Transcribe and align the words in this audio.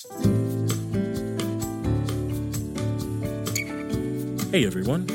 Hey 0.00 0.06
everyone, 4.64 5.08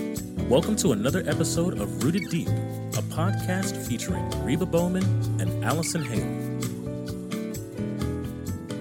welcome 0.49 0.75
to 0.75 0.91
another 0.91 1.23
episode 1.25 1.79
of 1.79 2.03
Rooted 2.03 2.29
Deep, 2.29 2.49
a 2.49 3.01
podcast 3.03 3.77
featuring 3.87 4.29
Reba 4.43 4.65
Bowman 4.65 5.05
and 5.39 5.63
Allison 5.63 6.03
Hale. 6.03 6.27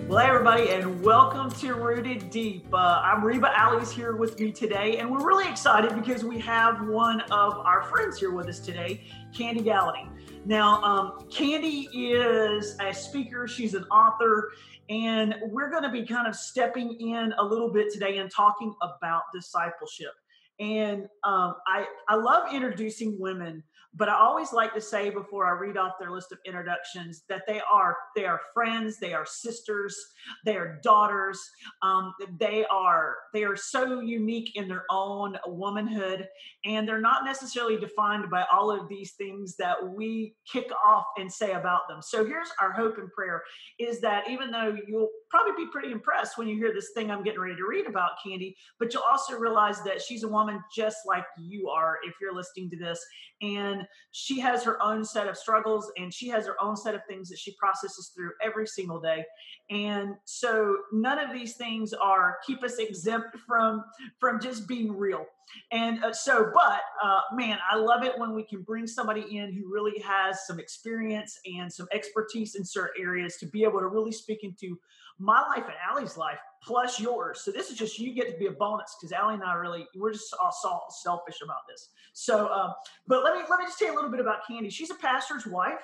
Well, 0.08 0.18
hey 0.18 0.28
everybody, 0.28 0.70
and 0.70 1.04
welcome 1.04 1.52
to 1.60 1.74
Rooted 1.74 2.30
Deep. 2.30 2.66
Uh, 2.74 3.00
I'm 3.04 3.24
Reba. 3.24 3.56
Allie's 3.56 3.92
here 3.92 4.16
with 4.16 4.40
me 4.40 4.50
today, 4.50 4.96
and 4.96 5.08
we're 5.08 5.24
really 5.24 5.48
excited 5.48 5.94
because 5.94 6.24
we 6.24 6.40
have 6.40 6.84
one 6.88 7.20
of 7.30 7.58
our 7.58 7.84
friends 7.84 8.18
here 8.18 8.32
with 8.32 8.48
us 8.48 8.58
today, 8.58 9.04
Kandi 9.32 9.62
Gallaty. 9.62 10.08
Now, 10.44 10.82
um, 10.82 11.28
Kandi 11.28 11.86
is 11.92 12.76
a 12.80 12.92
speaker, 12.92 13.46
she's 13.46 13.74
an 13.74 13.84
author, 13.84 14.50
and 14.88 15.36
we're 15.50 15.70
going 15.70 15.84
to 15.84 15.90
be 15.90 16.04
kind 16.04 16.26
of 16.26 16.34
stepping 16.34 16.96
in 17.00 17.32
a 17.38 17.44
little 17.44 17.70
bit 17.72 17.92
today 17.92 18.18
and 18.18 18.30
talking 18.30 18.74
about 18.82 19.22
discipleship. 19.32 20.12
And 20.58 21.02
um, 21.24 21.54
I, 21.66 21.86
I 22.08 22.16
love 22.16 22.52
introducing 22.52 23.18
women 23.18 23.62
but 23.94 24.08
I 24.08 24.14
always 24.14 24.52
like 24.52 24.72
to 24.74 24.80
say 24.80 25.10
before 25.10 25.46
I 25.46 25.50
read 25.50 25.76
off 25.76 25.92
their 26.00 26.10
list 26.10 26.32
of 26.32 26.38
introductions 26.46 27.24
that 27.28 27.42
they 27.46 27.60
are 27.70 27.96
they 28.16 28.24
are 28.24 28.40
friends, 28.54 28.98
they 28.98 29.12
are 29.12 29.26
sisters, 29.26 29.96
they 30.44 30.56
are 30.56 30.80
daughters. 30.82 31.38
Um, 31.82 32.14
they 32.38 32.64
are 32.70 33.16
they 33.34 33.44
are 33.44 33.56
so 33.56 34.00
unique 34.00 34.56
in 34.56 34.66
their 34.66 34.84
own 34.90 35.36
womanhood, 35.46 36.26
and 36.64 36.88
they're 36.88 37.00
not 37.00 37.24
necessarily 37.24 37.76
defined 37.76 38.30
by 38.30 38.46
all 38.52 38.70
of 38.70 38.88
these 38.88 39.12
things 39.12 39.56
that 39.56 39.76
we 39.94 40.34
kick 40.50 40.70
off 40.84 41.04
and 41.18 41.30
say 41.30 41.52
about 41.52 41.82
them. 41.88 42.00
So 42.00 42.24
here's 42.24 42.50
our 42.60 42.72
hope 42.72 42.96
and 42.96 43.12
prayer: 43.12 43.42
is 43.78 44.00
that 44.00 44.28
even 44.30 44.50
though 44.50 44.76
you'll 44.86 45.10
probably 45.30 45.64
be 45.64 45.70
pretty 45.70 45.92
impressed 45.92 46.38
when 46.38 46.48
you 46.48 46.56
hear 46.56 46.72
this 46.72 46.90
thing 46.94 47.10
I'm 47.10 47.22
getting 47.22 47.40
ready 47.40 47.56
to 47.56 47.66
read 47.66 47.86
about 47.86 48.12
Kandi, 48.26 48.54
but 48.78 48.92
you'll 48.94 49.02
also 49.10 49.38
realize 49.38 49.82
that 49.84 50.00
she's 50.00 50.22
a 50.22 50.28
woman 50.28 50.60
just 50.74 50.98
like 51.06 51.24
you 51.38 51.68
are 51.68 51.98
if 52.04 52.14
you're 52.20 52.34
listening 52.34 52.70
to 52.70 52.76
this, 52.76 53.04
and 53.42 53.81
she 54.10 54.40
has 54.40 54.62
her 54.64 54.82
own 54.82 55.04
set 55.04 55.28
of 55.28 55.36
struggles 55.36 55.90
and 55.96 56.12
she 56.12 56.28
has 56.28 56.46
her 56.46 56.56
own 56.60 56.76
set 56.76 56.94
of 56.94 57.02
things 57.08 57.28
that 57.28 57.38
she 57.38 57.54
processes 57.56 58.12
through 58.14 58.30
every 58.42 58.66
single 58.66 59.00
day. 59.00 59.24
And 59.70 60.14
so 60.24 60.76
none 60.92 61.18
of 61.18 61.32
these 61.32 61.56
things 61.56 61.92
are 61.92 62.38
keep 62.46 62.62
us 62.62 62.78
exempt 62.78 63.38
from 63.46 63.84
from 64.18 64.40
just 64.40 64.66
being 64.66 64.96
real. 64.96 65.26
And 65.70 66.02
uh, 66.04 66.12
so 66.12 66.50
but 66.54 66.80
uh, 67.02 67.20
man 67.34 67.58
i 67.70 67.76
love 67.76 68.04
it 68.04 68.18
when 68.18 68.32
we 68.32 68.42
can 68.42 68.62
bring 68.62 68.86
somebody 68.86 69.36
in 69.36 69.52
who 69.52 69.72
really 69.72 70.00
has 70.00 70.46
some 70.46 70.58
experience 70.58 71.38
and 71.58 71.70
some 71.70 71.88
expertise 71.92 72.54
in 72.54 72.64
certain 72.64 73.02
areas 73.02 73.36
to 73.38 73.46
be 73.46 73.64
able 73.64 73.80
to 73.80 73.88
really 73.88 74.12
speak 74.12 74.44
into 74.44 74.78
my 75.18 75.40
life 75.48 75.64
and 75.64 75.74
Allie's 75.90 76.16
life 76.16 76.38
plus 76.62 77.00
yours. 77.00 77.40
So 77.40 77.50
this 77.50 77.70
is 77.70 77.76
just 77.76 77.98
you 77.98 78.14
get 78.14 78.30
to 78.30 78.38
be 78.38 78.46
a 78.46 78.52
bonus 78.52 78.96
because 78.98 79.12
Allie 79.12 79.34
and 79.34 79.42
I 79.42 79.54
really 79.54 79.86
we're 79.94 80.12
just 80.12 80.34
all 80.40 80.88
selfish 80.90 81.40
about 81.42 81.66
this. 81.68 81.88
So, 82.12 82.48
um, 82.52 82.74
but 83.06 83.24
let 83.24 83.34
me 83.34 83.42
let 83.50 83.58
me 83.58 83.64
just 83.66 83.78
tell 83.78 83.88
you 83.88 83.94
a 83.94 83.96
little 83.96 84.10
bit 84.10 84.20
about 84.20 84.40
Kandi. 84.48 84.70
She's 84.70 84.90
a 84.90 84.94
pastor's 84.94 85.46
wife. 85.46 85.80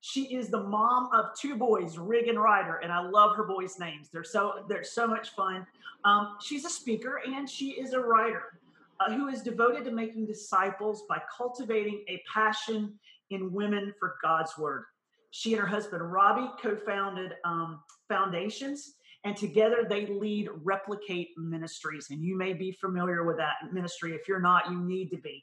She 0.00 0.34
is 0.36 0.48
the 0.48 0.62
mom 0.62 1.10
of 1.12 1.36
two 1.38 1.56
boys, 1.56 1.98
Rig 1.98 2.28
and 2.28 2.40
Ryder, 2.40 2.76
and 2.76 2.92
I 2.92 3.00
love 3.00 3.34
her 3.36 3.44
boys' 3.44 3.78
names. 3.78 4.08
They're 4.12 4.24
so 4.24 4.64
they're 4.68 4.84
so 4.84 5.06
much 5.06 5.30
fun. 5.30 5.66
Um, 6.04 6.36
she's 6.40 6.64
a 6.64 6.70
speaker 6.70 7.20
and 7.26 7.48
she 7.48 7.70
is 7.70 7.92
a 7.92 8.00
writer 8.00 8.60
uh, 9.00 9.12
who 9.12 9.28
is 9.28 9.42
devoted 9.42 9.84
to 9.84 9.90
making 9.90 10.26
disciples 10.26 11.04
by 11.08 11.20
cultivating 11.36 12.04
a 12.08 12.22
passion 12.32 12.94
in 13.30 13.52
women 13.52 13.92
for 13.98 14.16
God's 14.22 14.56
word. 14.56 14.84
She 15.30 15.52
and 15.52 15.60
her 15.60 15.66
husband 15.66 16.00
Robbie 16.12 16.50
co-founded 16.62 17.34
um, 17.44 17.80
Foundations, 18.08 18.94
and 19.24 19.36
together 19.36 19.86
they 19.88 20.06
lead 20.06 20.48
Replicate 20.62 21.30
Ministries. 21.36 22.08
And 22.10 22.22
you 22.22 22.36
may 22.36 22.52
be 22.52 22.72
familiar 22.72 23.24
with 23.24 23.36
that 23.38 23.54
ministry. 23.72 24.12
If 24.12 24.28
you're 24.28 24.40
not, 24.40 24.70
you 24.70 24.80
need 24.80 25.10
to 25.10 25.18
be. 25.18 25.42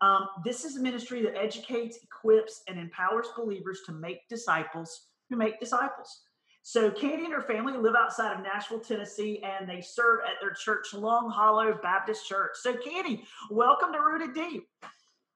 Um, 0.00 0.28
this 0.44 0.64
is 0.64 0.76
a 0.76 0.80
ministry 0.80 1.22
that 1.22 1.36
educates, 1.36 1.98
equips, 2.02 2.62
and 2.68 2.78
empowers 2.78 3.26
believers 3.36 3.80
to 3.86 3.92
make 3.92 4.28
disciples 4.28 5.08
who 5.28 5.36
make 5.36 5.58
disciples. 5.58 6.22
So, 6.62 6.90
Kandi 6.90 7.24
and 7.24 7.32
her 7.32 7.42
family 7.42 7.76
live 7.76 7.94
outside 7.94 8.36
of 8.36 8.42
Nashville, 8.42 8.80
Tennessee, 8.80 9.42
and 9.42 9.68
they 9.68 9.80
serve 9.80 10.20
at 10.26 10.34
their 10.40 10.52
church, 10.52 10.92
Long 10.92 11.30
Hollow 11.30 11.78
Baptist 11.82 12.26
Church. 12.28 12.52
So, 12.56 12.74
Kandi, 12.74 13.22
welcome 13.50 13.92
to 13.92 14.00
Rooted 14.00 14.34
Deep. 14.34 14.64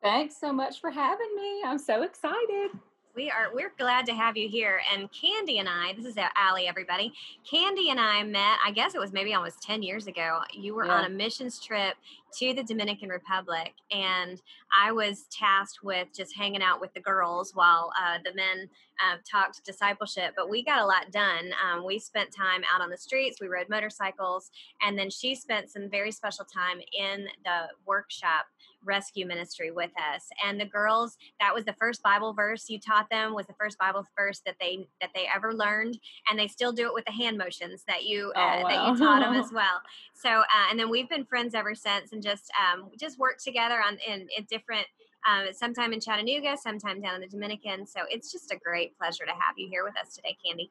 Thanks 0.03 0.39
so 0.39 0.53
much 0.53 0.81
for 0.81 0.91
having 0.91 1.35
me. 1.35 1.63
I'm 1.65 1.79
so 1.79 2.03
excited. 2.03 2.71
We 3.15 3.31
are 3.31 3.55
we're 3.55 3.73
glad 3.79 4.07
to 4.07 4.15
have 4.15 4.39
you 4.39 4.49
here. 4.49 4.81
And 4.93 5.09
Kandi 5.13 5.59
and 5.59 5.69
I, 5.69 5.93
this 5.93 6.07
is 6.07 6.17
Allie, 6.35 6.67
everybody. 6.67 7.13
Kandi 7.51 7.91
and 7.91 8.01
I 8.01 8.23
met, 8.23 8.59
I 8.65 8.71
guess 8.75 8.95
it 8.95 8.99
was 8.99 9.13
maybe 9.13 9.35
almost 9.35 9.63
10 9.63 9.83
years 9.83 10.07
ago. 10.07 10.41
You 10.53 10.75
were 10.75 10.87
yeah. 10.87 10.95
on 10.95 11.05
a 11.05 11.09
missions 11.11 11.61
trip 11.61 11.95
to 12.39 12.55
the 12.55 12.63
Dominican 12.63 13.09
Republic, 13.09 13.73
and 13.91 14.41
I 14.77 14.93
was 14.93 15.27
tasked 15.31 15.81
with 15.83 16.09
just 16.15 16.35
hanging 16.37 16.63
out 16.63 16.81
with 16.81 16.93
the 16.95 17.01
girls 17.01 17.53
while 17.55 17.93
uh, 18.01 18.19
the 18.25 18.35
men 18.35 18.69
uh, 19.01 19.17
talked 19.31 19.65
discipleship. 19.65 20.35
But 20.37 20.51
we 20.51 20.63
got 20.63 20.81
a 20.81 20.87
lot 20.87 21.11
done. 21.11 21.53
Um, 21.65 21.85
we 21.85 21.99
spent 21.99 22.31
time 22.35 22.63
out 22.73 22.81
on 22.81 22.91
the 22.91 22.97
streets, 22.97 23.41
we 23.41 23.49
rode 23.49 23.69
motorcycles, 23.69 24.51
and 24.83 24.99
then 24.99 25.11
she 25.11 25.35
spent 25.35 25.71
some 25.71 25.89
very 25.91 26.13
special 26.13 26.45
time 26.45 26.81
in 26.99 27.27
the 27.45 27.69
workshop 27.87 28.47
rescue 28.85 29.27
ministry 29.27 29.71
with 29.71 29.91
us 30.15 30.29
and 30.45 30.61
the 30.61 30.65
girls 30.65 31.17
that 31.41 31.55
was 31.55 31.65
the 31.65 31.73
first 31.75 32.03
bible 32.03 32.33
verse 32.33 32.69
you 32.69 32.79
taught 32.79 33.09
them 33.11 33.35
was 33.35 33.47
the 33.47 33.55
first 33.55 33.79
bible 33.79 34.05
verse 34.17 34.43
that 34.45 34.57
they 34.61 34.87
that 35.01 35.11
they 35.15 35.27
ever 35.35 35.55
learned 35.55 35.99
and 36.29 36.39
they 36.39 36.49
still 36.49 36.73
do 36.73 36.87
it 36.87 36.95
with 36.95 37.05
the 37.05 37.13
hand 37.13 37.39
motions 37.39 37.85
that 37.87 38.05
you 38.05 38.33
uh, 38.35 38.41
oh, 38.41 38.63
wow. 38.63 38.69
that 38.69 38.89
you 38.89 38.99
taught 38.99 39.21
them 39.21 39.35
as 39.35 39.53
well 39.53 39.81
so 40.15 40.29
uh, 40.31 40.71
and 40.71 40.79
then 40.79 40.91
we've 40.91 41.09
been 41.09 41.25
friends 41.25 41.55
ever 41.55 41.75
since 41.75 42.13
and 42.13 42.22
just 42.23 42.51
um, 42.61 42.91
just 42.99 43.19
worked 43.19 43.43
together 43.45 43.81
on 43.87 43.99
in, 44.07 44.29
in 44.37 44.45
different 44.49 44.87
um, 45.29 45.53
sometime 45.53 45.93
in 45.93 46.01
Chattanooga, 46.01 46.57
sometime 46.57 47.01
down 47.01 47.17
in 47.17 47.21
the 47.21 47.29
Dominican. 47.29 47.87
So 47.87 48.01
it's 48.09 48.33
just 48.33 48.51
a 48.53 48.57
great 48.57 48.97
pleasure 48.99 49.25
to 49.25 49.33
have 49.33 49.57
you 49.57 49.69
here 49.69 49.85
with 49.85 49.95
us 49.97 50.15
today, 50.15 50.37
Kandi. 50.45 50.71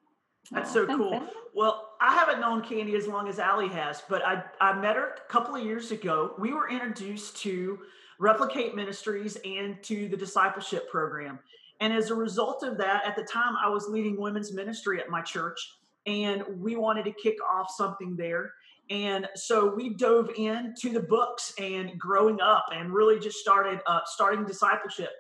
That's 0.52 0.74
so 0.74 0.86
cool. 0.86 1.22
Well, 1.54 1.92
I 2.02 2.14
haven't 2.14 2.42
known 2.42 2.62
Kandi 2.62 2.96
as 2.96 3.08
long 3.08 3.28
as 3.28 3.40
Allie 3.40 3.70
has, 3.70 4.04
but 4.10 4.26
I, 4.26 4.44
I 4.60 4.74
met 4.74 4.96
her 4.96 5.16
a 5.16 5.32
couple 5.32 5.56
of 5.56 5.64
years 5.64 5.92
ago. 5.92 6.34
We 6.40 6.52
were 6.52 6.70
introduced 6.70 7.38
to 7.44 7.80
Replicate 8.20 8.76
Ministries 8.76 9.38
and 9.46 9.82
to 9.84 10.10
the 10.10 10.18
discipleship 10.18 10.90
program. 10.90 11.40
And 11.80 11.94
as 11.94 12.12
a 12.12 12.16
result 12.16 12.64
of 12.64 12.78
that, 12.78 13.04
at 13.06 13.16
the 13.16 13.24
time 13.24 13.56
I 13.64 13.70
was 13.70 13.88
leading 13.88 14.20
women's 14.20 14.54
ministry 14.54 15.00
at 15.00 15.10
my 15.10 15.22
church, 15.22 15.60
and 16.06 16.44
we 16.58 16.76
wanted 16.76 17.06
to 17.06 17.12
kick 17.12 17.38
off 17.52 17.72
something 17.72 18.16
there. 18.16 18.52
And 18.92 19.26
so 19.36 19.74
we 19.74 19.94
dove 19.94 20.30
into 20.36 20.90
the 20.92 21.00
books 21.00 21.54
and 21.58 21.98
growing 21.98 22.42
up, 22.42 22.66
and 22.74 22.94
really 22.94 23.20
just 23.20 23.38
started 23.38 23.80
uh, 23.88 24.02
starting 24.06 24.46
discipleship. 24.46 25.12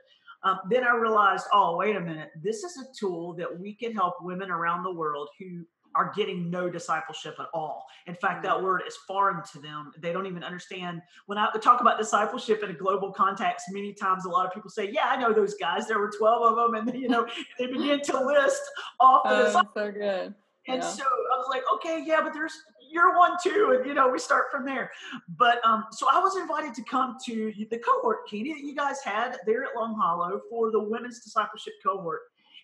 Um, 0.43 0.59
then 0.69 0.83
I 0.83 0.93
realized, 0.93 1.45
oh, 1.53 1.77
wait 1.77 1.95
a 1.95 2.01
minute, 2.01 2.31
this 2.43 2.63
is 2.63 2.77
a 2.77 2.85
tool 2.99 3.33
that 3.35 3.59
we 3.59 3.73
can 3.73 3.93
help 3.93 4.15
women 4.19 4.51
around 4.51 4.83
the 4.83 4.93
world 4.93 5.29
who 5.39 5.65
are 5.95 6.11
getting 6.15 6.49
no 6.49 6.69
discipleship 6.69 7.35
at 7.39 7.47
all. 7.53 7.85
In 8.07 8.15
fact, 8.15 8.43
that 8.43 8.55
mm. 8.55 8.63
word 8.63 8.81
is 8.85 8.97
foreign 9.07 9.41
to 9.53 9.59
them. 9.59 9.93
They 9.99 10.11
don't 10.11 10.25
even 10.25 10.43
understand. 10.43 11.01
When 11.27 11.37
I 11.37 11.49
talk 11.61 11.79
about 11.79 11.97
discipleship 11.97 12.63
in 12.63 12.71
a 12.71 12.73
global 12.73 13.13
context, 13.13 13.67
many 13.71 13.93
times 13.93 14.25
a 14.25 14.29
lot 14.29 14.45
of 14.45 14.53
people 14.53 14.69
say, 14.69 14.89
"Yeah, 14.91 15.05
I 15.05 15.15
know 15.15 15.31
those 15.31 15.55
guys. 15.55 15.87
There 15.87 15.99
were 15.99 16.11
twelve 16.17 16.43
of 16.43 16.73
them," 16.73 16.87
and 16.87 16.99
you 16.99 17.07
know 17.07 17.25
they 17.59 17.67
begin 17.67 18.01
to 18.01 18.25
list 18.25 18.61
off 18.99 19.23
the. 19.23 19.59
Oh, 19.59 19.63
so 19.75 19.91
good. 19.91 20.33
And 20.67 20.81
yeah. 20.81 20.89
so 20.89 21.03
I 21.03 21.37
was 21.37 21.47
like, 21.49 21.63
okay, 21.75 22.03
yeah, 22.05 22.21
but 22.21 22.33
there's 22.33 22.53
you're 22.91 23.17
one 23.17 23.37
too, 23.41 23.75
and 23.77 23.85
you 23.87 23.93
know 23.93 24.09
we 24.09 24.19
start 24.19 24.45
from 24.51 24.65
there. 24.65 24.91
But 25.37 25.63
um, 25.65 25.85
so 25.91 26.07
I 26.11 26.19
was 26.19 26.35
invited 26.35 26.73
to 26.75 26.83
come 26.83 27.17
to 27.25 27.53
the 27.69 27.77
cohort, 27.77 28.27
Katie, 28.27 28.53
that 28.53 28.61
you 28.61 28.75
guys 28.75 29.01
had 29.03 29.37
there 29.45 29.63
at 29.63 29.75
Long 29.75 29.95
Hollow 29.95 30.41
for 30.49 30.71
the 30.71 30.81
women's 30.81 31.19
discipleship 31.21 31.73
cohort, 31.83 32.21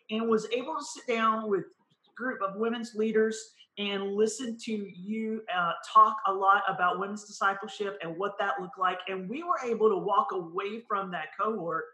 and 0.10 0.28
was 0.28 0.48
able 0.52 0.76
to 0.76 0.84
sit 0.84 1.08
down 1.08 1.50
with 1.50 1.66
a 1.66 2.16
group 2.16 2.42
of 2.42 2.56
women's 2.56 2.96
leaders 2.96 3.54
and 3.78 4.16
listen 4.16 4.58
to 4.58 4.72
you 4.72 5.42
uh, 5.56 5.74
talk 5.94 6.18
a 6.28 6.34
lot 6.34 6.64
about 6.68 7.00
women's 7.00 7.26
discipleship 7.26 8.00
and 8.02 8.18
what 8.18 8.38
that 8.40 8.60
looked 8.60 8.80
like. 8.80 8.98
And 9.08 9.30
we 9.30 9.44
were 9.44 9.60
able 9.64 9.90
to 9.90 9.98
walk 9.98 10.30
away 10.32 10.82
from 10.88 11.12
that 11.12 11.28
cohort 11.40 11.86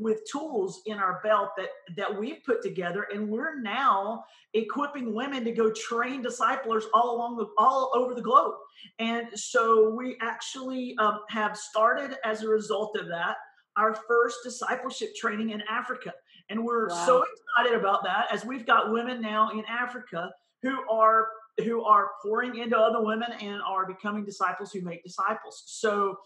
with 0.00 0.20
tools 0.30 0.82
in 0.86 0.98
our 0.98 1.20
belt 1.22 1.50
that 1.56 1.68
that 1.96 2.18
we've 2.18 2.42
put 2.44 2.62
together 2.62 3.06
and 3.12 3.28
we're 3.28 3.60
now 3.60 4.24
equipping 4.54 5.14
women 5.14 5.44
to 5.44 5.52
go 5.52 5.70
train 5.72 6.22
disciplers 6.22 6.84
all 6.94 7.16
along 7.16 7.36
the 7.36 7.46
all 7.58 7.90
over 7.94 8.14
the 8.14 8.22
globe 8.22 8.54
and 8.98 9.26
so 9.34 9.90
we 9.90 10.16
actually 10.22 10.94
um, 10.98 11.20
have 11.28 11.56
started 11.56 12.16
as 12.24 12.42
a 12.42 12.48
result 12.48 12.96
of 12.96 13.08
that 13.08 13.36
our 13.76 13.94
first 14.08 14.38
discipleship 14.44 15.14
training 15.16 15.50
in 15.50 15.62
africa 15.70 16.12
and 16.50 16.64
we're 16.64 16.88
wow. 16.88 17.06
so 17.06 17.24
excited 17.24 17.78
about 17.78 18.02
that 18.04 18.26
as 18.32 18.44
we've 18.44 18.66
got 18.66 18.90
women 18.90 19.20
now 19.20 19.50
in 19.50 19.64
Africa 19.66 20.30
who 20.62 20.88
are 20.90 21.28
who 21.64 21.82
are 21.84 22.10
pouring 22.22 22.58
into 22.58 22.78
other 22.78 23.02
women 23.02 23.28
and 23.40 23.60
are 23.62 23.86
becoming 23.86 24.24
disciples 24.24 24.72
who 24.72 24.80
make 24.80 25.02
disciples. 25.02 25.64
So 25.66 26.16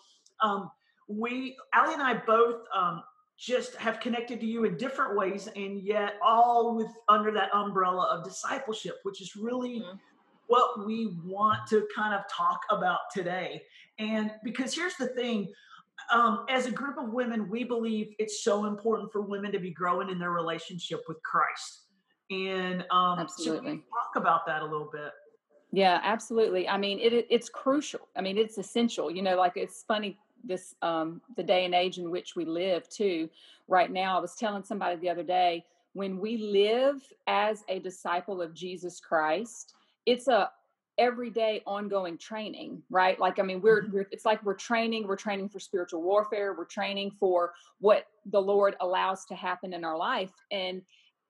um, 0.42 0.70
we, 1.08 1.56
Allie 1.72 1.94
and 1.94 2.02
I 2.02 2.14
both 2.14 2.60
um, 2.74 3.02
just 3.42 3.74
have 3.74 3.98
connected 3.98 4.38
to 4.38 4.46
you 4.46 4.64
in 4.64 4.76
different 4.76 5.16
ways, 5.16 5.48
and 5.56 5.82
yet 5.82 6.14
all 6.24 6.76
with 6.76 6.92
under 7.08 7.32
that 7.32 7.52
umbrella 7.52 8.06
of 8.12 8.24
discipleship, 8.24 9.00
which 9.02 9.20
is 9.20 9.34
really 9.34 9.80
mm-hmm. 9.80 9.96
what 10.46 10.86
we 10.86 11.16
want 11.24 11.58
to 11.68 11.84
kind 11.94 12.14
of 12.14 12.20
talk 12.30 12.60
about 12.70 13.00
today. 13.12 13.60
And 13.98 14.30
because 14.44 14.72
here's 14.72 14.94
the 14.94 15.08
thing 15.08 15.52
um, 16.12 16.46
as 16.48 16.66
a 16.66 16.70
group 16.70 16.96
of 16.98 17.12
women, 17.12 17.50
we 17.50 17.64
believe 17.64 18.14
it's 18.20 18.44
so 18.44 18.66
important 18.66 19.10
for 19.10 19.22
women 19.22 19.50
to 19.50 19.58
be 19.58 19.70
growing 19.70 20.08
in 20.08 20.20
their 20.20 20.30
relationship 20.30 21.00
with 21.08 21.20
Christ. 21.24 21.86
And 22.30 22.84
um, 22.92 23.18
absolutely. 23.18 23.76
So 23.76 23.82
talk 24.02 24.22
about 24.22 24.46
that 24.46 24.62
a 24.62 24.64
little 24.64 24.90
bit. 24.92 25.10
Yeah, 25.72 26.00
absolutely. 26.04 26.68
I 26.68 26.76
mean, 26.78 27.00
it, 27.00 27.26
it's 27.28 27.48
crucial. 27.48 28.08
I 28.14 28.20
mean, 28.20 28.38
it's 28.38 28.56
essential. 28.56 29.10
You 29.10 29.22
know, 29.22 29.36
like 29.36 29.54
it's 29.56 29.84
funny 29.88 30.18
this 30.44 30.74
um, 30.82 31.20
the 31.36 31.42
day 31.42 31.64
and 31.64 31.74
age 31.74 31.98
in 31.98 32.10
which 32.10 32.36
we 32.36 32.44
live 32.44 32.88
too. 32.88 33.28
Right 33.68 33.90
now, 33.90 34.18
I 34.18 34.20
was 34.20 34.34
telling 34.34 34.64
somebody 34.64 34.96
the 34.96 35.10
other 35.10 35.22
day 35.22 35.64
when 35.94 36.18
we 36.18 36.38
live 36.38 37.02
as 37.26 37.64
a 37.68 37.78
disciple 37.78 38.40
of 38.40 38.54
Jesus 38.54 39.00
Christ, 39.00 39.74
it's 40.06 40.28
a 40.28 40.50
everyday 40.98 41.62
ongoing 41.66 42.18
training 42.18 42.82
right 42.90 43.18
like 43.18 43.38
i 43.38 43.42
mean 43.42 43.62
we're, 43.62 43.82
mm-hmm. 43.82 43.94
we're, 43.94 44.06
it's 44.10 44.26
like 44.26 44.44
we're 44.44 44.52
training 44.52 45.08
we're 45.08 45.16
training 45.16 45.48
for 45.48 45.58
spiritual 45.58 46.02
warfare 46.02 46.54
we're 46.56 46.66
training 46.66 47.10
for 47.18 47.54
what 47.80 48.04
the 48.26 48.38
lord 48.38 48.76
allows 48.82 49.24
to 49.24 49.34
happen 49.34 49.72
in 49.72 49.84
our 49.84 49.96
life 49.96 50.30
and 50.50 50.82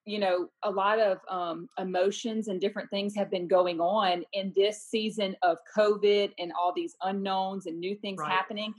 you 0.05 0.19
know 0.19 0.49
a 0.65 0.71
lot 0.71 0.99
of 0.99 1.19
um, 1.31 1.69
emotions 1.79 2.49
and 2.49 2.61
different 2.61 2.91
things 2.91 3.15
have 3.15 3.31
been 3.31 3.47
going 3.47 3.81
on 3.81 4.25
in 4.33 4.53
this 4.57 4.83
season 4.83 5.37
of 5.43 5.59
covid 5.77 6.33
and 6.41 6.53
all 6.61 6.73
these 6.75 6.97
unknowns 7.03 7.67
and 7.67 7.79
new 7.79 7.95
things 7.95 8.19
right. 8.19 8.33
happening 8.33 8.75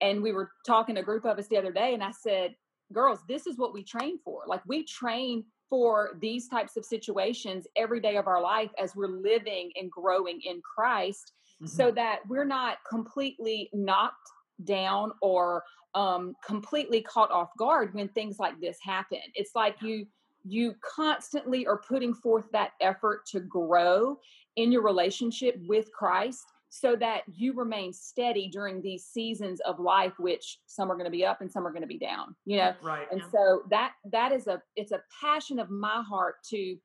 and 0.00 0.22
we 0.22 0.32
were 0.32 0.50
talking 0.66 0.98
a 0.98 1.02
group 1.02 1.24
of 1.24 1.38
us 1.38 1.48
the 1.48 1.56
other 1.56 1.72
day 1.72 1.94
and 1.94 2.02
i 2.02 2.10
said 2.10 2.54
girls 2.92 3.20
this 3.28 3.46
is 3.46 3.58
what 3.58 3.72
we 3.72 3.82
train 3.82 4.18
for 4.24 4.42
like 4.46 4.62
we 4.66 4.84
train 4.84 5.44
for 5.68 6.10
these 6.20 6.48
types 6.48 6.76
of 6.76 6.84
situations 6.84 7.66
every 7.76 8.00
day 8.00 8.16
of 8.16 8.26
our 8.26 8.40
life 8.40 8.70
as 8.80 8.94
we're 8.94 9.08
living 9.08 9.70
and 9.76 9.90
growing 9.90 10.40
in 10.44 10.60
Christ 10.62 11.32
mm-hmm. 11.60 11.66
so 11.66 11.90
that 11.90 12.20
we're 12.28 12.44
not 12.44 12.78
completely 12.88 13.68
knocked 13.72 14.16
down 14.64 15.12
or 15.20 15.64
um, 15.94 16.34
completely 16.46 17.00
caught 17.02 17.30
off 17.30 17.50
guard 17.58 17.94
when 17.94 18.08
things 18.08 18.38
like 18.38 18.60
this 18.60 18.78
happen. 18.82 19.20
It's 19.34 19.52
like 19.54 19.80
you 19.82 20.06
you 20.48 20.76
constantly 20.80 21.66
are 21.66 21.80
putting 21.88 22.14
forth 22.14 22.44
that 22.52 22.70
effort 22.80 23.26
to 23.26 23.40
grow 23.40 24.16
in 24.54 24.70
your 24.70 24.82
relationship 24.82 25.56
with 25.66 25.90
Christ 25.90 26.44
so 26.78 26.96
that 26.96 27.22
you 27.32 27.52
remain 27.52 27.92
steady 27.92 28.48
during 28.48 28.80
these 28.80 29.04
seasons 29.04 29.60
of 29.60 29.80
life 29.80 30.12
which 30.18 30.58
some 30.66 30.90
are 30.90 30.94
going 30.94 31.04
to 31.04 31.10
be 31.10 31.24
up 31.24 31.40
and 31.40 31.50
some 31.50 31.66
are 31.66 31.70
going 31.70 31.82
to 31.82 31.88
be 31.88 31.98
down 31.98 32.34
you 32.44 32.56
know 32.56 32.74
right 32.82 33.06
and 33.10 33.20
yeah. 33.20 33.30
so 33.30 33.62
that 33.70 33.92
that 34.10 34.32
is 34.32 34.46
a 34.46 34.60
it's 34.76 34.92
a 34.92 35.02
passion 35.20 35.58
of 35.58 35.70
my 35.70 36.02
heart 36.02 36.36
to 36.48 36.76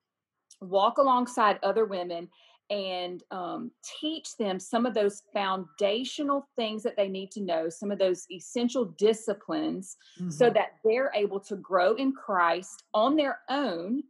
walk 0.62 0.98
alongside 0.98 1.60
other 1.64 1.86
women 1.86 2.28
and 2.72 3.24
um, 3.32 3.70
teach 4.00 4.38
them 4.38 4.58
some 4.58 4.86
of 4.86 4.94
those 4.94 5.24
foundational 5.34 6.48
things 6.56 6.82
that 6.84 6.96
they 6.96 7.10
need 7.10 7.30
to 7.32 7.42
know, 7.42 7.68
some 7.68 7.92
of 7.92 8.00
those 8.00 8.26
essential 8.32 8.86
disciplines, 8.98 9.98
mm-hmm. 10.18 10.30
so 10.30 10.50
that 10.50 10.76
they're 10.86 11.12
able 11.14 11.40
to 11.42 11.58
grow 11.58 11.96
in 11.96 12.14
Christ 12.14 12.84
on 12.94 13.18
their 13.18 13.40
own. 13.50 14.04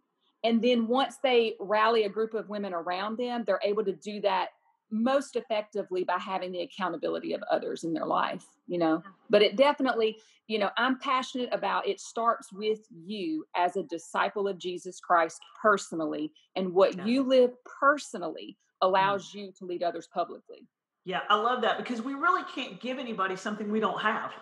And 0.43 0.61
then 0.61 0.87
once 0.87 1.15
they 1.23 1.55
rally 1.59 2.03
a 2.03 2.09
group 2.09 2.35
of 2.35 2.49
women 2.49 2.71
around 2.71 3.17
them, 3.17 3.43
they're 3.45 3.59
able 3.63 3.83
to 3.83 3.93
do 3.93 4.21
that 4.21 4.49
most 4.91 5.35
effectively 5.35 6.03
by 6.03 6.17
having 6.17 6.51
the 6.51 6.61
accountability 6.61 7.33
of 7.33 7.43
others 7.49 7.83
in 7.83 7.93
their 7.93 8.05
life 8.05 8.45
you 8.67 8.77
know? 8.77 9.03
But 9.29 9.41
it 9.41 9.57
definitely 9.57 10.17
you 10.51 10.59
know 10.59 10.69
i'm 10.75 10.99
passionate 10.99 11.49
about 11.53 11.87
it 11.87 11.99
starts 11.99 12.51
with 12.51 12.79
you 12.89 13.45
as 13.55 13.77
a 13.77 13.83
disciple 13.83 14.47
of 14.49 14.57
jesus 14.57 14.99
christ 14.99 15.39
personally 15.61 16.31
and 16.57 16.73
what 16.73 16.97
yeah. 16.97 17.05
you 17.05 17.23
live 17.23 17.51
personally 17.79 18.57
mm. 18.57 18.87
allows 18.87 19.33
you 19.33 19.53
to 19.57 19.65
lead 19.65 19.81
others 19.81 20.07
publicly. 20.13 20.67
Yeah 21.05 21.21
i 21.29 21.35
love 21.35 21.61
that 21.61 21.77
because 21.77 22.01
we 22.01 22.15
really 22.15 22.43
can't 22.53 22.81
give 22.81 22.99
anybody 22.99 23.35
something 23.37 23.71
we 23.71 23.79
don't 23.79 24.01
have. 24.01 24.33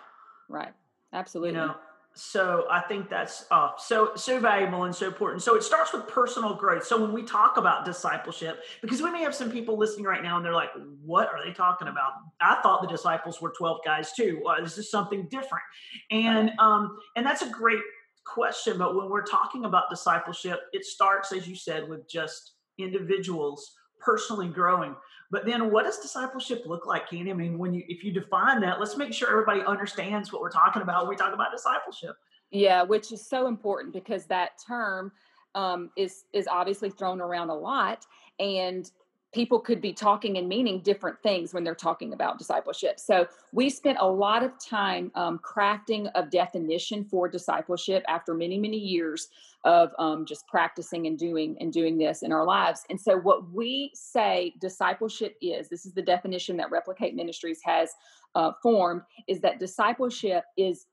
Right. 0.48 0.72
Absolutely. 1.12 1.50
you 1.50 1.56
know 1.56 1.76
so 2.14 2.66
I 2.70 2.80
think 2.80 3.08
that's 3.08 3.46
uh, 3.50 3.70
so 3.78 4.12
so 4.16 4.40
valuable 4.40 4.84
and 4.84 4.94
so 4.94 5.06
important. 5.06 5.42
So 5.42 5.54
it 5.54 5.62
starts 5.62 5.92
with 5.92 6.08
personal 6.08 6.54
growth. 6.54 6.84
So 6.84 7.00
when 7.00 7.12
we 7.12 7.22
talk 7.22 7.56
about 7.56 7.84
discipleship, 7.84 8.62
because 8.82 9.00
we 9.00 9.10
may 9.10 9.22
have 9.22 9.34
some 9.34 9.50
people 9.50 9.78
listening 9.78 10.06
right 10.06 10.22
now 10.22 10.36
and 10.36 10.44
they're 10.44 10.54
like, 10.54 10.70
"What 11.04 11.28
are 11.28 11.44
they 11.44 11.52
talking 11.52 11.88
about?" 11.88 12.12
I 12.40 12.60
thought 12.62 12.82
the 12.82 12.88
disciples 12.88 13.40
were 13.40 13.52
twelve 13.56 13.78
guys 13.84 14.12
too. 14.12 14.40
Well, 14.44 14.56
this 14.62 14.76
is 14.76 14.90
something 14.90 15.28
different, 15.30 15.64
and 16.10 16.50
um, 16.58 16.98
and 17.16 17.24
that's 17.24 17.42
a 17.42 17.48
great 17.48 17.80
question. 18.26 18.76
But 18.76 18.96
when 18.96 19.08
we're 19.08 19.24
talking 19.24 19.64
about 19.64 19.84
discipleship, 19.88 20.60
it 20.72 20.84
starts, 20.84 21.32
as 21.32 21.46
you 21.46 21.54
said, 21.54 21.88
with 21.88 22.08
just 22.08 22.54
individuals 22.78 23.74
personally 24.00 24.48
growing. 24.48 24.96
But 25.30 25.46
then 25.46 25.70
what 25.70 25.84
does 25.84 25.98
discipleship 25.98 26.64
look 26.66 26.86
like, 26.86 27.08
Kandi? 27.08 27.30
I 27.30 27.34
mean, 27.34 27.56
when 27.56 27.72
you 27.72 27.84
if 27.88 28.02
you 28.02 28.12
define 28.12 28.60
that, 28.62 28.80
let's 28.80 28.96
make 28.96 29.12
sure 29.12 29.30
everybody 29.30 29.62
understands 29.62 30.32
what 30.32 30.42
we're 30.42 30.50
talking 30.50 30.82
about 30.82 31.02
when 31.02 31.10
we 31.10 31.16
talk 31.16 31.32
about 31.32 31.52
discipleship. 31.52 32.16
Yeah, 32.50 32.82
which 32.82 33.12
is 33.12 33.24
so 33.24 33.46
important 33.46 33.92
because 33.92 34.26
that 34.26 34.52
term 34.66 35.12
um, 35.54 35.90
is 35.96 36.24
is 36.32 36.48
obviously 36.48 36.90
thrown 36.90 37.20
around 37.20 37.50
a 37.50 37.54
lot, 37.54 38.06
and 38.40 38.90
people 39.32 39.60
could 39.60 39.80
be 39.80 39.92
talking 39.92 40.38
and 40.38 40.48
meaning 40.48 40.80
different 40.80 41.22
things 41.22 41.54
when 41.54 41.62
they're 41.62 41.74
talking 41.76 42.12
about 42.12 42.36
discipleship. 42.36 42.98
So 42.98 43.28
we 43.52 43.70
spent 43.70 43.98
a 44.00 44.06
lot 44.06 44.42
of 44.42 44.52
time 44.58 45.12
um, 45.14 45.38
crafting 45.38 46.10
a 46.16 46.24
definition 46.24 47.04
for 47.04 47.28
discipleship 47.28 48.02
after 48.08 48.34
many 48.34 48.58
many 48.58 48.78
years 48.78 49.28
of 49.64 49.90
um, 49.98 50.24
just 50.24 50.46
practicing 50.48 51.06
and 51.06 51.18
doing 51.18 51.56
and 51.60 51.72
doing 51.72 51.98
this 51.98 52.22
in 52.22 52.32
our 52.32 52.46
lives. 52.46 52.84
And 52.88 53.00
so 53.00 53.16
what 53.18 53.52
we 53.52 53.90
say 53.94 54.54
discipleship 54.60 55.36
is 55.42 55.68
this 55.68 55.84
is 55.84 55.92
the 55.92 56.02
definition 56.02 56.56
that 56.56 56.70
Replicate 56.70 57.14
Ministries 57.14 57.60
has 57.64 57.90
uh, 58.34 58.52
formed 58.62 59.02
is 59.28 59.40
that 59.40 59.58
discipleship 59.58 60.44
is 60.56 60.86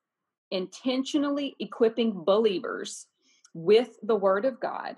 intentionally 0.51 1.55
equipping 1.59 2.23
believers 2.25 3.07
with 3.53 3.97
the 4.03 4.15
Word 4.15 4.45
of 4.45 4.59
God 4.59 4.97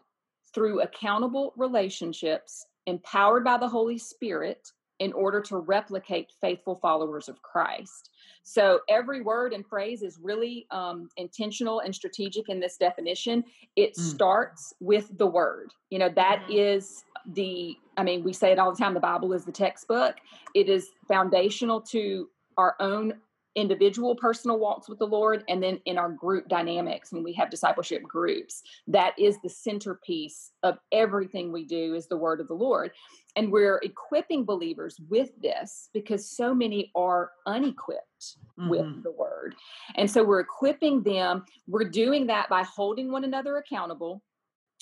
through 0.53 0.81
accountable 0.81 1.53
relationships 1.57 2.65
empowered 2.87 3.43
by 3.43 3.57
the 3.57 3.67
Holy 3.67 3.97
Spirit 3.97 4.67
in 4.99 5.13
order 5.13 5.41
to 5.41 5.57
replicate 5.57 6.33
faithful 6.41 6.79
followers 6.81 7.29
of 7.29 7.41
Christ. 7.41 8.09
So 8.43 8.79
every 8.89 9.21
word 9.21 9.53
and 9.53 9.65
phrase 9.65 10.01
is 10.01 10.19
really 10.21 10.65
um, 10.71 11.09
intentional 11.17 11.81
and 11.81 11.93
strategic 11.93 12.49
in 12.49 12.59
this 12.59 12.77
definition. 12.77 13.43
It 13.75 13.95
mm. 13.95 13.99
starts 13.99 14.73
with 14.79 15.17
the 15.17 15.27
word. 15.27 15.71
You 15.89 15.99
know, 15.99 16.09
that 16.15 16.41
mm-hmm. 16.43 16.53
is 16.53 17.03
the, 17.33 17.75
I 17.97 18.03
mean, 18.03 18.23
we 18.23 18.33
say 18.33 18.51
it 18.51 18.59
all 18.59 18.71
the 18.71 18.77
time 18.77 18.93
the 18.93 18.99
Bible 18.99 19.33
is 19.33 19.45
the 19.45 19.51
textbook. 19.51 20.15
It 20.55 20.69
is 20.69 20.89
foundational 21.07 21.81
to 21.81 22.29
our 22.57 22.75
own 22.79 23.13
individual 23.55 24.15
personal 24.15 24.59
walks 24.59 24.87
with 24.87 24.99
the 24.99 25.07
Lord 25.07 25.43
and 25.49 25.61
then 25.61 25.79
in 25.85 25.97
our 25.97 26.09
group 26.09 26.47
dynamics 26.47 27.11
when 27.11 27.23
we 27.23 27.33
have 27.33 27.49
discipleship 27.49 28.03
groups. 28.03 28.61
That 28.87 29.17
is 29.17 29.37
the 29.41 29.49
centerpiece 29.49 30.51
of 30.63 30.77
everything 30.91 31.51
we 31.51 31.65
do 31.65 31.95
is 31.95 32.07
the 32.07 32.17
word 32.17 32.39
of 32.39 32.47
the 32.47 32.53
Lord. 32.53 32.91
And 33.35 33.51
we're 33.51 33.77
equipping 33.77 34.45
believers 34.45 34.99
with 35.09 35.29
this 35.41 35.89
because 35.93 36.29
so 36.29 36.53
many 36.53 36.91
are 36.95 37.31
unequipped 37.45 38.37
mm-hmm. 38.59 38.69
with 38.69 39.03
the 39.03 39.11
word. 39.11 39.55
And 39.95 40.09
so 40.09 40.23
we're 40.23 40.41
equipping 40.41 41.03
them. 41.03 41.45
We're 41.67 41.89
doing 41.89 42.27
that 42.27 42.49
by 42.49 42.63
holding 42.63 43.11
one 43.11 43.23
another 43.23 43.57
accountable. 43.57 44.23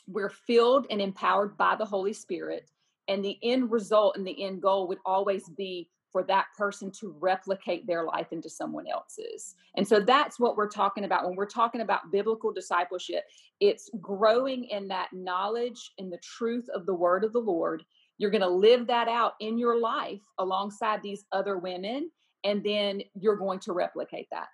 We're 0.07 0.29
filled 0.29 0.88
and 0.89 1.01
empowered 1.01 1.57
by 1.57 1.75
the 1.75 1.86
Holy 1.86 2.13
Spirit. 2.13 2.69
And 3.09 3.24
the 3.24 3.38
end 3.41 3.71
result 3.71 4.17
and 4.17 4.27
the 4.27 4.43
end 4.43 4.62
goal 4.62 4.88
would 4.88 5.00
always 5.05 5.47
be 5.50 5.89
for 6.17 6.24
that 6.24 6.47
person 6.57 6.89
to 6.89 7.15
replicate 7.19 7.86
their 7.86 8.03
life 8.03 8.31
into 8.31 8.50
someone 8.50 8.88
else's. 8.88 9.53
And 9.75 9.88
so 9.88 10.00
that's 10.00 10.39
what 10.39 10.57
we're 10.57 10.67
talking 10.67 11.03
about 11.03 11.27
when 11.27 11.36
we're 11.36 11.45
talking 11.45 11.81
about 11.81 12.12
biblical 12.12 12.51
discipleship. 12.51 13.24
It's 13.59 13.91
growing 14.01 14.63
in 14.63 14.88
that 14.88 15.09
knowledge 15.13 15.91
and 16.00 16.12
the 16.12 16.17
truth 16.24 16.67
of 16.74 16.88
the 16.88 16.93
word 16.95 17.24
of 17.24 17.33
the 17.33 17.39
Lord. 17.39 17.83
You're 18.17 18.31
going 18.31 18.41
to 18.41 18.47
live 18.47 18.88
that 18.88 19.07
out 19.07 19.33
in 19.39 19.59
your 19.59 19.79
life 19.79 20.24
alongside 20.39 21.03
these 21.03 21.25
other 21.31 21.59
women, 21.59 22.09
and 22.43 22.63
then 22.63 23.03
you're 23.13 23.36
going 23.36 23.59
to 23.59 23.74
replicate 23.74 24.27
that. 24.31 24.47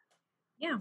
Yeah. 0.58 0.79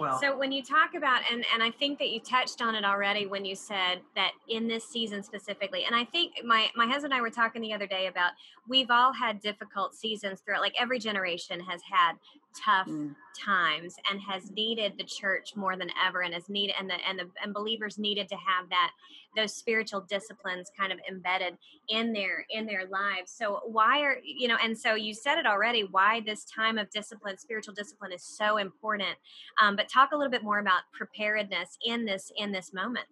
Well, 0.00 0.18
so 0.18 0.36
when 0.36 0.50
you 0.50 0.62
talk 0.62 0.94
about 0.94 1.22
and 1.30 1.44
and 1.52 1.62
I 1.62 1.70
think 1.70 1.98
that 1.98 2.08
you 2.08 2.20
touched 2.20 2.62
on 2.62 2.74
it 2.74 2.84
already 2.84 3.26
when 3.26 3.44
you 3.44 3.54
said 3.54 4.00
that 4.16 4.32
in 4.48 4.66
this 4.66 4.84
season 4.88 5.22
specifically. 5.22 5.84
And 5.84 5.94
I 5.94 6.04
think 6.04 6.42
my 6.44 6.68
my 6.74 6.86
husband 6.86 7.12
and 7.12 7.14
I 7.14 7.20
were 7.20 7.30
talking 7.30 7.60
the 7.60 7.74
other 7.74 7.86
day 7.86 8.06
about 8.06 8.32
we've 8.66 8.90
all 8.90 9.12
had 9.12 9.40
difficult 9.40 9.94
seasons 9.94 10.40
throughout 10.40 10.62
like 10.62 10.74
every 10.78 10.98
generation 10.98 11.60
has 11.60 11.82
had 11.90 12.14
tough 12.54 12.88
mm. 12.88 13.14
times 13.38 13.96
and 14.10 14.20
has 14.20 14.50
needed 14.50 14.92
the 14.98 15.04
church 15.04 15.54
more 15.56 15.76
than 15.76 15.90
ever 16.06 16.22
and 16.22 16.34
has 16.34 16.48
needed 16.48 16.74
and 16.78 16.88
the 16.88 16.94
and 17.08 17.18
the 17.18 17.28
and 17.42 17.54
believers 17.54 17.98
needed 17.98 18.28
to 18.28 18.34
have 18.36 18.68
that 18.68 18.90
those 19.36 19.54
spiritual 19.54 20.00
disciplines 20.08 20.70
kind 20.76 20.92
of 20.92 20.98
embedded 21.08 21.56
in 21.88 22.12
their 22.12 22.44
in 22.50 22.66
their 22.66 22.86
lives 22.86 23.30
so 23.30 23.60
why 23.64 24.00
are 24.00 24.16
you 24.24 24.48
know 24.48 24.56
and 24.62 24.76
so 24.76 24.94
you 24.94 25.14
said 25.14 25.38
it 25.38 25.46
already 25.46 25.84
why 25.90 26.20
this 26.26 26.44
time 26.44 26.78
of 26.78 26.90
discipline 26.90 27.38
spiritual 27.38 27.74
discipline 27.74 28.12
is 28.12 28.22
so 28.22 28.56
important 28.56 29.16
um, 29.62 29.76
but 29.76 29.88
talk 29.88 30.10
a 30.12 30.16
little 30.16 30.30
bit 30.30 30.42
more 30.42 30.58
about 30.58 30.80
preparedness 30.92 31.78
in 31.86 32.04
this 32.04 32.32
in 32.36 32.50
this 32.52 32.72
moment 32.72 33.06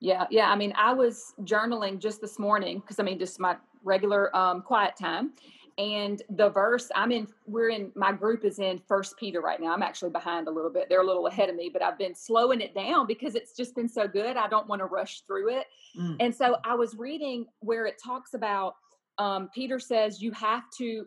Yeah, 0.00 0.26
yeah. 0.30 0.50
I 0.50 0.56
mean, 0.56 0.74
I 0.76 0.92
was 0.92 1.32
journaling 1.44 1.98
just 1.98 2.20
this 2.20 2.38
morning 2.38 2.80
because 2.80 2.98
I 2.98 3.02
mean, 3.02 3.18
just 3.18 3.40
my 3.40 3.56
regular 3.84 4.34
um, 4.36 4.62
quiet 4.62 4.96
time. 4.96 5.32
And 5.76 6.22
the 6.30 6.50
verse 6.50 6.90
I'm 6.94 7.10
in, 7.10 7.26
we're 7.46 7.70
in, 7.70 7.90
my 7.94 8.12
group 8.12 8.44
is 8.44 8.58
in 8.58 8.80
First 8.86 9.16
Peter 9.18 9.40
right 9.40 9.60
now. 9.60 9.72
I'm 9.72 9.82
actually 9.82 10.10
behind 10.10 10.46
a 10.46 10.50
little 10.50 10.70
bit. 10.70 10.88
They're 10.88 11.02
a 11.02 11.06
little 11.06 11.26
ahead 11.26 11.48
of 11.48 11.56
me, 11.56 11.68
but 11.72 11.82
I've 11.82 11.98
been 11.98 12.14
slowing 12.14 12.60
it 12.60 12.74
down 12.74 13.06
because 13.06 13.34
it's 13.34 13.56
just 13.56 13.74
been 13.74 13.88
so 13.88 14.06
good. 14.06 14.36
I 14.36 14.48
don't 14.48 14.68
want 14.68 14.80
to 14.80 14.86
rush 14.86 15.22
through 15.26 15.56
it. 15.56 15.66
Mm. 15.98 16.16
And 16.20 16.34
so 16.34 16.58
I 16.64 16.74
was 16.74 16.96
reading 16.96 17.46
where 17.60 17.86
it 17.86 18.00
talks 18.02 18.34
about 18.34 18.76
um, 19.18 19.48
Peter 19.54 19.78
says 19.78 20.22
you 20.22 20.32
have 20.32 20.62
to 20.78 21.06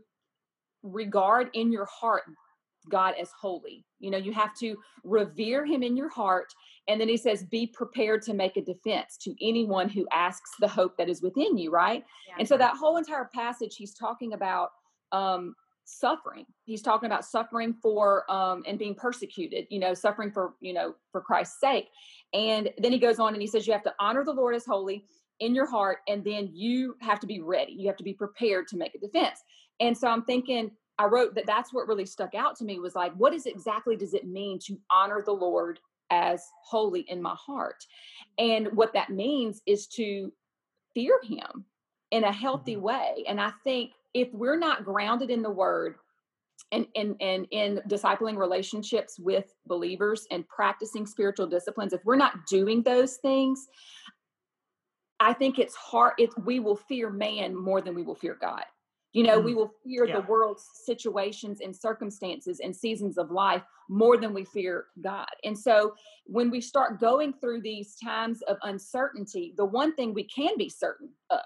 regard 0.83 1.49
in 1.53 1.71
your 1.71 1.85
heart 1.85 2.23
God 2.89 3.15
as 3.19 3.29
holy. 3.39 3.85
You 3.99 4.11
know, 4.11 4.17
you 4.17 4.33
have 4.33 4.55
to 4.59 4.77
revere 5.03 5.65
him 5.65 5.83
in 5.83 5.97
your 5.97 6.09
heart. 6.09 6.53
And 6.87 7.01
then 7.01 7.09
he 7.09 7.17
says, 7.17 7.43
be 7.43 7.67
prepared 7.67 8.21
to 8.23 8.33
make 8.33 8.57
a 8.57 8.61
defense 8.61 9.17
to 9.23 9.35
anyone 9.41 9.89
who 9.89 10.07
asks 10.11 10.51
the 10.59 10.67
hope 10.67 10.97
that 10.97 11.09
is 11.09 11.21
within 11.21 11.57
you, 11.57 11.71
right? 11.71 12.03
Yeah. 12.27 12.35
And 12.39 12.47
so 12.47 12.57
that 12.57 12.77
whole 12.77 12.97
entire 12.97 13.29
passage, 13.33 13.75
he's 13.75 13.93
talking 13.93 14.33
about 14.33 14.69
um, 15.11 15.55
suffering. 15.83 16.45
He's 16.65 16.81
talking 16.81 17.07
about 17.07 17.25
suffering 17.25 17.73
for 17.81 18.29
um, 18.31 18.63
and 18.67 18.77
being 18.77 18.95
persecuted, 18.95 19.67
you 19.69 19.79
know, 19.79 19.93
suffering 19.93 20.31
for, 20.31 20.53
you 20.61 20.73
know, 20.73 20.95
for 21.11 21.21
Christ's 21.21 21.59
sake. 21.59 21.87
And 22.33 22.69
then 22.77 22.91
he 22.91 22.99
goes 22.99 23.19
on 23.19 23.33
and 23.33 23.41
he 23.41 23.47
says, 23.47 23.65
you 23.65 23.73
have 23.73 23.83
to 23.83 23.93
honor 23.99 24.23
the 24.23 24.33
Lord 24.33 24.55
as 24.55 24.65
holy 24.65 25.05
in 25.39 25.55
your 25.55 25.65
heart. 25.65 25.99
And 26.07 26.23
then 26.23 26.49
you 26.53 26.95
have 27.01 27.19
to 27.21 27.27
be 27.27 27.41
ready. 27.41 27.73
You 27.73 27.87
have 27.87 27.97
to 27.97 28.03
be 28.03 28.13
prepared 28.13 28.67
to 28.69 28.77
make 28.77 28.95
a 28.95 28.99
defense. 28.99 29.39
And 29.79 29.97
so 29.97 30.07
I'm 30.07 30.23
thinking, 30.23 30.71
I 30.99 31.05
wrote 31.05 31.35
that 31.35 31.45
that's 31.45 31.73
what 31.73 31.87
really 31.87 32.05
stuck 32.05 32.33
out 32.33 32.55
to 32.57 32.65
me 32.65 32.79
was 32.79 32.95
like, 32.95 33.13
what 33.13 33.33
is 33.33 33.45
exactly 33.45 33.95
does 33.95 34.13
it 34.13 34.27
mean 34.27 34.59
to 34.65 34.79
honor 34.89 35.21
the 35.23 35.31
Lord 35.31 35.79
as 36.09 36.43
holy 36.63 37.01
in 37.01 37.21
my 37.21 37.35
heart? 37.35 37.85
And 38.37 38.67
what 38.73 38.93
that 38.93 39.09
means 39.09 39.61
is 39.65 39.87
to 39.87 40.31
fear 40.93 41.19
him 41.23 41.65
in 42.11 42.23
a 42.23 42.31
healthy 42.31 42.75
mm-hmm. 42.75 42.85
way. 42.85 43.25
And 43.27 43.39
I 43.39 43.51
think 43.63 43.91
if 44.13 44.29
we're 44.33 44.57
not 44.57 44.85
grounded 44.85 45.29
in 45.29 45.43
the 45.43 45.51
word 45.51 45.95
and, 46.71 46.87
and, 46.95 47.15
and 47.21 47.45
in 47.51 47.81
discipling 47.87 48.37
relationships 48.37 49.19
with 49.19 49.53
believers 49.67 50.25
and 50.31 50.47
practicing 50.47 51.05
spiritual 51.05 51.47
disciplines, 51.47 51.93
if 51.93 52.03
we're 52.03 52.15
not 52.15 52.47
doing 52.47 52.81
those 52.81 53.17
things, 53.17 53.67
I 55.19 55.33
think 55.33 55.59
it's 55.59 55.75
hard. 55.75 56.13
It, 56.17 56.31
we 56.45 56.59
will 56.59 56.75
fear 56.75 57.09
man 57.09 57.55
more 57.55 57.81
than 57.81 57.95
we 57.95 58.03
will 58.03 58.15
fear 58.15 58.37
God. 58.39 58.63
You 59.17 59.23
know, 59.23 59.41
mm. 59.41 59.45
we 59.45 59.55
will 59.55 59.73
fear 59.83 60.05
yeah. 60.05 60.19
the 60.19 60.27
world's 60.27 60.63
situations 60.85 61.59
and 61.61 61.75
circumstances 61.75 62.59
and 62.63 62.75
seasons 62.75 63.17
of 63.17 63.31
life 63.31 63.63
more 63.89 64.15
than 64.15 64.31
we 64.31 64.45
fear 64.45 64.85
God. 65.01 65.25
And 65.43 65.57
so 65.57 65.95
when 66.25 66.51
we 66.51 66.61
start 66.61 66.99
going 66.99 67.33
through 67.33 67.63
these 67.63 67.95
times 67.95 68.43
of 68.43 68.57
uncertainty, 68.61 69.55
the 69.57 69.65
one 69.65 69.95
thing 69.95 70.13
we 70.13 70.25
can 70.25 70.55
be 70.55 70.69
certain 70.69 71.09
of 71.31 71.39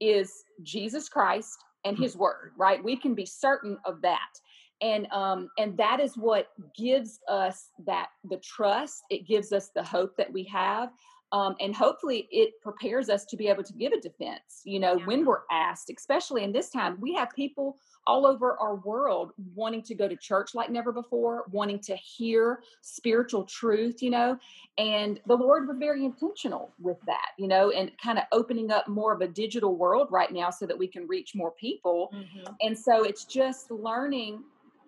is 0.00 0.42
Jesus 0.64 1.08
Christ 1.08 1.56
and 1.84 1.96
mm. 1.96 2.02
his 2.02 2.16
word, 2.16 2.50
right? 2.58 2.82
We 2.82 2.96
can 2.96 3.14
be 3.14 3.26
certain 3.26 3.78
of 3.84 4.02
that. 4.02 4.32
And 4.80 5.06
um 5.12 5.50
and 5.56 5.76
that 5.76 6.00
is 6.00 6.16
what 6.16 6.48
gives 6.76 7.20
us 7.28 7.68
that 7.86 8.08
the 8.28 8.38
trust, 8.38 9.04
it 9.08 9.24
gives 9.24 9.52
us 9.52 9.70
the 9.72 9.84
hope 9.84 10.16
that 10.16 10.32
we 10.32 10.42
have 10.52 10.90
um, 11.32 11.56
and 11.60 11.74
hopefully 11.74 12.28
it 12.30 12.52
prepares 12.62 13.08
us 13.08 13.24
to 13.24 13.36
be 13.36 13.48
able 13.48 13.62
to 13.62 13.72
give 13.72 13.92
a 13.92 14.00
defense 14.00 14.62
you 14.64 14.78
know 14.78 14.96
yeah. 14.96 15.04
when 15.06 15.24
we're 15.24 15.42
asked 15.50 15.90
especially 15.96 16.44
in 16.44 16.52
this 16.52 16.70
time 16.70 16.96
we 17.00 17.14
have 17.14 17.28
people 17.34 17.76
all 18.06 18.26
over 18.26 18.58
our 18.58 18.76
world 18.76 19.32
wanting 19.54 19.82
to 19.82 19.94
go 19.94 20.06
to 20.06 20.16
church 20.16 20.54
like 20.54 20.70
never 20.70 20.92
before 20.92 21.44
wanting 21.50 21.78
to 21.78 21.96
hear 21.96 22.60
spiritual 22.82 23.44
truth 23.44 24.02
you 24.02 24.10
know 24.10 24.36
and 24.78 25.20
the 25.26 25.36
lord 25.36 25.66
was 25.66 25.76
very 25.78 26.04
intentional 26.04 26.72
with 26.80 26.98
that 27.06 27.30
you 27.38 27.48
know 27.48 27.70
and 27.70 27.90
kind 27.98 28.18
of 28.18 28.24
opening 28.32 28.70
up 28.70 28.86
more 28.88 29.12
of 29.12 29.20
a 29.20 29.28
digital 29.28 29.76
world 29.76 30.08
right 30.10 30.32
now 30.32 30.50
so 30.50 30.66
that 30.66 30.78
we 30.78 30.86
can 30.86 31.06
reach 31.06 31.34
more 31.34 31.52
people 31.52 32.10
mm-hmm. 32.14 32.52
and 32.60 32.78
so 32.78 33.04
it's 33.04 33.24
just 33.24 33.70
learning 33.70 34.42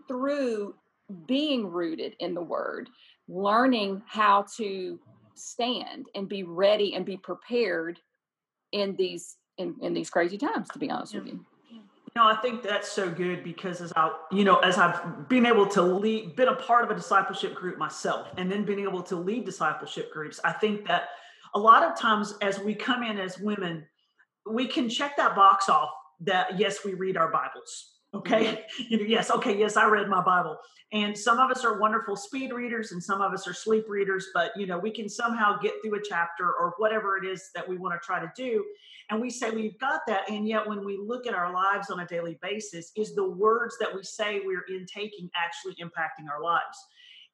through 0.07 0.75
being 1.27 1.71
rooted 1.71 2.15
in 2.21 2.35
the 2.35 2.41
word 2.41 2.89
learning 3.29 4.03
how 4.07 4.45
to 4.57 4.99
stand 5.37 6.07
and 6.15 6.29
be 6.29 6.43
ready 6.43 6.95
and 6.95 7.05
be 7.05 7.17
prepared 7.17 7.99
in 8.73 8.97
these 8.97 9.37
in, 9.59 9.75
in 9.81 9.95
these 9.95 10.11
crazy 10.11 10.39
times 10.39 10.69
to 10.69 10.79
be 10.79 10.91
honest 10.91 11.15
yeah. 11.15 11.21
with 11.21 11.29
you 11.29 11.47
you 12.17 12.23
know, 12.23 12.29
I 12.31 12.37
think 12.37 12.63
that's 12.63 12.91
so 12.91 13.11
good 13.11 13.45
because 13.45 13.83
as 13.83 13.93
I, 13.95 14.11
you 14.33 14.43
know, 14.43 14.57
as 14.61 14.79
I've 14.79 15.29
been 15.29 15.45
able 15.45 15.67
to 15.67 15.83
lead, 15.83 16.35
been 16.35 16.49
a 16.49 16.55
part 16.55 16.83
of 16.83 16.91
a 16.91 16.95
discipleship 16.95 17.55
group 17.55 17.77
myself, 17.77 18.29
and 18.39 18.51
then 18.51 18.65
being 18.65 18.81
able 18.81 19.03
to 19.03 19.17
lead 19.17 19.45
discipleship 19.45 20.11
groups, 20.15 20.41
I 20.43 20.53
think 20.53 20.87
that 20.87 21.11
a 21.55 21.59
lot 21.59 21.83
of 21.83 21.99
times 21.99 22.35
as 22.41 22.59
we 22.59 22.75
come 22.75 23.03
in 23.03 23.19
as 23.19 23.39
women, 23.39 23.85
we 24.51 24.67
can 24.67 24.89
check 24.89 25.15
that 25.19 25.37
box 25.37 25.69
off 25.69 25.91
that 26.21 26.59
yes, 26.59 26.87
we 26.87 26.95
read 26.95 27.19
our 27.19 27.31
Bibles. 27.31 27.96
Okay. 28.17 28.47
Mm-hmm. 28.47 28.85
You 28.89 28.99
know, 28.99 29.05
yes. 29.05 29.31
Okay. 29.31 29.59
Yes, 29.59 29.77
I 29.77 29.87
read 29.89 30.09
my 30.09 30.23
Bible. 30.23 30.59
And 30.93 31.17
some 31.19 31.39
of 31.39 31.51
us 31.51 31.65
are 31.65 31.81
wonderful 31.81 32.15
speed 32.15 32.53
readers 32.53 32.93
and 32.93 33.03
some 33.03 33.21
of 33.21 33.33
us 33.33 33.49
are 33.49 33.53
sleep 33.53 33.87
readers, 33.89 34.29
but 34.33 34.53
you 34.57 34.67
know, 34.67 34.79
we 34.79 34.93
can 34.93 35.09
somehow 35.09 35.59
get 35.59 35.73
through 35.83 35.99
a 35.99 36.03
chapter 36.03 36.47
or 36.47 36.75
whatever 36.79 37.17
it 37.17 37.27
is 37.27 37.51
that 37.57 37.69
we 37.69 37.77
want 37.77 38.01
to 38.01 38.07
try 38.07 38.21
to 38.21 38.31
do. 38.37 38.65
And 39.11 39.21
we 39.21 39.29
say 39.29 39.51
we've 39.51 39.79
got 39.79 40.03
that. 40.07 40.31
And 40.31 40.47
yet 40.47 40.67
when 40.67 40.85
we 40.85 40.97
look 40.97 41.27
at 41.27 41.35
our 41.35 41.53
lives 41.53 41.91
on 41.91 42.01
a 42.01 42.07
daily 42.07 42.39
basis, 42.41 42.93
is 42.97 43.15
the 43.15 43.29
words 43.29 43.77
that 43.81 43.93
we 43.93 44.03
say 44.05 44.41
we're 44.45 44.65
intaking 44.69 45.29
actually 45.37 45.75
impacting 45.75 46.31
our 46.33 46.41
lives? 46.41 46.79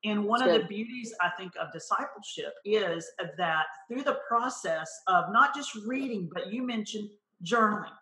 And 0.05 0.25
one 0.25 0.41
That's 0.41 0.53
of 0.53 0.57
good. 0.57 0.65
the 0.65 0.75
beauties, 0.75 1.15
I 1.21 1.31
think, 1.39 1.53
of 1.61 1.73
discipleship 1.73 2.55
is 2.65 3.11
that 3.37 3.67
through 3.87 4.03
the 4.03 4.19
process 4.27 4.91
of 5.07 5.27
not 5.31 5.55
just 5.55 5.75
reading, 5.87 6.29
but 6.33 6.53
you 6.53 6.67
mentioned 6.67 7.11
journaling 7.45 7.93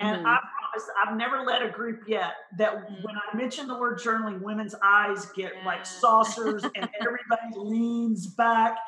and 0.00 0.18
mm-hmm. 0.18 0.26
I 0.26 0.38
promise 0.38 0.88
I've 1.04 1.16
never 1.16 1.44
led 1.44 1.62
a 1.62 1.70
group 1.70 2.02
yet 2.06 2.34
that 2.56 2.74
mm-hmm. 2.74 3.02
when 3.02 3.16
I 3.16 3.36
mention 3.36 3.66
the 3.66 3.76
word 3.76 3.98
journaling, 3.98 4.40
women's 4.40 4.74
eyes 4.82 5.26
get 5.34 5.52
yeah. 5.56 5.66
like 5.66 5.84
saucers 5.84 6.62
and 6.62 6.88
everybody 7.00 7.42
leans 7.56 8.28
back. 8.28 8.78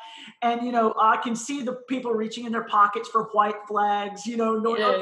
And, 0.41 0.65
you 0.65 0.71
know, 0.71 0.93
I 0.99 1.17
can 1.17 1.35
see 1.35 1.63
the 1.63 1.73
people 1.89 2.13
reaching 2.13 2.45
in 2.45 2.51
their 2.51 2.63
pockets 2.63 3.09
for 3.09 3.23
white 3.33 3.55
flags, 3.67 4.25
you 4.25 4.37
know, 4.37 4.55
yeah, 4.77 4.85
okay, 4.85 5.01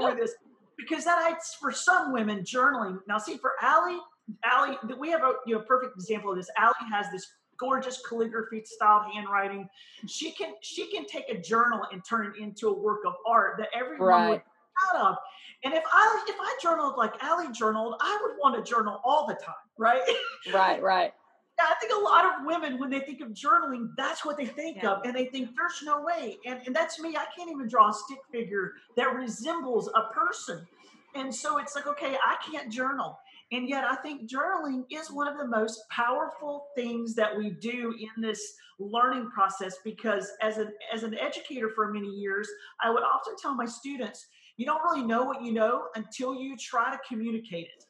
yeah. 0.00 0.14
this. 0.14 0.34
Because 0.76 1.04
that, 1.04 1.18
I, 1.18 1.34
for 1.60 1.72
some 1.72 2.12
women, 2.12 2.40
journaling. 2.40 2.98
Now, 3.08 3.18
see, 3.18 3.36
for 3.36 3.52
Allie, 3.60 3.98
Allie, 4.44 4.76
we 4.98 5.10
have 5.10 5.22
a 5.22 5.34
you 5.46 5.54
know 5.54 5.62
perfect 5.62 5.94
example 5.96 6.30
of 6.30 6.36
this. 6.36 6.48
Allie 6.56 6.74
has 6.90 7.06
this 7.12 7.26
gorgeous 7.58 8.02
calligraphy 8.08 8.64
style 8.64 9.06
handwriting. 9.12 9.68
She 10.08 10.32
can 10.32 10.54
she 10.62 10.90
can 10.90 11.06
take 11.06 11.28
a 11.28 11.38
journal 11.38 11.82
and 11.92 12.02
turn 12.04 12.26
it 12.26 12.42
into 12.42 12.68
a 12.68 12.72
work 12.72 13.00
of 13.06 13.14
art 13.26 13.56
that 13.58 13.68
everyone 13.74 14.08
right. 14.08 14.30
would 14.30 14.42
proud 14.74 15.10
of. 15.10 15.16
And 15.64 15.74
if 15.74 15.84
I 15.92 16.24
if 16.28 16.36
I 16.40 16.56
journaled 16.60 16.94
like 16.96 17.14
Allie 17.22 17.52
journaled, 17.52 17.94
I 18.00 18.18
would 18.22 18.36
want 18.38 18.64
to 18.64 18.68
journal 18.68 19.00
all 19.04 19.26
the 19.26 19.34
time, 19.34 19.54
right? 19.78 20.02
Right, 20.52 20.82
right. 20.82 21.12
I 21.60 21.74
think 21.80 21.92
a 21.92 22.00
lot 22.00 22.24
of 22.24 22.46
women, 22.46 22.78
when 22.78 22.90
they 22.90 23.00
think 23.00 23.20
of 23.20 23.28
journaling, 23.28 23.90
that's 23.96 24.24
what 24.24 24.36
they 24.36 24.46
think 24.46 24.78
yeah. 24.82 24.90
of. 24.90 25.02
And 25.04 25.14
they 25.14 25.26
think, 25.26 25.50
there's 25.56 25.80
no 25.84 26.02
way. 26.02 26.38
And, 26.44 26.60
and 26.66 26.74
that's 26.74 26.98
me. 26.98 27.16
I 27.16 27.26
can't 27.36 27.50
even 27.50 27.68
draw 27.68 27.90
a 27.90 27.92
stick 27.92 28.18
figure 28.32 28.72
that 28.96 29.14
resembles 29.14 29.88
a 29.94 30.12
person. 30.12 30.66
And 31.14 31.32
so 31.32 31.58
it's 31.58 31.76
like, 31.76 31.86
okay, 31.86 32.16
I 32.16 32.36
can't 32.50 32.72
journal. 32.72 33.18
And 33.52 33.68
yet 33.68 33.84
I 33.84 33.96
think 33.96 34.30
journaling 34.30 34.84
is 34.90 35.10
one 35.10 35.28
of 35.28 35.36
the 35.36 35.46
most 35.46 35.82
powerful 35.90 36.66
things 36.74 37.14
that 37.16 37.36
we 37.36 37.50
do 37.50 37.94
in 38.00 38.22
this 38.22 38.54
learning 38.78 39.30
process 39.30 39.76
because 39.84 40.32
as 40.40 40.56
an 40.56 40.72
as 40.92 41.02
an 41.02 41.16
educator 41.18 41.68
for 41.68 41.92
many 41.92 42.08
years, 42.08 42.48
I 42.82 42.90
would 42.90 43.02
often 43.02 43.34
tell 43.40 43.54
my 43.54 43.66
students, 43.66 44.26
you 44.56 44.66
don't 44.66 44.82
really 44.82 45.04
know 45.04 45.24
what 45.24 45.42
you 45.42 45.52
know 45.52 45.86
until 45.94 46.34
you 46.34 46.56
try 46.56 46.90
to 46.90 46.98
communicate 47.08 47.68
it. 47.76 47.84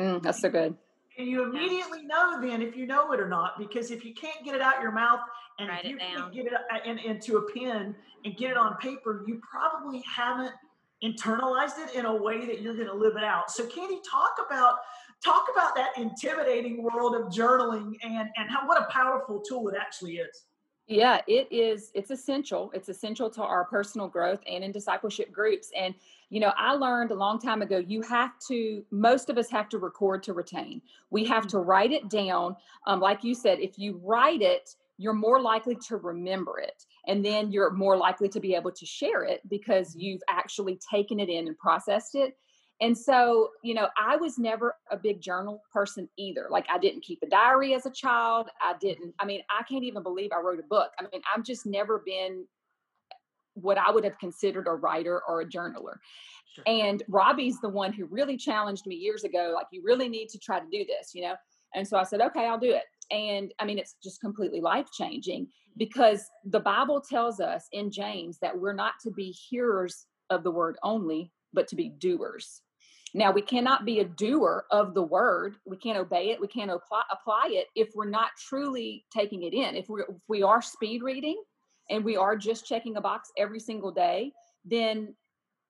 Mm, 0.00 0.22
that's 0.22 0.40
so 0.40 0.48
good. 0.48 0.74
And 1.16 1.28
you 1.28 1.44
immediately 1.44 2.02
know 2.02 2.40
then 2.40 2.60
if 2.60 2.76
you 2.76 2.86
know 2.86 3.12
it 3.12 3.20
or 3.20 3.28
not, 3.28 3.58
because 3.58 3.90
if 3.90 4.04
you 4.04 4.14
can't 4.14 4.44
get 4.44 4.54
it 4.54 4.60
out 4.60 4.80
your 4.82 4.90
mouth 4.90 5.20
and 5.58 5.68
Write 5.68 5.84
you 5.84 5.96
can't 5.96 6.32
get 6.32 6.46
it 6.46 6.52
uh, 6.52 6.90
in, 6.90 6.98
into 6.98 7.36
a 7.36 7.52
pen 7.52 7.94
and 8.24 8.36
get 8.36 8.50
it 8.50 8.56
on 8.56 8.76
paper, 8.78 9.24
you 9.26 9.40
probably 9.48 10.02
haven't 10.02 10.52
internalized 11.04 11.78
it 11.78 11.94
in 11.94 12.06
a 12.06 12.14
way 12.14 12.46
that 12.46 12.62
you're 12.62 12.74
going 12.74 12.88
to 12.88 12.94
live 12.94 13.16
it 13.16 13.22
out. 13.22 13.50
So, 13.50 13.64
Kandi, 13.64 13.98
talk 14.08 14.36
about 14.44 14.76
talk 15.24 15.46
about 15.54 15.74
that 15.76 15.90
intimidating 15.96 16.82
world 16.82 17.14
of 17.14 17.32
journaling 17.32 17.92
and 18.02 18.28
and 18.36 18.50
how 18.50 18.66
what 18.66 18.80
a 18.80 18.86
powerful 18.90 19.40
tool 19.40 19.68
it 19.68 19.76
actually 19.80 20.14
is. 20.14 20.44
Yeah, 20.86 21.22
it 21.26 21.48
is. 21.50 21.90
It's 21.94 22.10
essential. 22.10 22.70
It's 22.74 22.90
essential 22.90 23.30
to 23.30 23.42
our 23.42 23.64
personal 23.64 24.06
growth 24.06 24.40
and 24.46 24.62
in 24.62 24.70
discipleship 24.70 25.32
groups. 25.32 25.70
And, 25.74 25.94
you 26.28 26.40
know, 26.40 26.52
I 26.58 26.72
learned 26.74 27.10
a 27.10 27.14
long 27.14 27.38
time 27.40 27.62
ago, 27.62 27.78
you 27.78 28.02
have 28.02 28.32
to, 28.48 28.84
most 28.90 29.30
of 29.30 29.38
us 29.38 29.50
have 29.50 29.70
to 29.70 29.78
record 29.78 30.22
to 30.24 30.34
retain. 30.34 30.82
We 31.10 31.24
have 31.24 31.46
to 31.48 31.58
write 31.58 31.92
it 31.92 32.10
down. 32.10 32.56
Um, 32.86 33.00
like 33.00 33.24
you 33.24 33.34
said, 33.34 33.60
if 33.60 33.78
you 33.78 33.98
write 34.04 34.42
it, 34.42 34.76
you're 34.98 35.14
more 35.14 35.40
likely 35.40 35.74
to 35.88 35.96
remember 35.96 36.58
it. 36.58 36.84
And 37.06 37.24
then 37.24 37.50
you're 37.50 37.70
more 37.70 37.96
likely 37.96 38.28
to 38.28 38.38
be 38.40 38.54
able 38.54 38.72
to 38.72 38.84
share 38.84 39.24
it 39.24 39.40
because 39.48 39.96
you've 39.96 40.22
actually 40.28 40.78
taken 40.90 41.18
it 41.18 41.30
in 41.30 41.48
and 41.48 41.58
processed 41.58 42.14
it. 42.14 42.36
And 42.80 42.96
so, 42.98 43.50
you 43.62 43.72
know, 43.72 43.88
I 43.96 44.16
was 44.16 44.36
never 44.36 44.74
a 44.90 44.96
big 44.96 45.20
journal 45.20 45.62
person 45.72 46.08
either. 46.18 46.48
Like, 46.50 46.66
I 46.68 46.78
didn't 46.78 47.04
keep 47.04 47.20
a 47.22 47.26
diary 47.26 47.72
as 47.74 47.86
a 47.86 47.90
child. 47.90 48.48
I 48.60 48.72
mm-hmm. 48.72 48.78
didn't, 48.80 49.14
I 49.20 49.24
mean, 49.24 49.42
I 49.48 49.62
can't 49.62 49.84
even 49.84 50.02
believe 50.02 50.30
I 50.32 50.40
wrote 50.40 50.58
a 50.58 50.64
book. 50.68 50.90
I 50.98 51.02
mean, 51.02 51.22
I've 51.34 51.44
just 51.44 51.66
never 51.66 52.02
been 52.04 52.44
what 53.54 53.78
I 53.78 53.92
would 53.92 54.02
have 54.02 54.18
considered 54.18 54.66
a 54.66 54.72
writer 54.72 55.22
or 55.28 55.40
a 55.40 55.46
journaler. 55.46 55.98
Sure. 56.54 56.64
And 56.66 57.02
Robbie's 57.08 57.60
the 57.60 57.68
one 57.68 57.92
who 57.92 58.06
really 58.06 58.36
challenged 58.36 58.86
me 58.86 58.96
years 58.96 59.22
ago, 59.22 59.52
like, 59.54 59.66
you 59.70 59.82
really 59.84 60.08
need 60.08 60.28
to 60.30 60.38
try 60.38 60.58
to 60.58 60.66
do 60.70 60.84
this, 60.84 61.14
you 61.14 61.22
know? 61.22 61.36
And 61.74 61.86
so 61.86 61.96
I 61.96 62.02
said, 62.02 62.20
okay, 62.20 62.46
I'll 62.46 62.58
do 62.58 62.72
it. 62.72 62.84
And 63.10 63.52
I 63.60 63.64
mean, 63.64 63.78
it's 63.78 63.94
just 64.02 64.20
completely 64.20 64.60
life 64.60 64.88
changing 64.92 65.42
mm-hmm. 65.42 65.78
because 65.78 66.24
the 66.44 66.60
Bible 66.60 67.00
tells 67.00 67.38
us 67.38 67.66
in 67.70 67.92
James 67.92 68.38
that 68.40 68.58
we're 68.58 68.74
not 68.74 68.94
to 69.02 69.12
be 69.12 69.30
hearers 69.30 70.06
of 70.30 70.42
the 70.42 70.50
word 70.50 70.76
only, 70.82 71.30
but 71.52 71.68
to 71.68 71.76
be 71.76 71.88
doers. 71.88 72.62
Now, 73.16 73.30
we 73.30 73.42
cannot 73.42 73.84
be 73.84 74.00
a 74.00 74.04
doer 74.04 74.66
of 74.72 74.92
the 74.92 75.02
word. 75.02 75.54
We 75.64 75.76
can't 75.76 75.98
obey 75.98 76.30
it. 76.30 76.40
We 76.40 76.48
can't 76.48 76.70
apply, 76.70 77.02
apply 77.12 77.50
it 77.52 77.68
if 77.76 77.94
we're 77.94 78.10
not 78.10 78.30
truly 78.36 79.04
taking 79.12 79.44
it 79.44 79.54
in. 79.54 79.76
If, 79.76 79.88
we 79.88 80.02
if 80.02 80.16
we 80.28 80.42
are 80.42 80.60
speed 80.60 81.02
reading 81.02 81.40
and 81.90 82.04
we 82.04 82.16
are 82.16 82.36
just 82.36 82.66
checking 82.66 82.96
a 82.96 83.00
box 83.00 83.30
every 83.38 83.60
single 83.60 83.92
day, 83.92 84.32
then 84.64 85.14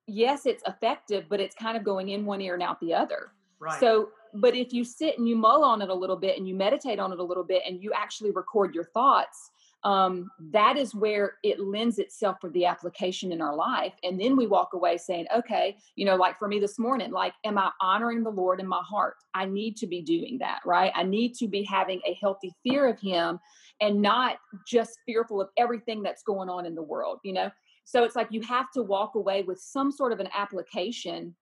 yes, 0.07 0.47
it's 0.47 0.63
effective, 0.67 1.25
but 1.29 1.39
it's 1.39 1.55
kind 1.55 1.77
of 1.77 1.83
going 1.83 2.09
in 2.09 2.25
one 2.25 2.41
ear 2.41 2.55
and 2.55 2.63
out 2.63 2.79
the 2.79 2.95
other. 2.95 3.31
Right. 3.59 3.79
So, 3.79 4.09
but 4.33 4.55
if 4.55 4.73
you 4.73 4.83
sit 4.83 5.19
and 5.19 5.29
you 5.29 5.35
mull 5.35 5.63
on 5.63 5.83
it 5.83 5.89
a 5.89 5.93
little 5.93 6.17
bit 6.17 6.37
and 6.39 6.47
you 6.47 6.55
meditate 6.55 6.99
on 6.99 7.13
it 7.13 7.19
a 7.19 7.23
little 7.23 7.43
bit 7.43 7.61
and 7.67 7.81
you 7.81 7.93
actually 7.93 8.31
record 8.31 8.73
your 8.73 8.85
thoughts, 8.85 9.51
um, 9.85 10.31
that 10.51 10.77
is 10.77 10.95
where 10.95 11.35
it 11.43 11.59
lends 11.59 11.99
itself 11.99 12.37
for 12.41 12.49
the 12.49 12.65
application 12.65 13.31
in 13.31 13.39
our 13.39 13.55
life. 13.55 13.93
And 14.03 14.19
then 14.19 14.35
we 14.35 14.47
walk 14.47 14.73
away 14.73 14.97
saying, 14.97 15.27
okay, 15.33 15.77
you 15.95 16.05
know, 16.05 16.15
like 16.15 16.39
for 16.39 16.47
me 16.47 16.59
this 16.59 16.79
morning, 16.79 17.11
like, 17.11 17.33
am 17.45 17.59
I 17.59 17.69
honoring 17.79 18.23
the 18.23 18.31
Lord 18.31 18.59
in 18.59 18.67
my 18.67 18.81
heart? 18.81 19.13
I 19.35 19.45
need 19.45 19.77
to 19.77 19.87
be 19.87 20.01
doing 20.01 20.39
that, 20.39 20.61
right? 20.65 20.91
I 20.95 21.03
need 21.03 21.35
to 21.35 21.47
be 21.47 21.63
having 21.63 22.01
a 22.03 22.17
healthy 22.19 22.51
fear 22.63 22.89
of 22.89 22.99
Him 22.99 23.39
and 23.79 24.01
not 24.01 24.37
just 24.67 24.97
fearful 25.05 25.39
of 25.39 25.49
everything 25.55 26.01
that's 26.01 26.23
going 26.23 26.49
on 26.49 26.65
in 26.65 26.73
the 26.73 26.81
world, 26.81 27.19
you 27.23 27.33
know? 27.33 27.51
So 27.83 28.03
it's 28.03 28.15
like 28.15 28.29
you 28.31 28.41
have 28.41 28.71
to 28.71 28.81
walk 28.81 29.13
away 29.13 29.43
with 29.43 29.59
some 29.59 29.91
sort 29.91 30.11
of 30.11 30.19
an 30.19 30.29
application 30.33 31.35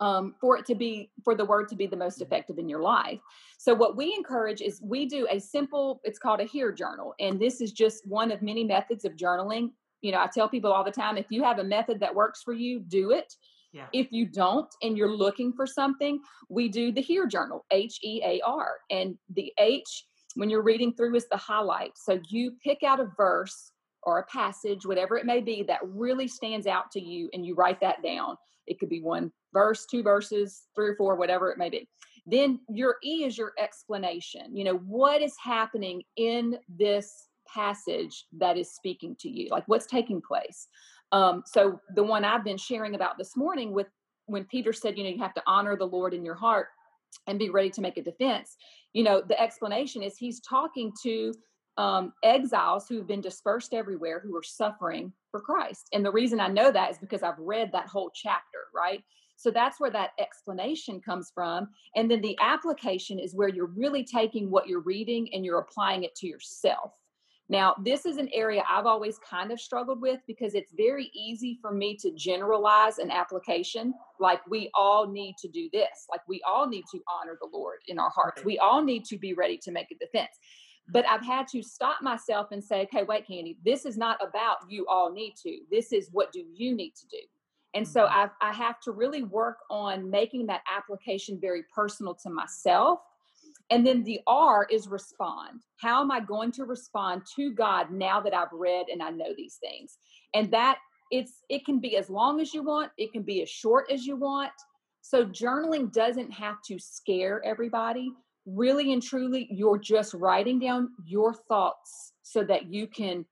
um, 0.00 0.34
for 0.40 0.56
it 0.58 0.66
to 0.66 0.74
be 0.74 1.10
for 1.24 1.34
the 1.34 1.44
word 1.44 1.68
to 1.68 1.76
be 1.76 1.86
the 1.86 1.96
most 1.96 2.16
mm-hmm. 2.16 2.24
effective 2.24 2.58
in 2.58 2.68
your 2.68 2.80
life. 2.80 3.20
So 3.58 3.74
what 3.74 3.96
we 3.96 4.14
encourage 4.14 4.60
is 4.60 4.80
we 4.82 5.06
do 5.06 5.26
a 5.30 5.38
simple 5.38 6.00
it's 6.04 6.18
called 6.18 6.40
a 6.40 6.44
hear 6.44 6.72
journal 6.72 7.14
and 7.20 7.40
this 7.40 7.60
is 7.60 7.72
just 7.72 8.06
one 8.06 8.32
of 8.32 8.42
many 8.42 8.64
methods 8.64 9.04
of 9.04 9.12
journaling. 9.16 9.70
You 10.00 10.12
know 10.12 10.18
i 10.18 10.26
tell 10.26 10.48
people 10.48 10.72
all 10.72 10.84
the 10.84 10.90
time 10.90 11.16
if 11.16 11.26
you 11.30 11.44
have 11.44 11.58
a 11.58 11.64
method 11.64 12.00
that 12.00 12.14
works 12.14 12.42
for 12.42 12.52
you 12.52 12.80
do 12.80 13.12
it. 13.12 13.32
Yeah. 13.74 13.86
if 13.94 14.12
you 14.12 14.26
don't 14.26 14.68
and 14.82 14.98
you're 14.98 15.16
looking 15.16 15.50
for 15.54 15.66
something 15.66 16.20
we 16.50 16.68
do 16.68 16.92
the 16.92 17.00
hear 17.00 17.26
journal 17.26 17.64
h-e-a-r 17.70 18.68
and 18.90 19.16
the 19.34 19.50
h 19.58 20.04
when 20.34 20.50
you're 20.50 20.62
reading 20.62 20.92
through 20.94 21.14
is 21.14 21.28
the 21.28 21.36
highlight. 21.36 21.92
So 21.96 22.18
you 22.28 22.52
pick 22.62 22.82
out 22.82 23.00
a 23.00 23.10
verse 23.16 23.72
or 24.02 24.18
a 24.18 24.26
passage 24.26 24.84
whatever 24.84 25.16
it 25.16 25.26
may 25.26 25.40
be 25.40 25.62
that 25.62 25.80
really 25.84 26.26
stands 26.26 26.66
out 26.66 26.90
to 26.90 27.00
you 27.00 27.30
and 27.32 27.46
you 27.46 27.54
write 27.54 27.80
that 27.80 28.02
down 28.02 28.36
it 28.66 28.78
could 28.78 28.88
be 28.88 29.00
one 29.00 29.32
verse, 29.52 29.86
two 29.86 30.02
verses, 30.02 30.68
three 30.74 30.90
or 30.90 30.96
four, 30.96 31.16
whatever 31.16 31.50
it 31.50 31.58
may 31.58 31.70
be. 31.70 31.88
Then 32.26 32.60
your 32.68 32.96
E 33.02 33.24
is 33.24 33.36
your 33.36 33.52
explanation. 33.58 34.56
You 34.56 34.64
know, 34.64 34.76
what 34.78 35.22
is 35.22 35.34
happening 35.42 36.02
in 36.16 36.58
this 36.68 37.28
passage 37.52 38.26
that 38.38 38.56
is 38.56 38.72
speaking 38.72 39.16
to 39.20 39.28
you? 39.28 39.48
Like 39.50 39.64
what's 39.66 39.86
taking 39.86 40.22
place? 40.22 40.68
Um, 41.10 41.42
so 41.46 41.80
the 41.94 42.02
one 42.02 42.24
I've 42.24 42.44
been 42.44 42.56
sharing 42.56 42.94
about 42.94 43.18
this 43.18 43.36
morning 43.36 43.72
with 43.72 43.88
when 44.26 44.44
Peter 44.44 44.72
said, 44.72 44.96
you 44.96 45.04
know, 45.04 45.10
you 45.10 45.18
have 45.18 45.34
to 45.34 45.42
honor 45.46 45.76
the 45.76 45.86
Lord 45.86 46.14
in 46.14 46.24
your 46.24 46.36
heart 46.36 46.68
and 47.26 47.38
be 47.38 47.50
ready 47.50 47.70
to 47.70 47.80
make 47.80 47.98
a 47.98 48.02
defense. 48.02 48.56
You 48.92 49.02
know, 49.02 49.20
the 49.20 49.38
explanation 49.40 50.02
is 50.02 50.16
he's 50.16 50.40
talking 50.40 50.92
to 51.02 51.32
um, 51.76 52.12
exiles 52.22 52.86
who've 52.88 53.06
been 53.06 53.20
dispersed 53.20 53.74
everywhere 53.74 54.20
who 54.20 54.36
are 54.36 54.42
suffering 54.42 55.12
for 55.32 55.40
Christ. 55.40 55.88
And 55.92 56.04
the 56.04 56.12
reason 56.12 56.38
I 56.38 56.46
know 56.46 56.70
that 56.70 56.92
is 56.92 56.98
because 56.98 57.24
I've 57.24 57.38
read 57.38 57.70
that 57.72 57.88
whole 57.88 58.12
chapter, 58.14 58.68
right? 58.72 59.02
So 59.36 59.50
that's 59.50 59.80
where 59.80 59.90
that 59.90 60.10
explanation 60.20 61.00
comes 61.00 61.32
from. 61.34 61.68
And 61.96 62.08
then 62.08 62.20
the 62.20 62.38
application 62.40 63.18
is 63.18 63.34
where 63.34 63.48
you're 63.48 63.72
really 63.74 64.04
taking 64.04 64.48
what 64.48 64.68
you're 64.68 64.82
reading 64.82 65.28
and 65.32 65.44
you're 65.44 65.58
applying 65.58 66.04
it 66.04 66.14
to 66.16 66.28
yourself. 66.28 66.92
Now, 67.48 67.74
this 67.82 68.06
is 68.06 68.18
an 68.18 68.30
area 68.32 68.62
I've 68.70 68.86
always 68.86 69.18
kind 69.18 69.50
of 69.50 69.60
struggled 69.60 70.00
with 70.00 70.20
because 70.26 70.54
it's 70.54 70.72
very 70.74 71.10
easy 71.12 71.58
for 71.60 71.72
me 71.72 71.96
to 71.96 72.12
generalize 72.12 72.98
an 72.98 73.10
application 73.10 73.92
like 74.20 74.40
we 74.48 74.70
all 74.74 75.06
need 75.06 75.34
to 75.38 75.48
do 75.48 75.68
this, 75.72 76.06
like 76.10 76.20
we 76.28 76.40
all 76.46 76.68
need 76.68 76.84
to 76.92 77.00
honor 77.12 77.36
the 77.40 77.48
Lord 77.52 77.80
in 77.88 77.98
our 77.98 78.10
hearts. 78.10 78.44
We 78.44 78.58
all 78.58 78.82
need 78.82 79.04
to 79.06 79.18
be 79.18 79.34
ready 79.34 79.58
to 79.64 79.72
make 79.72 79.90
a 79.90 79.96
defense. 79.96 80.38
But 80.88 81.06
I've 81.06 81.24
had 81.24 81.46
to 81.48 81.62
stop 81.62 82.02
myself 82.02 82.48
and 82.50 82.62
say, 82.62 82.82
okay, 82.82 83.04
wait, 83.04 83.26
Kandi, 83.28 83.56
this 83.64 83.86
is 83.86 83.96
not 83.96 84.18
about 84.20 84.58
you 84.68 84.86
all 84.88 85.12
need 85.12 85.34
to. 85.42 85.58
This 85.70 85.92
is 85.92 86.08
what 86.12 86.32
do 86.32 86.44
you 86.52 86.74
need 86.74 86.94
to 86.96 87.06
do? 87.06 87.18
And 87.74 87.86
so 87.86 88.02
mm-hmm. 88.02 88.28
I, 88.42 88.50
I 88.50 88.52
have 88.52 88.80
to 88.80 88.92
really 88.92 89.22
work 89.22 89.58
on 89.70 90.10
making 90.10 90.46
that 90.46 90.62
application 90.70 91.38
very 91.40 91.62
personal 91.74 92.14
to 92.16 92.30
myself. 92.30 93.00
And 93.70 93.86
then 93.86 94.02
the 94.02 94.20
R 94.26 94.66
is 94.70 94.88
respond. 94.88 95.60
How 95.80 96.02
am 96.02 96.10
I 96.10 96.20
going 96.20 96.52
to 96.52 96.64
respond 96.64 97.22
to 97.36 97.52
God 97.52 97.90
now 97.90 98.20
that 98.20 98.34
I've 98.34 98.52
read 98.52 98.86
and 98.92 99.02
I 99.02 99.10
know 99.10 99.32
these 99.36 99.56
things? 99.60 99.98
And 100.34 100.50
that 100.50 100.78
it's 101.10 101.42
it 101.48 101.64
can 101.64 101.78
be 101.78 101.96
as 101.96 102.10
long 102.10 102.40
as 102.40 102.52
you 102.52 102.62
want, 102.62 102.90
it 102.98 103.12
can 103.12 103.22
be 103.22 103.42
as 103.42 103.48
short 103.48 103.90
as 103.90 104.04
you 104.04 104.16
want. 104.16 104.52
So 105.02 105.24
journaling 105.24 105.92
doesn't 105.92 106.30
have 106.32 106.56
to 106.66 106.78
scare 106.78 107.42
everybody. 107.44 108.12
Really 108.46 108.92
and 108.92 109.02
truly, 109.02 109.46
you're 109.50 109.78
just 109.78 110.14
writing 110.14 110.58
down 110.58 110.90
your 111.04 111.32
thoughts 111.32 112.12
so 112.22 112.42
that 112.44 112.72
you 112.72 112.86
can 112.86 113.24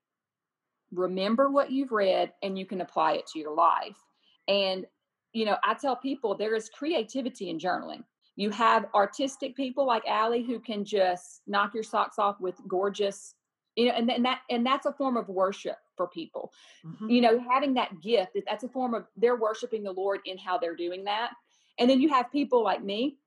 remember 0.91 1.49
what 1.49 1.71
you've 1.71 1.91
read 1.91 2.31
and 2.43 2.57
you 2.57 2.65
can 2.65 2.81
apply 2.81 3.13
it 3.13 3.27
to 3.27 3.39
your 3.39 3.55
life. 3.55 3.97
And, 4.47 4.85
you 5.33 5.45
know, 5.45 5.57
I 5.63 5.73
tell 5.73 5.95
people 5.95 6.35
there 6.35 6.55
is 6.55 6.69
creativity 6.69 7.49
in 7.49 7.59
journaling. 7.59 8.03
You 8.35 8.49
have 8.51 8.85
artistic 8.95 9.55
people 9.55 9.85
like 9.85 10.03
Allie 10.07 10.43
who 10.43 10.59
can 10.59 10.85
just 10.85 11.41
knock 11.47 11.73
your 11.73 11.83
socks 11.83 12.17
off 12.17 12.39
with 12.39 12.55
gorgeous, 12.67 13.35
you 13.75 13.87
know, 13.87 13.93
and, 13.93 14.09
and 14.09 14.25
that 14.25 14.39
and 14.49 14.65
that's 14.65 14.85
a 14.85 14.93
form 14.93 15.17
of 15.17 15.27
worship 15.27 15.77
for 15.97 16.07
people. 16.07 16.51
Mm-hmm. 16.85 17.09
You 17.09 17.21
know, 17.21 17.39
having 17.39 17.73
that 17.75 18.01
gift, 18.01 18.37
that's 18.47 18.63
a 18.63 18.69
form 18.69 18.93
of 18.93 19.05
they're 19.17 19.35
worshiping 19.35 19.83
the 19.83 19.91
Lord 19.91 20.21
in 20.25 20.37
how 20.37 20.57
they're 20.57 20.75
doing 20.75 21.03
that. 21.05 21.31
And 21.77 21.89
then 21.89 22.01
you 22.01 22.09
have 22.09 22.31
people 22.31 22.63
like 22.63 22.83
me 22.83 23.17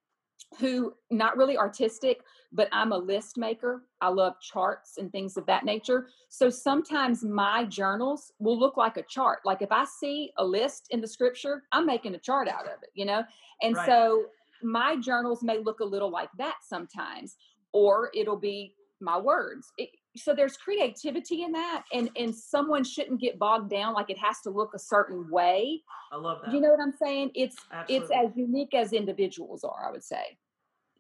who 0.59 0.94
not 1.11 1.37
really 1.37 1.57
artistic 1.59 2.20
but 2.53 2.68
i'm 2.70 2.92
a 2.92 2.97
list 2.97 3.37
maker. 3.37 3.83
I 4.01 4.09
love 4.09 4.35
charts 4.40 4.99
and 4.99 5.11
things 5.11 5.37
of 5.37 5.47
that 5.47 5.64
nature. 5.64 6.09
So 6.29 6.51
sometimes 6.51 7.25
my 7.25 7.64
journals 7.64 8.33
will 8.38 8.59
look 8.59 8.77
like 8.77 8.97
a 8.97 9.03
chart. 9.03 9.40
Like 9.44 9.62
if 9.62 9.73
i 9.73 9.85
see 9.85 10.31
a 10.38 10.44
list 10.44 10.87
in 10.90 11.01
the 11.01 11.09
scripture 11.09 11.64
i'm 11.73 11.87
making 11.87 12.14
a 12.14 12.18
chart 12.18 12.49
out 12.49 12.66
of 12.66 12.83
it 12.83 12.90
you 12.94 13.05
know? 13.05 13.25
And 13.62 13.75
right. 13.75 13.87
so 13.87 14.27
my 14.62 14.97
journals 14.97 15.42
may 15.42 15.59
look 15.59 15.81
a 15.81 15.85
little 15.85 16.11
like 16.11 16.31
that 16.38 16.57
sometimes 16.62 17.37
or 17.73 18.11
it'll 18.14 18.38
be 18.38 18.75
my 19.01 19.18
words. 19.18 19.70
It, 19.77 19.90
so 20.16 20.35
there's 20.35 20.57
creativity 20.57 21.42
in 21.42 21.53
that 21.53 21.85
and 21.92 22.11
and 22.16 22.35
someone 22.35 22.85
shouldn't 22.85 23.20
get 23.20 23.38
bogged 23.38 23.70
down 23.70 23.94
like 23.94 24.11
it 24.11 24.18
has 24.18 24.40
to 24.42 24.50
look 24.50 24.72
a 24.74 24.79
certain 24.79 25.29
way. 25.31 25.83
I 26.12 26.16
love 26.16 26.40
that. 26.44 26.55
you 26.55 26.61
know 26.61 26.70
what 26.70 26.81
i'm 26.81 26.92
saying? 26.92 27.31
It's 27.35 27.57
Absolutely. 27.72 28.07
it's 28.07 28.31
as 28.31 28.37
unique 28.37 28.74
as 28.74 28.92
individuals 28.92 29.64
are 29.64 29.88
i 29.88 29.90
would 29.90 30.05
say. 30.05 30.38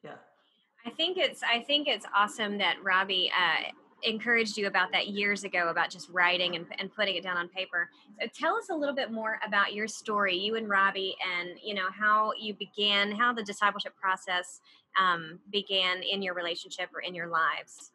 Yeah. 0.02 0.16
I 0.84 0.90
think 0.90 1.16
it's 1.18 1.42
i 1.42 1.60
think 1.60 1.88
it's 1.88 2.06
awesome 2.14 2.58
that 2.58 2.76
robbie 2.82 3.30
uh, 3.30 3.70
encouraged 4.02 4.56
you 4.58 4.66
about 4.66 4.92
that 4.92 5.08
years 5.08 5.44
ago 5.44 5.68
about 5.68 5.90
just 5.90 6.08
writing 6.10 6.56
and, 6.56 6.66
and 6.78 6.92
putting 6.94 7.16
it 7.16 7.22
down 7.22 7.38
on 7.38 7.48
paper. 7.48 7.88
So 8.20 8.28
tell 8.38 8.54
us 8.54 8.68
a 8.70 8.74
little 8.74 8.94
bit 8.94 9.10
more 9.10 9.38
about 9.46 9.72
your 9.72 9.88
story 9.88 10.36
you 10.36 10.56
and 10.56 10.68
robbie 10.68 11.16
and 11.38 11.58
you 11.62 11.74
know 11.74 11.88
how 11.90 12.32
you 12.38 12.54
began 12.54 13.12
how 13.12 13.32
the 13.32 13.42
discipleship 13.42 13.94
process 13.96 14.60
um, 15.00 15.38
began 15.50 16.02
in 16.02 16.20
your 16.20 16.34
relationship 16.34 16.90
or 16.94 17.00
in 17.00 17.14
your 17.14 17.28
lives 17.28 17.92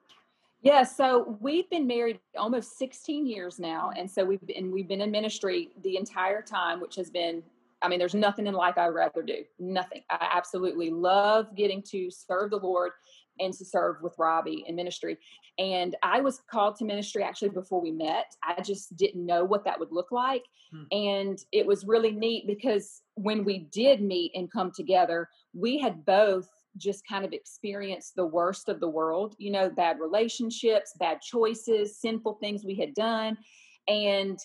yeah, 0.61 0.83
so 0.83 1.37
we've 1.39 1.69
been 1.69 1.87
married 1.87 2.19
almost 2.37 2.77
16 2.77 3.25
years 3.25 3.59
now, 3.59 3.91
and 3.95 4.09
so 4.09 4.25
we've 4.25 4.45
been 4.45 4.71
we've 4.71 4.87
been 4.87 5.01
in 5.01 5.11
ministry 5.11 5.69
the 5.83 5.97
entire 5.97 6.41
time, 6.41 6.81
which 6.81 6.95
has 6.95 7.09
been 7.09 7.43
I 7.81 7.87
mean, 7.87 7.99
there's 7.99 8.15
nothing 8.15 8.47
in 8.47 8.53
life 8.53 8.77
I'd 8.77 8.87
rather 8.87 9.21
do. 9.21 9.43
Nothing. 9.57 10.01
I 10.09 10.29
absolutely 10.33 10.89
love 10.89 11.55
getting 11.55 11.81
to 11.91 12.09
serve 12.11 12.51
the 12.51 12.57
Lord 12.57 12.91
and 13.39 13.53
to 13.53 13.63
serve 13.63 14.01
with 14.01 14.15
Robbie 14.17 14.65
in 14.67 14.75
ministry. 14.75 15.17
And 15.57 15.95
I 16.03 16.19
was 16.19 16.41
called 16.51 16.75
to 16.77 16.85
ministry 16.85 17.23
actually 17.23 17.49
before 17.49 17.81
we 17.81 17.91
met. 17.91 18.35
I 18.43 18.61
just 18.61 18.95
didn't 18.97 19.25
know 19.25 19.45
what 19.45 19.63
that 19.63 19.79
would 19.79 19.91
look 19.91 20.11
like. 20.11 20.43
Hmm. 20.71 20.83
And 20.91 21.39
it 21.51 21.65
was 21.65 21.85
really 21.85 22.11
neat 22.11 22.47
because 22.47 23.01
when 23.15 23.45
we 23.45 23.59
did 23.71 24.01
meet 24.01 24.31
and 24.35 24.51
come 24.51 24.71
together, 24.75 25.29
we 25.53 25.77
had 25.77 26.05
both 26.05 26.49
just 26.77 27.07
kind 27.07 27.25
of 27.25 27.33
experienced 27.33 28.15
the 28.15 28.25
worst 28.25 28.69
of 28.69 28.79
the 28.79 28.89
world, 28.89 29.35
you 29.37 29.51
know, 29.51 29.69
bad 29.69 29.99
relationships, 29.99 30.93
bad 30.99 31.21
choices, 31.21 31.99
sinful 31.99 32.35
things 32.35 32.63
we 32.63 32.75
had 32.75 32.93
done. 32.93 33.37
And 33.87 34.39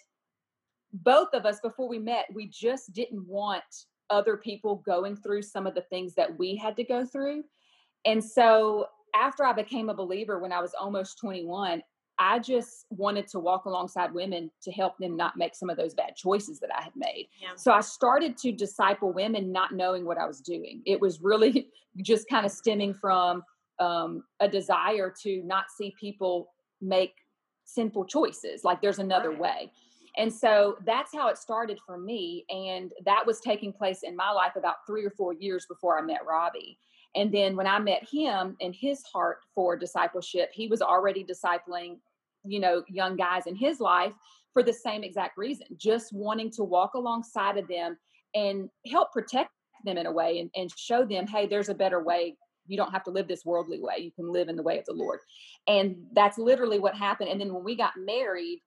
both 0.92 1.28
of 1.34 1.44
us, 1.44 1.60
before 1.60 1.88
we 1.88 1.98
met, 1.98 2.26
we 2.32 2.46
just 2.46 2.92
didn't 2.92 3.26
want 3.26 3.64
other 4.10 4.37
people 4.37 4.76
going 4.87 5.16
through 5.16 5.42
some 5.42 5.66
of 5.66 5.74
the 5.74 5.82
things 5.82 6.14
that 6.14 6.38
we 6.38 6.56
had 6.56 6.76
to 6.76 6.84
go 6.84 7.04
through. 7.04 7.44
And 8.04 8.22
so 8.22 8.87
after 9.14 9.44
I 9.44 9.52
became 9.52 9.88
a 9.88 9.94
believer 9.94 10.38
when 10.38 10.52
I 10.52 10.60
was 10.60 10.74
almost 10.78 11.18
21, 11.18 11.82
I 12.18 12.38
just 12.38 12.87
wanted 12.90 13.27
to 13.29 13.40
walk 13.40 13.64
alongside 13.64 14.14
women 14.14 14.50
to 14.62 14.70
help 14.70 14.98
them 14.98 15.16
not 15.16 15.37
make 15.37 15.55
some 15.55 15.68
of 15.68 15.77
those 15.77 15.94
bad 15.94 16.14
choices 16.16 16.61
that 16.61 16.70
I 16.77 16.83
had 16.83 16.92
made. 16.94 17.29
Yeah. 17.40 17.48
So 17.57 17.72
I 17.72 17.81
started 17.81 18.37
to 18.38 18.53
disciple 18.53 19.12
women 19.12 19.50
not 19.50 19.72
knowing 19.72 20.05
what 20.05 20.18
I 20.18 20.27
was 20.27 20.40
doing. 20.40 20.83
It 20.87 21.00
was 21.00 21.20
really 21.20 21.68
just 22.03 22.29
kind 22.29 22.46
of 22.46 22.53
stemming 22.53 22.94
from 22.94 23.42
um, 23.81 24.22
a 24.40 24.48
desire 24.48 25.12
to 25.22 25.42
not 25.44 25.64
see 25.77 25.94
people 25.98 26.53
make 26.81 27.14
sinful 27.64 28.07
choices, 28.07 28.62
like 28.62 28.81
there's 28.81 28.98
another 28.98 29.31
right. 29.31 29.40
way. 29.40 29.72
And 30.16 30.33
so 30.33 30.77
that's 30.87 31.12
how 31.12 31.29
it 31.29 31.38
started 31.38 31.79
for 31.85 31.98
me. 31.98 32.44
And 32.48 32.92
that 33.05 33.27
was 33.27 33.40
taking 33.40 33.72
place 33.72 34.00
in 34.05 34.14
my 34.14 34.31
life 34.31 34.53
about 34.57 34.77
three 34.87 35.05
or 35.05 35.11
four 35.11 35.33
years 35.33 35.66
before 35.68 35.98
I 35.98 36.03
met 36.03 36.20
Robbie. 36.27 36.79
And 37.16 37.33
then 37.33 37.57
when 37.57 37.66
I 37.66 37.79
met 37.79 38.09
him 38.09 38.57
and 38.61 38.74
his 38.74 39.03
heart 39.12 39.38
for 39.55 39.77
discipleship, 39.77 40.50
he 40.53 40.66
was 40.66 40.83
already 40.83 41.24
discipling, 41.24 41.98
you 42.44 42.61
know, 42.61 42.83
young 42.88 43.16
guys 43.16 43.46
in 43.46 43.55
his 43.55 43.81
life 43.81 44.12
for 44.53 44.62
the 44.62 44.72
same 44.72 45.03
exact 45.03 45.37
reason, 45.38 45.66
just 45.77 46.12
wanting 46.12 46.50
to 46.53 46.64
walk 46.64 46.94
alongside 46.94 47.57
of 47.57 47.68
them 47.68 47.96
and 48.35 48.68
help 48.90 49.12
protect 49.12 49.50
them 49.85 49.98
in 49.98 50.07
a 50.07 50.12
way 50.12 50.40
and, 50.40 50.50
and 50.57 50.70
show 50.77 51.05
them, 51.05 51.27
hey, 51.27 51.46
there's 51.46 51.68
a 51.68 51.74
better 51.74 52.03
way. 52.03 52.37
You 52.66 52.77
don't 52.77 52.92
have 52.92 53.05
to 53.05 53.11
live 53.11 53.29
this 53.29 53.44
worldly 53.44 53.81
way. 53.81 53.98
You 53.98 54.11
can 54.12 54.33
live 54.33 54.48
in 54.48 54.57
the 54.57 54.62
way 54.62 54.79
of 54.79 54.85
the 54.87 54.94
Lord. 54.94 55.20
And 55.68 55.96
that's 56.14 56.38
literally 56.38 56.79
what 56.79 56.94
happened. 56.94 57.31
And 57.31 57.40
then 57.40 57.53
when 57.53 57.64
we 57.64 57.77
got 57.77 57.92
married, 57.96 58.61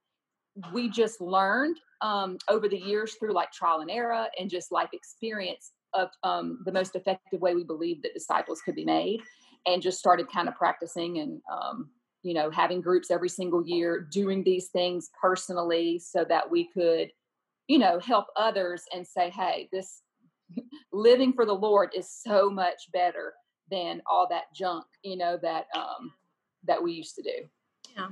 we 0.74 0.90
just 0.90 1.20
learned 1.20 1.78
um, 2.02 2.38
over 2.48 2.68
the 2.70 2.78
years 2.78 3.16
through 3.16 3.34
like 3.34 3.52
trial 3.52 3.82
and 3.82 3.90
error 3.90 4.28
and 4.40 4.50
just 4.50 4.72
life 4.72 4.90
experience 4.94 5.72
of 5.98 6.10
um, 6.24 6.60
the 6.66 6.72
most 6.72 6.96
effective 6.96 7.42
way 7.42 7.56
we 7.56 7.64
believed 7.64 8.04
that 8.04 8.14
disciples 8.14 8.62
could 8.62 8.76
be 8.76 8.86
made 8.86 9.22
and 9.66 9.82
just 9.82 10.00
started 10.00 10.32
kind 10.32 10.48
of 10.48 10.56
practicing 10.56 11.20
and 11.20 11.42
um, 11.52 11.90
you 12.24 12.34
know 12.34 12.50
having 12.50 12.82
groups 12.82 13.12
every 13.12 13.30
single 13.30 13.66
year 13.66 14.08
doing 14.12 14.44
these 14.44 14.68
things 14.68 15.10
personally 15.20 16.00
so 16.00 16.26
that 16.28 16.50
we 16.50 16.70
could 16.74 17.12
you 17.68 17.78
know 17.78 18.00
help 18.00 18.28
others 18.36 18.84
and 18.94 19.06
say 19.06 19.30
hey 19.30 19.70
this 19.72 20.02
living 20.94 21.34
for 21.34 21.46
the 21.46 21.54
lord 21.54 21.90
is 21.96 22.10
so 22.10 22.50
much 22.50 22.92
better 22.92 23.34
than 23.70 24.02
all 24.08 24.28
that 24.30 24.46
junk 24.56 24.86
you 25.04 25.18
know 25.18 25.38
that 25.42 25.68
um 25.76 26.12
that 26.68 26.82
we 26.82 26.92
used 26.92 27.16
to 27.16 27.24
do. 27.24 27.48
Yeah. 27.96 28.08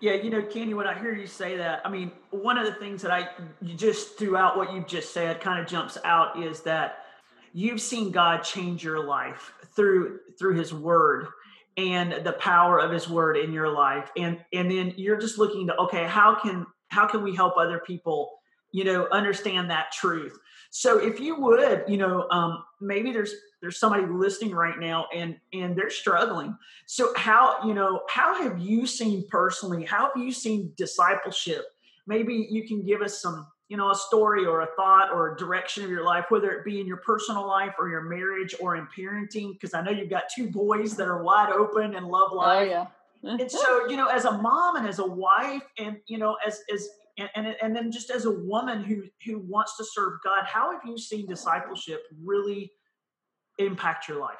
Yeah, 0.00 0.14
you 0.14 0.30
know, 0.30 0.42
Kandi, 0.42 0.74
when 0.74 0.88
I 0.88 0.98
hear 0.98 1.14
you 1.14 1.28
say 1.28 1.56
that, 1.56 1.82
I 1.84 1.88
mean, 1.88 2.10
one 2.30 2.58
of 2.58 2.66
the 2.66 2.72
things 2.72 3.02
that 3.02 3.12
I 3.12 3.28
you 3.62 3.74
just 3.74 4.18
throughout 4.18 4.56
what 4.56 4.72
you've 4.72 4.88
just 4.88 5.14
said 5.14 5.40
kind 5.40 5.60
of 5.60 5.68
jumps 5.68 5.96
out 6.04 6.42
is 6.42 6.62
that 6.62 6.99
you've 7.52 7.80
seen 7.80 8.10
God 8.10 8.42
change 8.42 8.82
your 8.84 9.04
life 9.04 9.52
through 9.74 10.20
through 10.38 10.54
his 10.54 10.72
word 10.72 11.28
and 11.76 12.24
the 12.24 12.32
power 12.32 12.78
of 12.78 12.90
his 12.90 13.08
word 13.08 13.36
in 13.36 13.52
your 13.52 13.68
life. 13.68 14.10
And 14.16 14.38
and 14.52 14.70
then 14.70 14.94
you're 14.96 15.18
just 15.18 15.38
looking 15.38 15.66
to 15.68 15.76
okay, 15.76 16.06
how 16.06 16.38
can 16.40 16.66
how 16.88 17.06
can 17.06 17.22
we 17.22 17.34
help 17.34 17.56
other 17.56 17.78
people, 17.78 18.30
you 18.72 18.84
know, 18.84 19.08
understand 19.10 19.70
that 19.70 19.92
truth? 19.92 20.38
So 20.70 20.98
if 20.98 21.18
you 21.18 21.40
would, 21.40 21.84
you 21.88 21.96
know, 21.96 22.28
um, 22.30 22.62
maybe 22.80 23.12
there's 23.12 23.34
there's 23.60 23.78
somebody 23.78 24.06
listening 24.06 24.54
right 24.54 24.78
now 24.78 25.06
and 25.14 25.36
and 25.52 25.76
they're 25.76 25.90
struggling. 25.90 26.56
So 26.86 27.12
how, 27.16 27.58
you 27.66 27.74
know, 27.74 28.02
how 28.08 28.42
have 28.42 28.58
you 28.58 28.86
seen 28.86 29.26
personally, 29.28 29.84
how 29.84 30.12
have 30.12 30.22
you 30.22 30.32
seen 30.32 30.72
discipleship? 30.76 31.64
Maybe 32.06 32.48
you 32.50 32.66
can 32.66 32.84
give 32.84 33.02
us 33.02 33.20
some 33.20 33.46
you 33.70 33.76
know 33.76 33.92
a 33.92 33.94
story 33.94 34.44
or 34.44 34.62
a 34.62 34.66
thought 34.76 35.10
or 35.12 35.32
a 35.32 35.36
direction 35.36 35.84
of 35.84 35.90
your 35.90 36.04
life 36.04 36.26
whether 36.28 36.50
it 36.50 36.64
be 36.64 36.80
in 36.80 36.86
your 36.86 36.98
personal 36.98 37.46
life 37.46 37.72
or 37.78 37.88
your 37.88 38.02
marriage 38.02 38.54
or 38.60 38.76
in 38.76 38.86
parenting 38.94 39.52
because 39.52 39.72
i 39.72 39.80
know 39.80 39.92
you've 39.92 40.10
got 40.10 40.24
two 40.34 40.50
boys 40.50 40.96
that 40.96 41.06
are 41.06 41.22
wide 41.22 41.50
open 41.52 41.94
and 41.94 42.06
love 42.06 42.30
oh, 42.32 42.36
life 42.36 42.68
oh, 42.68 42.86
yeah. 43.22 43.36
and 43.38 43.50
so 43.50 43.88
you 43.88 43.96
know 43.96 44.08
as 44.08 44.24
a 44.26 44.32
mom 44.32 44.76
and 44.76 44.86
as 44.86 44.98
a 44.98 45.06
wife 45.06 45.62
and 45.78 45.96
you 46.06 46.18
know 46.18 46.36
as 46.44 46.60
as 46.74 46.88
and, 47.16 47.28
and, 47.34 47.56
and 47.62 47.76
then 47.76 47.92
just 47.92 48.10
as 48.10 48.24
a 48.24 48.30
woman 48.30 48.82
who 48.82 49.04
who 49.24 49.38
wants 49.38 49.76
to 49.76 49.84
serve 49.84 50.18
god 50.24 50.44
how 50.44 50.72
have 50.72 50.80
you 50.84 50.98
seen 50.98 51.26
discipleship 51.26 52.02
really 52.22 52.72
impact 53.58 54.08
your 54.08 54.18
life 54.18 54.34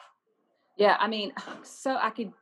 yeah 0.77 0.97
i 0.99 1.07
mean 1.07 1.33
so 1.63 1.97
i 2.03 2.11
could 2.11 2.33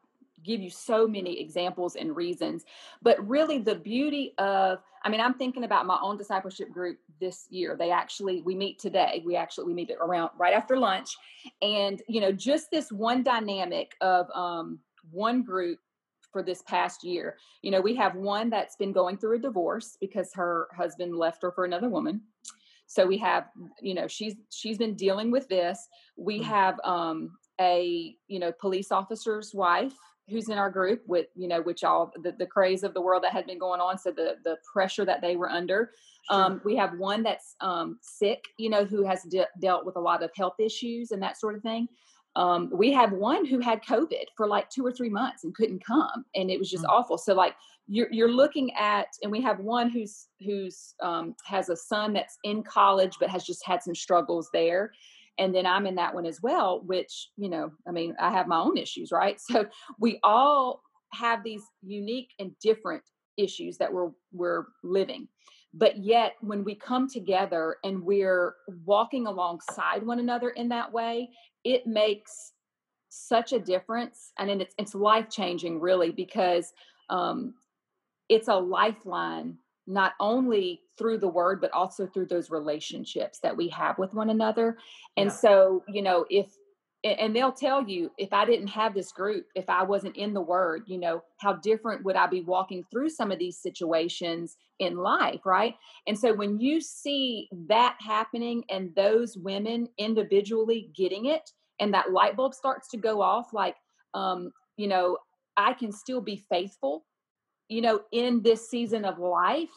give 0.43 0.61
you 0.61 0.71
so 0.71 1.07
many 1.07 1.41
examples 1.41 1.97
and 1.97 2.15
reasons. 2.15 2.65
But 3.03 3.27
really, 3.27 3.59
the 3.59 3.75
beauty 3.75 4.35
of, 4.39 4.79
I 5.05 5.09
mean, 5.09 5.21
I'm 5.21 5.35
thinking 5.35 5.65
about 5.65 5.87
my 5.87 5.99
own 6.03 6.17
discipleship 6.17 6.71
group 6.71 6.99
this 7.21 7.47
year. 7.51 7.77
They 7.79 7.91
actually, 7.91 8.43
we 8.43 8.55
meet 8.55 8.79
today. 8.79 9.23
We 9.25 9.37
actually, 9.37 9.67
we 9.67 9.75
meet 9.75 9.91
around 10.01 10.31
right 10.39 10.55
after 10.55 10.77
lunch. 10.77 11.17
And, 11.63 12.03
you 12.09 12.21
know, 12.21 12.33
just 12.33 12.71
this 12.71 12.91
one 12.91 13.23
dynamic 13.23 13.93
of 14.01 14.31
um, 14.35 14.79
one 15.11 15.43
group 15.43 15.79
for 16.33 16.43
this 16.43 16.63
past 16.63 17.05
year. 17.05 17.37
You 17.63 17.71
know, 17.71 17.81
we 17.81 17.95
have 17.97 18.15
one 18.15 18.51
that's 18.51 18.77
been 18.77 18.93
going 18.93 19.17
through 19.17 19.37
a 19.37 19.41
divorce 19.41 19.97
because 20.01 20.33
her 20.35 20.69
husband 20.77 21.17
left 21.17 21.43
her 21.43 21.53
for 21.53 21.65
another 21.65 21.89
woman. 21.89 22.23
So 22.87 23.07
we 23.07 23.19
have, 23.19 23.49
you 23.83 23.95
know, 23.95 24.09
she's 24.09 24.35
she's 24.51 24.79
been 24.79 24.95
dealing 24.95 25.31
with 25.31 25.47
this. 25.49 25.87
We 26.17 26.41
mm. 26.41 26.45
have 26.45 26.81
um 26.85 27.33
a, 27.61 28.15
you 28.29 28.39
know, 28.39 28.53
police 28.53 28.91
officer's 28.93 29.53
wife 29.53 29.95
who's 30.29 30.49
in 30.49 30.59
our 30.59 30.71
group 30.71 31.03
with 31.07 31.27
you 31.35 31.49
know 31.49 31.61
which 31.63 31.85
all 31.85 32.13
the, 32.23 32.33
the 32.39 32.47
craze 32.47 32.83
of 32.83 32.95
the 32.95 33.01
world 33.01 33.23
that 33.23 33.33
had 33.33 33.47
been 33.47 33.59
going 33.59 33.81
on 33.81 33.99
so 33.99 34.11
the 34.11 34.37
the 34.45 34.57
pressure 34.71 35.05
that 35.05 35.21
they 35.21 35.37
were 35.37 35.51
under 35.51 35.93
sure. 36.31 36.41
um, 36.41 36.61
we 36.65 36.77
have 36.77 36.99
one 36.99 37.23
that's 37.23 37.57
um, 37.61 37.99
sick 38.03 38.45
you 38.59 38.71
know 38.71 38.85
who 38.85 39.05
has 39.05 39.23
de- 39.25 39.49
dealt 39.61 39.85
with 39.85 39.97
a 39.97 40.01
lot 40.01 40.23
of 40.23 40.31
health 40.37 40.57
issues 40.59 41.11
and 41.11 41.23
that 41.23 41.39
sort 41.39 41.55
of 41.55 41.63
thing 41.63 41.89
um, 42.37 42.71
we 42.73 42.93
have 42.93 43.13
one 43.13 43.45
who 43.45 43.59
had 43.59 43.83
covid 43.83 44.25
for 44.37 44.47
like 44.47 44.69
two 44.71 44.85
or 44.85 44.93
three 44.93 45.11
months 45.11 45.45
and 45.45 45.55
couldn't 45.55 45.85
come 45.85 46.25
and 46.35 46.51
it 46.51 46.59
was 46.59 46.71
just 46.71 46.85
mm-hmm. 46.85 46.93
awful 46.93 47.19
so 47.19 47.35
like 47.35 47.55
you're, 47.91 48.13
you're 48.13 48.31
looking 48.31 48.71
at 48.75 49.07
and 49.23 49.33
we 49.33 49.41
have 49.41 49.61
one 49.61 49.89
who's 49.89 50.27
who's 50.45 50.95
um, 51.03 51.35
has 51.45 51.71
a 51.71 51.77
son 51.77 52.13
that's 52.13 52.39
in 52.45 52.63
college 52.63 53.17
but 53.19 53.31
has 53.31 53.45
just 53.45 53.65
had 53.65 53.83
some 53.83 53.95
struggles 53.95 54.51
there 54.53 54.93
and 55.39 55.55
then 55.55 55.67
i'm 55.67 55.87
in 55.87 55.95
that 55.95 56.15
one 56.15 56.27
as 56.27 56.41
well 56.43 56.83
which 56.85 57.31
you 57.37 57.49
know 57.49 57.71
i 57.87 57.91
mean 57.91 58.15
i 58.21 58.31
have 58.31 58.47
my 58.49 58.59
own 58.59 58.77
issues 58.77 59.11
right? 59.13 59.41
So 59.51 59.67
we 59.99 60.21
all 60.23 60.83
have 61.13 61.43
these 61.43 61.63
unique 61.83 62.31
and 62.39 62.53
different 62.61 63.03
issues 63.37 63.79
that 63.79 63.93
we're 63.93 64.11
we're 64.33 64.67
living. 64.83 65.29
But 65.75 65.99
yet 65.99 66.33
when 66.41 66.65
we 66.65 66.75
come 66.75 67.09
together 67.09 67.77
and 67.85 68.03
we're 68.03 68.55
walking 68.85 69.27
alongside 69.27 70.05
one 70.05 70.19
another 70.19 70.51
in 70.51 70.69
that 70.71 70.93
way 70.93 71.31
it 71.65 71.87
makes 71.87 72.53
such 73.11 73.53
a 73.53 73.59
difference 73.59 74.33
and 74.39 74.51
it's 74.51 74.75
it's 74.79 74.95
life 74.95 75.29
changing 75.31 75.81
really 75.81 76.11
because 76.11 76.73
um, 77.11 77.55
it's 78.29 78.49
a 78.49 78.55
lifeline 78.55 79.57
not 79.89 80.13
only 80.21 80.83
through 80.97 81.19
the 81.19 81.29
word 81.29 81.61
but 81.61 81.73
also 81.73 82.07
through 82.07 82.27
those 82.27 82.51
relationships 82.51 83.41
that 83.43 83.57
we 83.57 83.69
have 83.69 83.99
with 83.99 84.13
one 84.15 84.31
another 84.31 84.77
and 85.17 85.31
yeah. 85.31 85.37
so 85.37 85.83
you 85.89 86.03
know 86.03 86.25
if 86.31 86.47
and 87.05 87.35
they'll 87.35 87.53
tell 87.53 87.89
you 87.89 88.11
if 88.19 88.33
i 88.33 88.45
didn't 88.45 88.67
have 88.67 88.93
this 88.93 89.13
group 89.13 89.47
if 89.55 89.69
i 89.69 89.83
wasn't 89.83 90.15
in 90.17 90.35
the 90.35 90.41
word 90.41 90.83
you 90.87 90.99
know 90.99 91.23
how 91.39 91.53
different 91.55 92.05
would 92.05 92.17
i 92.17 92.27
be 92.27 92.43
walking 92.43 92.85
through 92.91 93.09
some 93.09 93.31
of 93.31 93.39
these 93.39 93.63
situations 93.63 94.57
in 94.81 94.97
life 94.97 95.41
right 95.47 95.75
and 96.07 96.19
so 96.19 96.35
when 96.35 96.59
you 96.61 96.81
see 96.81 97.49
that 97.69 97.97
happening 98.01 98.63
and 98.69 98.95
those 98.95 99.37
women 99.37 99.89
individually 99.97 100.91
getting 100.95 101.27
it 101.27 101.49
and 101.81 101.95
that 101.95 102.11
light 102.11 102.37
bulb 102.37 102.53
starts 102.53 102.89
to 102.89 102.97
go 102.97 103.23
off 103.23 103.53
like 103.53 103.77
um 104.15 104.51
you 104.77 104.89
know 104.89 105.17
i 105.57 105.73
can 105.73 105.93
still 105.93 106.21
be 106.21 106.45
faithful 106.51 107.05
you 107.69 107.81
know, 107.81 108.01
in 108.13 108.43
this 108.43 108.69
season 108.69 109.05
of 109.05 109.19
life, 109.19 109.71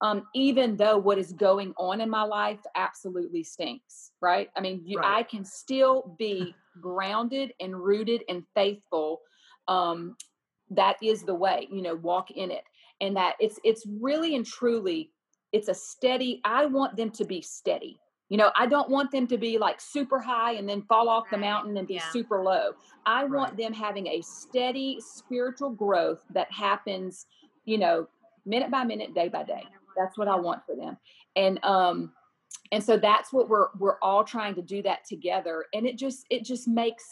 um, 0.00 0.26
even 0.34 0.76
though 0.76 0.98
what 0.98 1.18
is 1.18 1.32
going 1.32 1.72
on 1.78 2.00
in 2.00 2.10
my 2.10 2.22
life 2.22 2.58
absolutely 2.74 3.44
stinks, 3.44 4.10
right? 4.20 4.50
I 4.56 4.60
mean, 4.60 4.82
you, 4.84 4.98
right. 4.98 5.18
I 5.18 5.22
can 5.22 5.44
still 5.44 6.16
be 6.18 6.54
grounded 6.80 7.52
and 7.60 7.76
rooted 7.76 8.24
and 8.28 8.42
faithful. 8.54 9.20
Um, 9.68 10.16
that 10.70 10.96
is 11.02 11.22
the 11.22 11.34
way, 11.34 11.68
you 11.70 11.82
know, 11.82 11.94
walk 11.94 12.32
in 12.32 12.50
it. 12.50 12.64
And 13.00 13.16
that 13.16 13.34
it's 13.40 13.58
it's 13.64 13.84
really 14.00 14.34
and 14.34 14.46
truly, 14.46 15.10
it's 15.52 15.68
a 15.68 15.74
steady. 15.74 16.40
I 16.44 16.66
want 16.66 16.96
them 16.96 17.10
to 17.10 17.24
be 17.24 17.42
steady. 17.42 17.98
You 18.28 18.38
know, 18.38 18.50
I 18.56 18.66
don't 18.66 18.88
want 18.88 19.10
them 19.10 19.26
to 19.26 19.36
be 19.36 19.58
like 19.58 19.80
super 19.80 20.18
high 20.18 20.52
and 20.52 20.68
then 20.68 20.82
fall 20.82 21.08
off 21.08 21.24
right. 21.24 21.32
the 21.32 21.38
mountain 21.38 21.76
and 21.76 21.86
be 21.86 21.94
yeah. 21.94 22.10
super 22.10 22.42
low. 22.42 22.72
I 23.04 23.22
right. 23.22 23.30
want 23.30 23.56
them 23.56 23.72
having 23.72 24.06
a 24.06 24.22
steady 24.22 24.98
spiritual 25.00 25.70
growth 25.70 26.22
that 26.32 26.50
happens, 26.50 27.26
you 27.64 27.78
know, 27.78 28.08
minute 28.46 28.70
by 28.70 28.84
minute, 28.84 29.14
day 29.14 29.28
by 29.28 29.42
day. 29.42 29.64
That's 29.96 30.16
what 30.16 30.28
I 30.28 30.36
want 30.36 30.62
for 30.64 30.74
them. 30.74 30.96
And 31.36 31.62
um 31.64 32.12
and 32.70 32.82
so 32.82 32.96
that's 32.96 33.32
what 33.32 33.48
we're 33.48 33.68
we're 33.78 33.98
all 34.00 34.24
trying 34.24 34.54
to 34.54 34.62
do 34.62 34.82
that 34.82 35.04
together 35.06 35.66
and 35.74 35.86
it 35.86 35.98
just 35.98 36.24
it 36.30 36.44
just 36.44 36.66
makes 36.66 37.04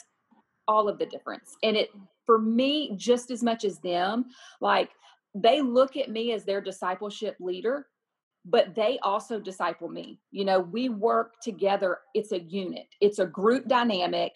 all 0.66 0.88
of 0.88 0.98
the 0.98 1.06
difference. 1.06 1.56
And 1.62 1.76
it 1.76 1.90
for 2.24 2.38
me 2.38 2.94
just 2.96 3.30
as 3.30 3.42
much 3.42 3.64
as 3.64 3.78
them, 3.80 4.26
like 4.60 4.90
they 5.34 5.60
look 5.60 5.96
at 5.96 6.10
me 6.10 6.32
as 6.32 6.44
their 6.44 6.60
discipleship 6.60 7.36
leader 7.40 7.86
but 8.44 8.74
they 8.74 8.98
also 9.02 9.38
disciple 9.38 9.88
me. 9.88 10.18
You 10.30 10.44
know, 10.44 10.60
we 10.60 10.88
work 10.88 11.40
together. 11.42 11.98
It's 12.14 12.32
a 12.32 12.40
unit, 12.40 12.86
it's 13.00 13.18
a 13.18 13.26
group 13.26 13.68
dynamic. 13.68 14.34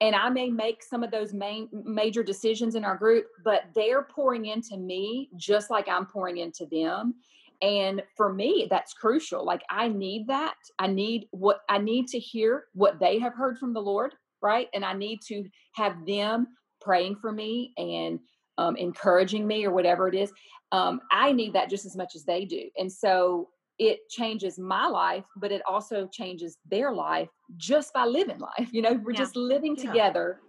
and 0.00 0.14
I 0.14 0.28
may 0.28 0.48
make 0.48 0.82
some 0.82 1.02
of 1.02 1.10
those 1.10 1.32
main 1.34 1.68
major 1.72 2.22
decisions 2.22 2.74
in 2.76 2.84
our 2.84 2.96
group, 2.96 3.26
but 3.44 3.62
they're 3.74 4.02
pouring 4.02 4.46
into 4.46 4.76
me 4.76 5.28
just 5.36 5.70
like 5.70 5.88
I'm 5.88 6.06
pouring 6.06 6.38
into 6.38 6.66
them. 6.66 7.14
And 7.60 8.02
for 8.16 8.32
me, 8.32 8.68
that's 8.70 8.92
crucial. 8.92 9.44
Like 9.44 9.62
I 9.68 9.88
need 9.88 10.28
that. 10.28 10.54
I 10.78 10.86
need 10.86 11.26
what 11.32 11.60
I 11.68 11.78
need 11.78 12.06
to 12.08 12.18
hear 12.18 12.66
what 12.74 13.00
they 13.00 13.18
have 13.18 13.34
heard 13.34 13.58
from 13.58 13.72
the 13.72 13.80
Lord, 13.82 14.14
right? 14.40 14.68
And 14.72 14.84
I 14.84 14.92
need 14.92 15.20
to 15.28 15.44
have 15.72 16.06
them 16.06 16.46
praying 16.80 17.16
for 17.16 17.32
me 17.32 17.72
and 17.76 18.20
um, 18.58 18.76
encouraging 18.76 19.46
me 19.46 19.64
or 19.64 19.72
whatever 19.72 20.08
it 20.08 20.14
is. 20.14 20.32
Um, 20.72 21.00
I 21.10 21.32
need 21.32 21.54
that 21.54 21.70
just 21.70 21.86
as 21.86 21.96
much 21.96 22.14
as 22.14 22.24
they 22.24 22.44
do. 22.44 22.68
And 22.76 22.92
so 22.92 23.48
it 23.78 24.00
changes 24.10 24.58
my 24.58 24.86
life, 24.86 25.24
but 25.36 25.52
it 25.52 25.62
also 25.66 26.06
changes 26.08 26.58
their 26.68 26.92
life 26.92 27.28
just 27.56 27.94
by 27.94 28.04
living 28.04 28.38
life. 28.38 28.68
You 28.72 28.82
know, 28.82 29.00
we're 29.02 29.12
yeah. 29.12 29.18
just 29.18 29.36
living 29.36 29.76
yeah. 29.76 29.84
together. 29.84 30.40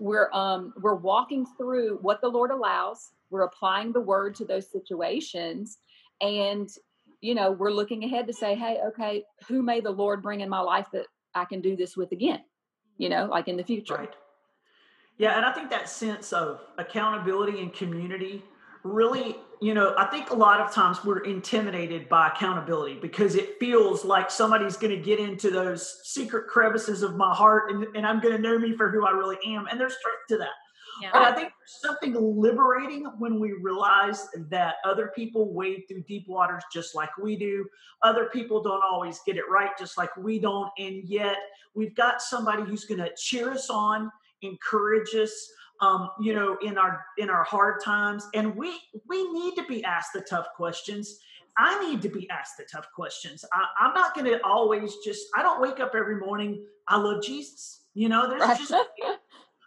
We're 0.00 0.30
um 0.32 0.74
we're 0.80 0.96
walking 0.96 1.46
through 1.56 1.98
what 2.02 2.20
the 2.20 2.28
Lord 2.28 2.50
allows. 2.50 3.12
We're 3.30 3.44
applying 3.44 3.92
the 3.92 4.00
word 4.00 4.34
to 4.36 4.44
those 4.44 4.70
situations 4.70 5.78
and 6.20 6.68
you 7.20 7.36
know, 7.36 7.52
we're 7.52 7.70
looking 7.70 8.02
ahead 8.02 8.26
to 8.26 8.32
say, 8.32 8.56
"Hey, 8.56 8.80
okay, 8.88 9.22
who 9.46 9.62
may 9.62 9.80
the 9.80 9.90
Lord 9.90 10.22
bring 10.22 10.40
in 10.40 10.48
my 10.48 10.58
life 10.60 10.88
that 10.92 11.06
I 11.36 11.44
can 11.44 11.60
do 11.60 11.76
this 11.76 11.96
with 11.96 12.10
again?" 12.10 12.40
You 12.98 13.08
know, 13.08 13.26
like 13.26 13.46
in 13.46 13.56
the 13.56 13.62
future. 13.62 13.94
Right. 13.94 14.14
Yeah, 15.18 15.36
and 15.36 15.44
I 15.44 15.52
think 15.52 15.70
that 15.70 15.88
sense 15.88 16.32
of 16.32 16.60
accountability 16.78 17.60
and 17.60 17.72
community 17.72 18.42
really, 18.84 19.36
you 19.60 19.74
know, 19.74 19.94
I 19.96 20.06
think 20.06 20.30
a 20.30 20.34
lot 20.34 20.60
of 20.60 20.72
times 20.72 21.04
we're 21.04 21.20
intimidated 21.20 22.08
by 22.08 22.28
accountability 22.28 22.98
because 23.00 23.36
it 23.36 23.58
feels 23.60 24.04
like 24.04 24.30
somebody's 24.30 24.76
going 24.76 24.96
to 24.96 25.02
get 25.02 25.20
into 25.20 25.50
those 25.50 26.00
secret 26.04 26.48
crevices 26.48 27.02
of 27.02 27.16
my 27.16 27.32
heart 27.34 27.70
and, 27.70 27.84
and 27.94 28.06
I'm 28.06 28.20
going 28.20 28.34
to 28.34 28.42
know 28.42 28.58
me 28.58 28.76
for 28.76 28.90
who 28.90 29.06
I 29.06 29.10
really 29.10 29.38
am. 29.46 29.66
And 29.68 29.78
there's 29.78 29.96
truth 30.02 30.16
to 30.30 30.38
that. 30.38 30.50
Yeah. 31.00 31.10
But 31.12 31.22
I 31.22 31.32
think 31.32 31.48
there's 31.48 31.80
something 31.80 32.14
liberating 32.14 33.06
when 33.18 33.40
we 33.40 33.52
realize 33.52 34.28
that 34.50 34.76
other 34.84 35.10
people 35.14 35.54
wade 35.54 35.84
through 35.88 36.02
deep 36.02 36.26
waters 36.28 36.62
just 36.72 36.94
like 36.94 37.16
we 37.16 37.36
do. 37.36 37.64
Other 38.02 38.26
people 38.26 38.62
don't 38.62 38.82
always 38.82 39.20
get 39.24 39.36
it 39.36 39.44
right 39.50 39.70
just 39.78 39.96
like 39.96 40.14
we 40.16 40.38
don't. 40.38 40.70
And 40.78 41.04
yet 41.04 41.36
we've 41.74 41.94
got 41.94 42.20
somebody 42.20 42.62
who's 42.62 42.84
going 42.84 43.00
to 43.00 43.10
cheer 43.16 43.52
us 43.52 43.70
on, 43.70 44.10
encourage 44.42 45.14
us, 45.14 45.32
um, 45.80 46.10
you 46.20 46.34
know, 46.34 46.56
in 46.62 46.78
our 46.78 47.04
in 47.18 47.30
our 47.30 47.44
hard 47.44 47.82
times. 47.82 48.26
And 48.34 48.54
we 48.54 48.78
we 49.08 49.32
need 49.32 49.54
to 49.56 49.64
be 49.64 49.82
asked 49.84 50.12
the 50.14 50.20
tough 50.22 50.46
questions. 50.56 51.18
I 51.58 51.86
need 51.86 52.00
to 52.02 52.08
be 52.08 52.28
asked 52.30 52.56
the 52.56 52.64
tough 52.70 52.86
questions. 52.94 53.44
I, 53.52 53.86
am 53.86 53.94
not 53.94 54.14
going 54.14 54.26
to 54.26 54.42
always 54.44 54.96
just. 55.04 55.26
I 55.36 55.42
don't 55.42 55.60
wake 55.60 55.80
up 55.80 55.92
every 55.94 56.16
morning. 56.16 56.64
I 56.88 56.96
love 56.96 57.22
Jesus. 57.22 57.82
You 57.94 58.08
know, 58.08 58.28
there's 58.28 58.40
right. 58.40 58.58
just. 58.58 58.74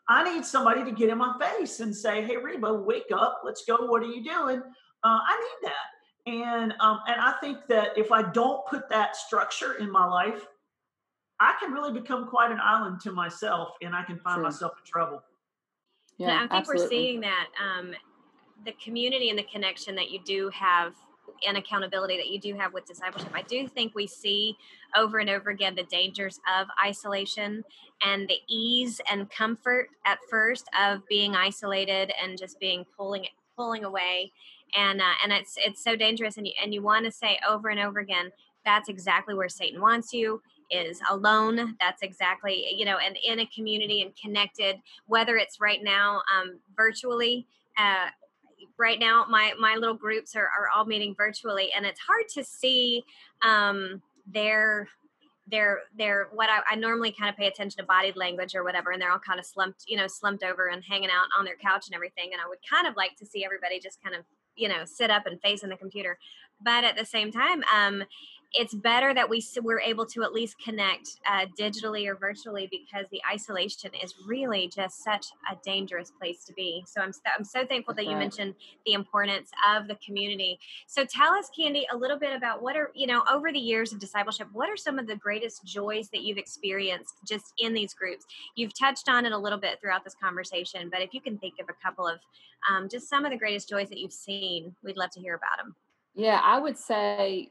I 0.08 0.36
need 0.36 0.46
somebody 0.46 0.84
to 0.84 0.92
get 0.92 1.10
in 1.10 1.18
my 1.18 1.34
face 1.40 1.80
and 1.80 1.96
say, 1.96 2.24
"Hey, 2.24 2.38
Reba, 2.38 2.74
wake 2.74 3.12
up. 3.14 3.42
Let's 3.44 3.64
go. 3.66 3.78
What 3.78 4.02
are 4.04 4.08
you 4.08 4.24
doing?" 4.24 4.62
Uh, 5.04 5.20
I 5.28 5.40
need 5.40 5.70
that. 5.70 5.96
And 6.28 6.74
um, 6.80 7.00
and 7.08 7.22
I 7.22 7.34
think 7.40 7.60
that 7.70 7.98
if 7.98 8.12
I 8.12 8.24
don't 8.32 8.66
put 8.68 8.90
that 8.90 9.16
structure 9.16 9.74
in 9.74 9.92
my 9.92 10.06
life, 10.06 10.46
I 11.40 11.54
can 11.60 11.72
really 11.72 11.92
become 11.92 12.28
quite 12.28 12.52
an 12.52 12.60
island 12.64 13.02
to 13.02 13.12
myself, 13.12 13.70
and 13.82 13.96
I 13.96 14.04
can 14.04 14.18
find 14.20 14.36
True. 14.36 14.44
myself 14.44 14.74
in 14.80 14.86
trouble. 14.86 15.22
Yeah, 16.18 16.30
and 16.30 16.38
I 16.38 16.40
think 16.42 16.52
absolutely. 16.54 16.84
we're 16.84 16.90
seeing 16.90 17.22
that 17.22 17.48
um, 17.62 17.94
the 18.66 18.72
community 18.84 19.30
and 19.30 19.38
the 19.38 19.44
connection 19.44 19.96
that 19.96 20.12
you 20.12 20.20
do 20.24 20.50
have 20.54 20.94
and 21.46 21.58
accountability 21.58 22.18
that 22.18 22.30
you 22.30 22.40
do 22.40 22.56
have 22.56 22.74
with 22.74 22.86
discipleship. 22.86 23.32
I 23.34 23.42
do 23.42 23.68
think 23.68 23.94
we 23.96 24.08
see 24.08 24.58
over 24.96 25.20
and 25.20 25.30
over 25.30 25.50
again 25.50 25.76
the 25.76 25.84
dangers 25.84 26.40
of 26.58 26.68
isolation 26.84 27.64
and 28.04 28.28
the 28.28 28.38
ease 28.48 29.02
and 29.12 29.30
comfort 29.30 29.90
at 30.06 30.20
first 30.30 30.70
of 30.80 31.06
being 31.08 31.36
isolated 31.36 32.14
and 32.22 32.38
just 32.38 32.60
being 32.60 32.86
pulling 32.98 33.26
pulling 33.56 33.84
away. 33.84 34.32
And 34.78 35.02
uh, 35.02 35.14
and 35.24 35.34
it's 35.34 35.56
it's 35.58 35.84
so 35.84 35.96
dangerous. 35.96 36.38
And 36.38 36.48
you 36.48 36.54
and 36.62 36.74
you 36.74 36.82
want 36.82 37.06
to 37.06 37.12
say 37.12 37.38
over 37.48 37.70
and 37.70 37.80
over 37.80 38.00
again, 38.00 38.32
that's 38.64 38.90
exactly 38.90 39.34
where 39.36 39.50
Satan 39.50 39.82
wants 39.82 40.14
you 40.14 40.42
is 40.70 41.00
alone 41.10 41.76
that's 41.80 42.02
exactly 42.02 42.66
you 42.76 42.86
know 42.86 42.98
and 42.98 43.18
in 43.26 43.40
a 43.40 43.46
community 43.48 44.02
and 44.02 44.12
connected 44.16 44.78
whether 45.08 45.38
it's 45.38 45.60
right 45.60 45.84
now 45.84 46.22
um, 46.36 46.60
virtually 46.76 47.48
uh, 47.78 48.08
right 48.78 49.00
now 49.00 49.26
my 49.30 49.54
my 49.60 49.76
little 49.76 49.96
groups 49.96 50.36
are, 50.36 50.50
are 50.58 50.70
all 50.76 50.86
meeting 50.86 51.14
virtually 51.16 51.70
and 51.76 51.86
it's 51.86 52.00
hard 52.00 52.26
to 52.34 52.44
see 52.44 53.04
um, 53.44 54.02
their 54.28 54.88
their 55.48 55.82
their 55.96 56.30
what 56.34 56.50
I, 56.50 56.62
I, 56.72 56.76
normally 56.76 57.12
kind 57.12 57.30
of 57.30 57.38
pay 57.38 57.46
attention 57.46 57.78
to 57.78 57.86
body 57.86 58.12
language 58.16 58.56
or 58.56 58.64
whatever 58.64 58.92
and 58.92 59.00
they're 59.00 59.12
all 59.12 59.20
kind 59.20 59.40
of 59.40 59.46
slumped 59.46 59.84
you 59.88 59.96
know 59.96 60.08
slumped 60.08 60.44
over 60.44 60.68
and 60.70 60.84
hanging 60.84 61.10
out 61.10 61.28
on 61.38 61.46
their 61.46 61.56
couch 61.56 61.86
and 61.88 61.94
everything 61.94 62.32
and 62.34 62.42
i 62.44 62.50
would 62.50 62.58
kind 62.68 62.88
of 62.88 62.96
like 62.96 63.16
to 63.18 63.28
see 63.28 63.46
everybody 63.46 63.80
just 63.80 64.02
kind 64.02 64.16
of 64.16 64.26
you 64.56 64.68
know 64.68 64.86
sit 64.86 65.12
up 65.12 65.26
and 65.26 65.40
face 65.42 65.64
in 65.64 65.70
the 65.70 65.78
computer. 65.78 66.18
But 66.64 66.84
at 66.84 66.98
the 66.98 67.06
same 67.06 67.32
time 67.32 67.64
um 67.74 68.04
it's 68.58 68.74
better 68.74 69.14
that 69.14 69.30
we 69.30 69.44
we're 69.62 69.82
able 69.82 70.06
to 70.06 70.24
at 70.24 70.34
least 70.34 70.56
connect 70.64 71.18
uh, 71.30 71.46
digitally 71.60 72.08
or 72.08 72.16
virtually 72.16 72.70
because 72.72 73.06
the 73.12 73.22
isolation 73.32 73.92
is 74.02 74.14
really 74.26 74.72
just 74.74 75.04
such 75.04 75.28
a 75.52 75.58
dangerous 75.64 76.12
place 76.20 76.44
to 76.46 76.54
be. 76.54 76.84
So 76.88 77.02
I'm 77.02 77.12
I'm 77.38 77.44
so 77.44 77.66
thankful 77.66 77.94
that 77.96 78.06
you 78.06 78.16
mentioned 78.16 78.56
the 78.86 78.94
importance 78.94 79.50
of 79.70 79.88
the 79.88 79.96
community. 79.96 80.58
So 80.88 81.06
tell 81.06 81.34
us, 81.34 81.50
Kandi, 81.58 81.84
a 81.92 81.98
little 81.98 82.18
bit 82.18 82.36
about 82.36 82.62
what 82.62 82.76
are 82.78 82.92
you 82.96 83.08
know 83.08 83.24
over 83.32 83.52
the 83.52 83.60
years 83.60 83.92
of 83.92 84.00
discipleship. 84.00 84.48
What 84.54 84.70
are 84.70 84.78
some 84.78 85.00
of 85.00 85.08
the 85.08 85.16
greatest 85.16 85.66
joys 85.66 86.10
that 86.10 86.22
you've 86.22 86.38
experienced 86.38 87.16
just 87.28 87.54
in 87.60 87.74
these 87.74 87.94
groups? 87.94 88.26
You've 88.56 88.78
touched 88.78 89.10
on 89.10 89.26
it 89.26 89.34
a 89.34 89.38
little 89.38 89.60
bit 89.60 89.80
throughout 89.82 90.04
this 90.04 90.16
conversation, 90.22 90.90
but 90.92 91.02
if 91.02 91.14
you 91.14 91.22
can 91.22 91.38
think 91.38 91.56
of 91.60 91.68
a 91.70 91.86
couple 91.86 92.08
of 92.08 92.20
um, 92.70 92.88
just 92.90 93.10
some 93.10 93.26
of 93.26 93.32
the 93.32 93.38
greatest 93.38 93.70
joys 93.70 93.90
that 93.90 94.00
you've 94.00 94.14
seen, 94.14 94.76
we'd 94.84 94.98
love 94.98 95.12
to 95.12 95.20
hear 95.20 95.36
about 95.36 95.64
them. 95.64 95.76
Yeah, 96.16 96.40
I 96.42 96.60
would 96.60 96.78
say 96.78 97.50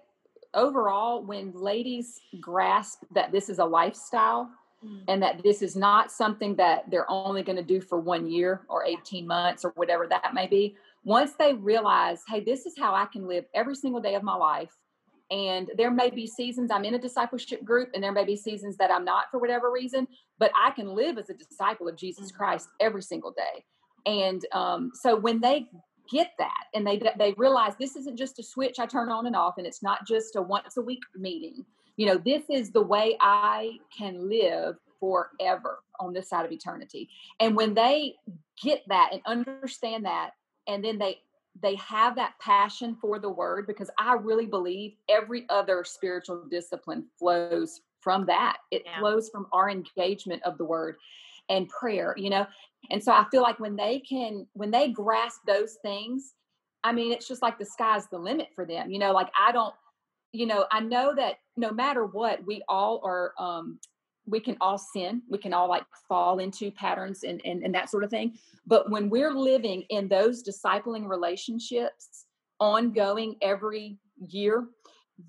overall, 0.54 1.24
when 1.24 1.52
ladies 1.52 2.20
grasp 2.40 3.02
that 3.14 3.32
this 3.32 3.48
is 3.48 3.58
a 3.58 3.64
lifestyle 3.64 4.48
mm. 4.84 5.02
and 5.08 5.22
that 5.22 5.42
this 5.42 5.62
is 5.62 5.76
not 5.76 6.10
something 6.10 6.56
that 6.56 6.90
they're 6.90 7.10
only 7.10 7.42
going 7.42 7.56
to 7.56 7.62
do 7.62 7.80
for 7.80 7.98
one 7.98 8.26
year 8.26 8.62
or 8.68 8.84
18 8.84 9.26
months 9.26 9.64
or 9.64 9.70
whatever 9.76 10.06
that 10.06 10.34
may 10.34 10.46
be, 10.46 10.76
once 11.04 11.32
they 11.38 11.52
realize, 11.52 12.22
hey, 12.28 12.40
this 12.40 12.66
is 12.66 12.74
how 12.78 12.94
I 12.94 13.06
can 13.06 13.26
live 13.26 13.44
every 13.54 13.74
single 13.74 14.00
day 14.00 14.14
of 14.14 14.22
my 14.22 14.36
life. 14.36 14.74
And 15.30 15.70
there 15.76 15.90
may 15.90 16.10
be 16.10 16.26
seasons 16.26 16.70
I'm 16.70 16.84
in 16.84 16.94
a 16.94 16.98
discipleship 16.98 17.64
group, 17.64 17.90
and 17.94 18.02
there 18.02 18.12
may 18.12 18.24
be 18.24 18.36
seasons 18.36 18.76
that 18.76 18.90
I'm 18.90 19.04
not 19.04 19.24
for 19.30 19.40
whatever 19.40 19.70
reason, 19.70 20.06
but 20.38 20.50
I 20.54 20.70
can 20.70 20.94
live 20.94 21.18
as 21.18 21.30
a 21.30 21.34
disciple 21.34 21.88
of 21.88 21.96
Jesus 21.96 22.28
mm-hmm. 22.28 22.36
Christ 22.36 22.68
every 22.80 23.02
single 23.02 23.32
day. 23.32 23.64
And 24.06 24.44
um, 24.52 24.90
so 24.94 25.16
when 25.16 25.40
they 25.40 25.66
get 26.10 26.32
that 26.38 26.64
and 26.74 26.86
they 26.86 27.00
they 27.18 27.34
realize 27.36 27.72
this 27.78 27.96
isn't 27.96 28.16
just 28.16 28.38
a 28.38 28.42
switch 28.42 28.78
I 28.78 28.86
turn 28.86 29.08
on 29.08 29.26
and 29.26 29.36
off 29.36 29.54
and 29.58 29.66
it's 29.66 29.82
not 29.82 30.06
just 30.06 30.36
a 30.36 30.42
once 30.42 30.76
a 30.76 30.82
week 30.82 31.02
meeting. 31.16 31.64
You 31.96 32.06
know, 32.06 32.18
this 32.18 32.42
is 32.50 32.70
the 32.70 32.82
way 32.82 33.16
I 33.20 33.78
can 33.96 34.28
live 34.28 34.76
forever 34.98 35.80
on 36.00 36.12
this 36.12 36.28
side 36.28 36.44
of 36.44 36.52
eternity. 36.52 37.08
And 37.40 37.56
when 37.56 37.74
they 37.74 38.16
get 38.62 38.82
that 38.88 39.10
and 39.12 39.22
understand 39.26 40.04
that 40.04 40.30
and 40.66 40.84
then 40.84 40.98
they 40.98 41.18
they 41.62 41.76
have 41.76 42.16
that 42.16 42.34
passion 42.40 42.96
for 43.00 43.18
the 43.18 43.30
word 43.30 43.66
because 43.66 43.90
I 43.98 44.14
really 44.14 44.46
believe 44.46 44.94
every 45.08 45.46
other 45.48 45.84
spiritual 45.84 46.44
discipline 46.50 47.06
flows 47.18 47.80
from 48.00 48.26
that. 48.26 48.58
It 48.70 48.82
yeah. 48.84 48.98
flows 48.98 49.30
from 49.30 49.46
our 49.52 49.70
engagement 49.70 50.42
of 50.42 50.58
the 50.58 50.64
word 50.64 50.96
and 51.48 51.68
prayer, 51.68 52.14
you 52.16 52.30
know. 52.30 52.46
And 52.90 53.02
so 53.02 53.12
I 53.12 53.24
feel 53.30 53.42
like 53.42 53.60
when 53.60 53.76
they 53.76 54.00
can, 54.00 54.46
when 54.52 54.70
they 54.70 54.88
grasp 54.90 55.40
those 55.46 55.76
things, 55.82 56.34
I 56.82 56.92
mean, 56.92 57.12
it's 57.12 57.26
just 57.26 57.42
like 57.42 57.58
the 57.58 57.64
sky's 57.64 58.06
the 58.08 58.18
limit 58.18 58.48
for 58.54 58.66
them. 58.66 58.90
You 58.90 58.98
know, 58.98 59.12
like 59.12 59.30
I 59.38 59.52
don't, 59.52 59.74
you 60.32 60.46
know, 60.46 60.66
I 60.70 60.80
know 60.80 61.14
that 61.14 61.36
no 61.56 61.70
matter 61.72 62.04
what, 62.06 62.44
we 62.46 62.62
all 62.68 63.00
are, 63.04 63.32
um, 63.38 63.78
we 64.26 64.40
can 64.40 64.56
all 64.60 64.78
sin. 64.78 65.22
We 65.28 65.38
can 65.38 65.52
all 65.52 65.68
like 65.68 65.84
fall 66.08 66.38
into 66.38 66.70
patterns 66.70 67.24
and, 67.24 67.40
and, 67.44 67.62
and 67.62 67.74
that 67.74 67.90
sort 67.90 68.04
of 68.04 68.10
thing. 68.10 68.34
But 68.66 68.90
when 68.90 69.10
we're 69.10 69.32
living 69.32 69.84
in 69.90 70.08
those 70.08 70.42
discipling 70.42 71.08
relationships 71.08 72.24
ongoing 72.58 73.36
every 73.42 73.98
year, 74.28 74.66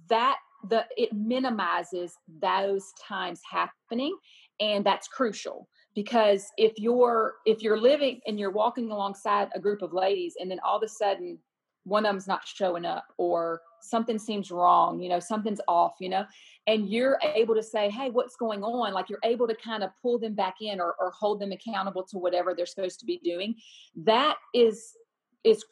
that 0.10 0.38
the 0.70 0.86
it 0.98 1.14
minimizes 1.14 2.16
those 2.42 2.92
times 3.08 3.42
happening 3.50 4.18
and 4.60 4.86
that's 4.86 5.08
crucial 5.08 5.68
because 5.96 6.48
if 6.58 6.74
you're 6.78 7.36
if 7.46 7.62
you're 7.62 7.80
living 7.80 8.20
and 8.28 8.40
you're 8.40 8.52
walking 8.52 8.92
alongside 8.92 9.50
a 9.56 9.60
group 9.60 9.82
of 9.82 9.94
ladies 9.94 10.36
and 10.40 10.52
then 10.52 10.60
all 10.64 10.78
of 10.78 10.84
a 10.84 10.88
sudden 10.88 11.38
one 11.84 12.06
of 12.06 12.10
them's 12.10 12.28
not 12.28 12.42
showing 12.46 12.86
up 12.86 13.06
or 13.18 13.62
something 13.82 14.18
seems 14.18 14.52
wrong 14.52 15.00
you 15.00 15.10
know 15.10 15.20
something's 15.20 15.62
off 15.68 15.94
you 16.00 16.10
know 16.10 16.26
and 16.68 16.90
you're 16.90 17.20
able 17.36 17.54
to 17.56 17.64
say 17.64 17.90
hey 17.90 18.10
what's 18.10 18.36
going 18.36 18.64
on? 18.64 18.94
Like 18.94 19.10
you're 19.10 19.20
able 19.24 19.48
to 19.48 19.56
kind 19.56 19.84
of 19.84 19.92
pull 20.02 20.20
them 20.20 20.34
back 20.34 20.56
in 20.62 20.80
or, 20.80 20.96
or 21.00 21.12
hold 21.12 21.40
them 21.40 21.52
accountable 21.52 22.04
to 22.06 22.18
whatever 22.18 22.54
they're 22.54 22.66
supposed 22.66 23.00
to 23.00 23.06
be 23.06 23.20
doing. 23.24 23.56
That 23.96 24.38
is 24.54 24.94
is 25.44 25.64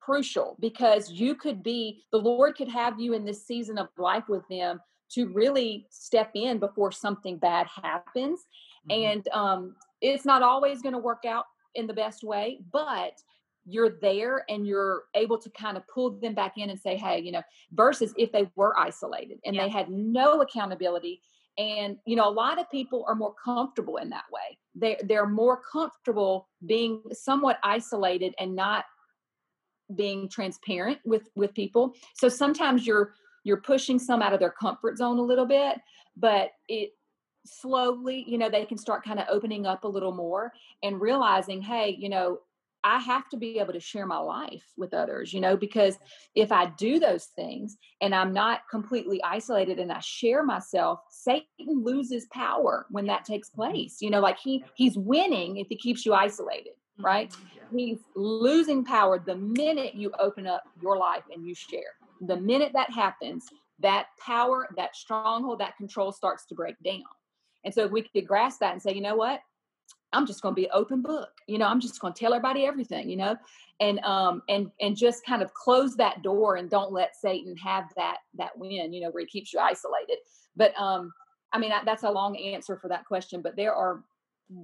crucial 0.00 0.56
because 0.60 1.10
you 1.12 1.34
could 1.36 1.62
be 1.62 2.02
the 2.10 2.18
lord 2.18 2.56
could 2.56 2.66
have 2.66 2.98
you 2.98 3.12
in 3.12 3.24
this 3.24 3.46
season 3.46 3.78
of 3.78 3.86
life 3.98 4.24
with 4.28 4.42
them 4.50 4.80
to 5.08 5.26
really 5.28 5.86
step 5.90 6.30
in 6.34 6.58
before 6.58 6.90
something 6.90 7.38
bad 7.38 7.68
happens 7.68 8.46
Mm-hmm. 8.90 9.18
And 9.18 9.28
um, 9.28 9.76
it's 10.00 10.24
not 10.24 10.42
always 10.42 10.82
going 10.82 10.94
to 10.94 10.98
work 10.98 11.24
out 11.26 11.44
in 11.74 11.86
the 11.86 11.94
best 11.94 12.22
way, 12.22 12.60
but 12.72 13.12
you're 13.66 13.98
there 14.00 14.44
and 14.48 14.66
you're 14.66 15.02
able 15.14 15.38
to 15.38 15.50
kind 15.50 15.76
of 15.76 15.82
pull 15.92 16.12
them 16.20 16.34
back 16.34 16.54
in 16.56 16.70
and 16.70 16.78
say, 16.78 16.96
hey, 16.96 17.20
you 17.20 17.32
know, 17.32 17.42
versus 17.72 18.14
if 18.16 18.30
they 18.32 18.48
were 18.54 18.78
isolated 18.78 19.38
and 19.44 19.56
yeah. 19.56 19.64
they 19.64 19.68
had 19.68 19.90
no 19.90 20.40
accountability. 20.40 21.20
And, 21.58 21.96
you 22.06 22.16
know, 22.16 22.28
a 22.28 22.30
lot 22.30 22.60
of 22.60 22.70
people 22.70 23.04
are 23.08 23.14
more 23.14 23.34
comfortable 23.42 23.96
in 23.96 24.10
that 24.10 24.24
way. 24.30 24.58
They 24.74 24.98
they're 25.02 25.26
more 25.26 25.60
comfortable 25.72 26.48
being 26.66 27.02
somewhat 27.12 27.58
isolated 27.62 28.34
and 28.38 28.54
not 28.54 28.84
being 29.94 30.28
transparent 30.28 30.98
with 31.04 31.28
with 31.34 31.54
people. 31.54 31.94
So 32.14 32.28
sometimes 32.28 32.86
you're 32.86 33.14
you're 33.42 33.60
pushing 33.60 33.98
some 33.98 34.22
out 34.22 34.32
of 34.32 34.40
their 34.40 34.50
comfort 34.50 34.98
zone 34.98 35.18
a 35.18 35.22
little 35.22 35.46
bit, 35.46 35.78
but 36.16 36.50
it 36.68 36.90
slowly, 37.46 38.24
you 38.26 38.38
know, 38.38 38.50
they 38.50 38.64
can 38.64 38.78
start 38.78 39.04
kind 39.04 39.18
of 39.18 39.26
opening 39.30 39.66
up 39.66 39.84
a 39.84 39.88
little 39.88 40.12
more 40.12 40.52
and 40.82 41.00
realizing, 41.00 41.62
hey, 41.62 41.96
you 41.98 42.08
know, 42.08 42.40
I 42.86 43.00
have 43.00 43.28
to 43.30 43.36
be 43.36 43.58
able 43.58 43.72
to 43.72 43.80
share 43.80 44.06
my 44.06 44.18
life 44.18 44.62
with 44.76 44.94
others, 44.94 45.32
you 45.32 45.40
know, 45.40 45.56
because 45.56 45.98
if 46.36 46.52
I 46.52 46.66
do 46.66 47.00
those 47.00 47.24
things 47.24 47.76
and 48.00 48.14
I'm 48.14 48.32
not 48.32 48.60
completely 48.70 49.20
isolated 49.24 49.80
and 49.80 49.90
I 49.90 49.98
share 49.98 50.44
myself, 50.44 51.00
Satan 51.10 51.82
loses 51.82 52.26
power 52.26 52.86
when 52.90 53.06
that 53.06 53.24
takes 53.24 53.48
mm-hmm. 53.48 53.62
place. 53.62 53.96
You 54.00 54.10
know, 54.10 54.20
like 54.20 54.38
he 54.38 54.62
he's 54.74 54.96
winning 54.96 55.56
if 55.56 55.66
he 55.68 55.76
keeps 55.76 56.06
you 56.06 56.14
isolated, 56.14 56.74
right? 57.00 57.30
Mm-hmm. 57.30 57.76
He's 57.76 57.98
losing 58.14 58.84
power 58.84 59.18
the 59.18 59.34
minute 59.34 59.96
you 59.96 60.12
open 60.20 60.46
up 60.46 60.62
your 60.80 60.96
life 60.96 61.24
and 61.32 61.44
you 61.44 61.56
share. 61.56 61.96
The 62.20 62.36
minute 62.36 62.70
that 62.74 62.92
happens, 62.92 63.46
that 63.80 64.06
power, 64.24 64.68
that 64.76 64.94
stronghold, 64.94 65.58
that 65.58 65.76
control 65.76 66.12
starts 66.12 66.46
to 66.46 66.54
break 66.54 66.76
down. 66.84 67.02
And 67.66 67.74
so 67.74 67.84
if 67.84 67.90
we 67.90 68.02
could 68.02 68.26
grasp 68.26 68.60
that 68.60 68.72
and 68.72 68.80
say, 68.80 68.94
you 68.94 69.02
know 69.02 69.16
what? 69.16 69.40
I'm 70.12 70.24
just 70.24 70.40
going 70.40 70.54
to 70.54 70.60
be 70.60 70.70
open 70.70 71.02
book. 71.02 71.28
You 71.48 71.58
know, 71.58 71.66
I'm 71.66 71.80
just 71.80 72.00
going 72.00 72.14
to 72.14 72.18
tell 72.18 72.32
everybody 72.32 72.64
everything, 72.64 73.10
you 73.10 73.16
know, 73.16 73.36
and 73.80 73.98
um 74.00 74.42
and 74.48 74.70
and 74.80 74.96
just 74.96 75.26
kind 75.26 75.42
of 75.42 75.52
close 75.52 75.96
that 75.96 76.22
door 76.22 76.56
and 76.56 76.70
don't 76.70 76.92
let 76.92 77.14
Satan 77.14 77.54
have 77.56 77.84
that 77.96 78.18
that 78.38 78.56
win, 78.56 78.94
you 78.94 79.02
know, 79.02 79.10
where 79.10 79.22
he 79.22 79.26
keeps 79.26 79.52
you 79.52 79.58
isolated. 79.60 80.16
But 80.56 80.78
um 80.80 81.12
I 81.52 81.58
mean, 81.58 81.72
that's 81.84 82.04
a 82.04 82.10
long 82.10 82.36
answer 82.38 82.76
for 82.76 82.88
that 82.88 83.04
question, 83.04 83.42
but 83.42 83.56
there 83.56 83.74
are 83.74 84.04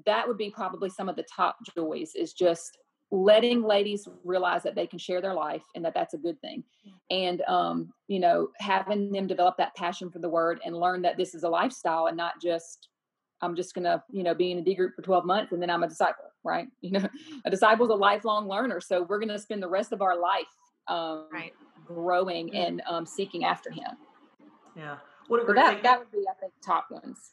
that 0.06 0.26
would 0.26 0.38
be 0.38 0.50
probably 0.50 0.88
some 0.88 1.08
of 1.08 1.16
the 1.16 1.24
top 1.24 1.56
joys 1.76 2.14
is 2.14 2.32
just 2.32 2.78
letting 3.10 3.62
ladies 3.62 4.08
realize 4.24 4.62
that 4.62 4.74
they 4.74 4.86
can 4.86 4.98
share 4.98 5.20
their 5.20 5.34
life 5.34 5.64
and 5.74 5.84
that 5.84 5.92
that's 5.92 6.14
a 6.14 6.18
good 6.18 6.40
thing 6.40 6.64
and 7.10 7.42
um 7.42 7.92
you 8.08 8.18
know 8.18 8.48
having 8.58 9.12
them 9.12 9.26
develop 9.26 9.54
that 9.58 9.74
passion 9.74 10.10
for 10.10 10.18
the 10.18 10.28
word 10.28 10.60
and 10.64 10.74
learn 10.74 11.02
that 11.02 11.18
this 11.18 11.34
is 11.34 11.42
a 11.42 11.48
lifestyle 11.48 12.06
and 12.06 12.16
not 12.16 12.40
just 12.40 12.88
I'm 13.42 13.56
just 13.56 13.74
going 13.74 13.84
to, 13.84 14.02
you 14.10 14.22
know, 14.22 14.34
be 14.34 14.52
in 14.52 14.58
a 14.58 14.62
D 14.62 14.74
group 14.74 14.94
for 14.94 15.02
12 15.02 15.24
months 15.24 15.52
and 15.52 15.60
then 15.60 15.68
I'm 15.68 15.82
a 15.82 15.88
disciple, 15.88 16.24
right? 16.44 16.68
You 16.80 16.92
know, 16.92 17.08
a 17.44 17.50
disciple 17.50 17.86
is 17.86 17.90
a 17.90 17.94
lifelong 17.94 18.48
learner. 18.48 18.80
So 18.80 19.02
we're 19.02 19.18
going 19.18 19.28
to 19.28 19.38
spend 19.38 19.62
the 19.62 19.68
rest 19.68 19.92
of 19.92 20.02
our 20.02 20.18
life 20.18 20.46
um, 20.88 21.26
right. 21.32 21.52
growing 21.84 22.48
mm-hmm. 22.48 22.56
and 22.56 22.82
um, 22.88 23.06
seeking 23.06 23.44
after 23.44 23.70
him. 23.70 23.96
Yeah. 24.76 24.96
What 25.28 25.42
a 25.42 25.44
great 25.44 25.56
so 25.56 25.62
that, 25.62 25.82
that 25.82 25.98
would 25.98 26.10
be, 26.10 26.24
I 26.28 26.34
think, 26.40 26.52
top 26.64 26.86
ones. 26.90 27.32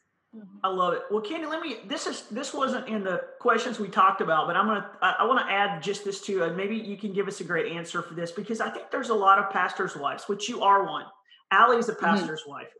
I 0.63 0.69
love 0.69 0.93
it. 0.93 1.01
Well, 1.09 1.21
Kandi, 1.23 1.49
let 1.49 1.59
me. 1.61 1.77
This 1.87 2.05
is 2.05 2.23
this 2.29 2.53
wasn't 2.53 2.87
in 2.87 3.03
the 3.03 3.21
questions 3.39 3.79
we 3.79 3.87
talked 3.87 4.21
about, 4.21 4.45
but 4.45 4.55
I'm 4.55 4.67
gonna. 4.67 4.87
I, 5.01 5.15
I 5.19 5.25
want 5.25 5.39
to 5.39 5.51
add 5.51 5.81
just 5.81 6.05
this 6.05 6.21
too, 6.21 6.43
and 6.43 6.55
maybe 6.55 6.75
you 6.75 6.97
can 6.97 7.13
give 7.13 7.27
us 7.27 7.39
a 7.41 7.43
great 7.43 7.71
answer 7.71 8.03
for 8.03 8.13
this 8.13 8.31
because 8.31 8.61
I 8.61 8.69
think 8.69 8.91
there's 8.91 9.09
a 9.09 9.15
lot 9.15 9.39
of 9.39 9.49
pastors' 9.49 9.95
wives, 9.95 10.25
which 10.29 10.47
you 10.47 10.61
are 10.61 10.85
one. 10.85 11.05
Allie's 11.51 11.89
a 11.89 11.93
mm-hmm. 11.93 12.05
pastor's 12.05 12.41
mm-hmm. 12.41 12.51
wife. 12.51 12.73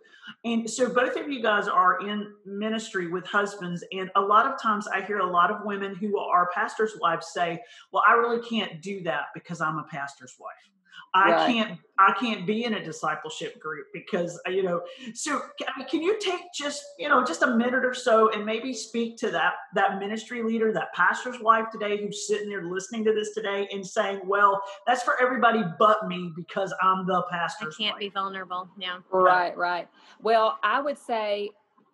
And 0.45 0.69
so 0.69 0.93
both 0.93 1.17
of 1.17 1.29
you 1.29 1.41
guys 1.41 1.67
are 1.67 2.07
in 2.07 2.33
ministry 2.45 3.07
with 3.07 3.25
husbands. 3.25 3.83
And 3.91 4.09
a 4.15 4.21
lot 4.21 4.45
of 4.45 4.61
times 4.61 4.87
I 4.87 5.01
hear 5.01 5.19
a 5.19 5.29
lot 5.29 5.51
of 5.51 5.65
women 5.65 5.95
who 5.95 6.17
are 6.19 6.49
pastors' 6.53 6.95
wives 7.01 7.27
say, 7.33 7.61
Well, 7.91 8.03
I 8.07 8.13
really 8.13 8.47
can't 8.47 8.81
do 8.81 9.01
that 9.03 9.27
because 9.33 9.59
I'm 9.59 9.79
a 9.79 9.83
pastor's 9.83 10.35
wife. 10.39 10.69
I 11.13 11.31
right. 11.31 11.47
can't 11.47 11.79
I 11.97 12.13
can't 12.13 12.47
be 12.47 12.63
in 12.63 12.75
a 12.75 12.83
discipleship 12.83 13.59
group 13.59 13.87
because 13.93 14.39
uh, 14.47 14.51
you 14.51 14.63
know. 14.63 14.81
So 15.13 15.41
can 15.89 16.01
you 16.01 16.17
take 16.19 16.41
just 16.53 16.81
you 16.97 17.09
know 17.09 17.23
just 17.25 17.41
a 17.41 17.47
minute 17.47 17.83
or 17.83 17.93
so 17.93 18.31
and 18.31 18.45
maybe 18.45 18.73
speak 18.73 19.17
to 19.17 19.31
that 19.31 19.53
that 19.75 19.99
ministry 19.99 20.41
leader, 20.43 20.71
that 20.73 20.93
pastor's 20.93 21.39
wife 21.41 21.65
today 21.71 21.97
who's 21.97 22.27
sitting 22.27 22.49
there 22.49 22.63
listening 22.63 23.03
to 23.05 23.13
this 23.13 23.33
today 23.33 23.67
and 23.71 23.85
saying, 23.85 24.21
"Well, 24.25 24.61
that's 24.87 25.03
for 25.03 25.19
everybody 25.21 25.63
but 25.77 26.07
me 26.07 26.31
because 26.35 26.73
I'm 26.81 27.05
the 27.05 27.23
pastor." 27.29 27.67
I 27.67 27.83
can't 27.83 27.95
wife. 27.95 27.99
be 27.99 28.09
vulnerable. 28.09 28.69
Yeah. 28.77 28.99
Right. 29.11 29.55
Right. 29.57 29.87
Well, 30.21 30.57
I 30.63 30.81
would 30.81 30.97
say 30.97 31.51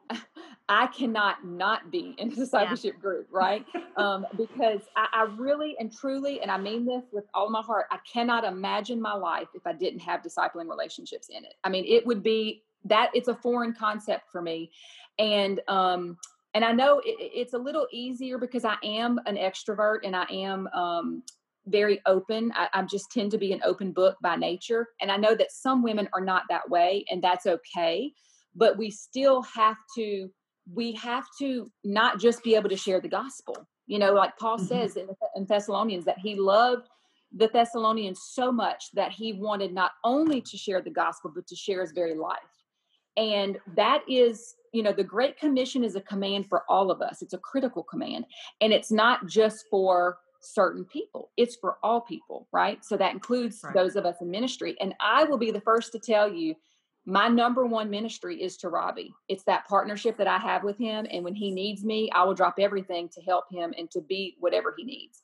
I 0.67 0.87
cannot 0.87 1.45
not 1.45 1.91
be 1.91 2.15
in 2.17 2.31
a 2.31 2.35
discipleship 2.35 2.95
yeah. 2.95 3.01
group, 3.01 3.27
right? 3.31 3.65
Um, 3.97 4.25
because 4.37 4.81
I, 4.95 5.07
I, 5.13 5.23
really 5.37 5.75
and 5.79 5.95
truly, 5.95 6.41
and 6.41 6.49
I 6.49 6.57
mean 6.57 6.85
this 6.85 7.03
with 7.11 7.25
all 7.33 7.49
my 7.49 7.61
heart, 7.61 7.85
I 7.91 7.99
cannot 8.11 8.43
imagine 8.43 8.99
my 8.99 9.13
life 9.13 9.47
if 9.53 9.67
I 9.67 9.73
didn't 9.73 9.99
have 9.99 10.21
discipling 10.21 10.67
relationships 10.67 11.29
in 11.29 11.43
it. 11.43 11.53
I 11.63 11.69
mean, 11.69 11.85
it 11.87 12.05
would 12.07 12.23
be 12.23 12.63
that 12.85 13.11
it's 13.13 13.27
a 13.27 13.35
foreign 13.35 13.73
concept 13.73 14.31
for 14.31 14.41
me, 14.41 14.71
and 15.19 15.61
um, 15.67 16.17
and 16.55 16.65
I 16.65 16.71
know 16.71 16.99
it, 16.99 17.15
it's 17.19 17.53
a 17.53 17.59
little 17.59 17.87
easier 17.91 18.39
because 18.39 18.65
I 18.65 18.75
am 18.83 19.19
an 19.27 19.35
extrovert 19.35 19.99
and 20.03 20.15
I 20.15 20.25
am 20.31 20.67
um, 20.69 21.23
very 21.67 22.01
open. 22.07 22.51
I, 22.55 22.69
I 22.73 22.81
just 22.83 23.11
tend 23.11 23.29
to 23.31 23.37
be 23.37 23.53
an 23.53 23.61
open 23.63 23.91
book 23.91 24.17
by 24.21 24.35
nature, 24.35 24.87
and 24.99 25.11
I 25.11 25.17
know 25.17 25.35
that 25.35 25.51
some 25.51 25.83
women 25.83 26.09
are 26.13 26.21
not 26.21 26.43
that 26.49 26.67
way, 26.67 27.05
and 27.11 27.23
that's 27.23 27.45
okay 27.45 28.13
but 28.57 28.77
we 28.77 28.89
still 28.89 29.41
have 29.41 29.75
to 29.95 30.29
we 30.71 30.93
have 30.93 31.25
to 31.39 31.71
not 31.83 32.19
just 32.19 32.43
be 32.43 32.55
able 32.55 32.69
to 32.69 32.77
share 32.77 32.99
the 32.99 33.09
gospel. 33.09 33.67
You 33.87 33.99
know 33.99 34.13
like 34.13 34.37
paul 34.37 34.57
mm-hmm. 34.57 34.65
says 34.65 34.97
in, 34.97 35.07
in 35.35 35.45
thessalonians 35.45 36.05
that 36.05 36.17
he 36.17 36.35
loved 36.35 36.87
the 37.35 37.49
thessalonians 37.53 38.21
so 38.31 38.51
much 38.51 38.85
that 38.93 39.11
he 39.11 39.33
wanted 39.33 39.73
not 39.73 39.91
only 40.03 40.41
to 40.41 40.57
share 40.57 40.81
the 40.81 40.89
gospel 40.89 41.31
but 41.33 41.45
to 41.47 41.55
share 41.55 41.81
his 41.81 41.91
very 41.91 42.15
life. 42.15 42.37
And 43.17 43.57
that 43.75 44.01
is 44.09 44.55
you 44.73 44.83
know 44.83 44.91
the 44.91 45.03
great 45.03 45.37
commission 45.37 45.83
is 45.83 45.95
a 45.95 46.01
command 46.01 46.47
for 46.47 46.63
all 46.67 46.89
of 46.89 47.01
us. 47.01 47.21
It's 47.21 47.33
a 47.33 47.39
critical 47.39 47.83
command. 47.83 48.25
And 48.59 48.73
it's 48.73 48.91
not 48.91 49.27
just 49.27 49.65
for 49.69 50.17
certain 50.41 50.85
people. 50.85 51.31
It's 51.37 51.55
for 51.55 51.77
all 51.83 52.01
people 52.01 52.47
right? 52.51 52.83
So 52.83 52.97
that 52.97 53.13
includes 53.13 53.61
right. 53.63 53.73
those 53.73 53.95
of 53.95 54.05
us 54.05 54.15
in 54.21 54.31
ministry. 54.31 54.75
And 54.79 54.95
i 54.99 55.23
will 55.25 55.37
be 55.37 55.51
the 55.51 55.61
first 55.61 55.91
to 55.91 55.99
tell 55.99 56.31
you 56.31 56.55
my 57.05 57.27
number 57.27 57.65
one 57.65 57.89
ministry 57.89 58.41
is 58.41 58.57
to 58.57 58.69
Robbie. 58.69 59.13
It's 59.29 59.43
that 59.43 59.67
partnership 59.67 60.17
that 60.17 60.27
I 60.27 60.39
have 60.39 60.63
with 60.63 60.77
him. 60.77 61.05
And 61.11 61.23
when 61.23 61.35
he 61.35 61.51
needs 61.51 61.83
me, 61.83 62.09
I 62.11 62.23
will 62.23 62.33
drop 62.33 62.55
everything 62.59 63.09
to 63.09 63.21
help 63.21 63.45
him 63.51 63.73
and 63.77 63.89
to 63.91 64.01
be 64.01 64.35
whatever 64.39 64.73
he 64.75 64.83
needs. 64.83 65.21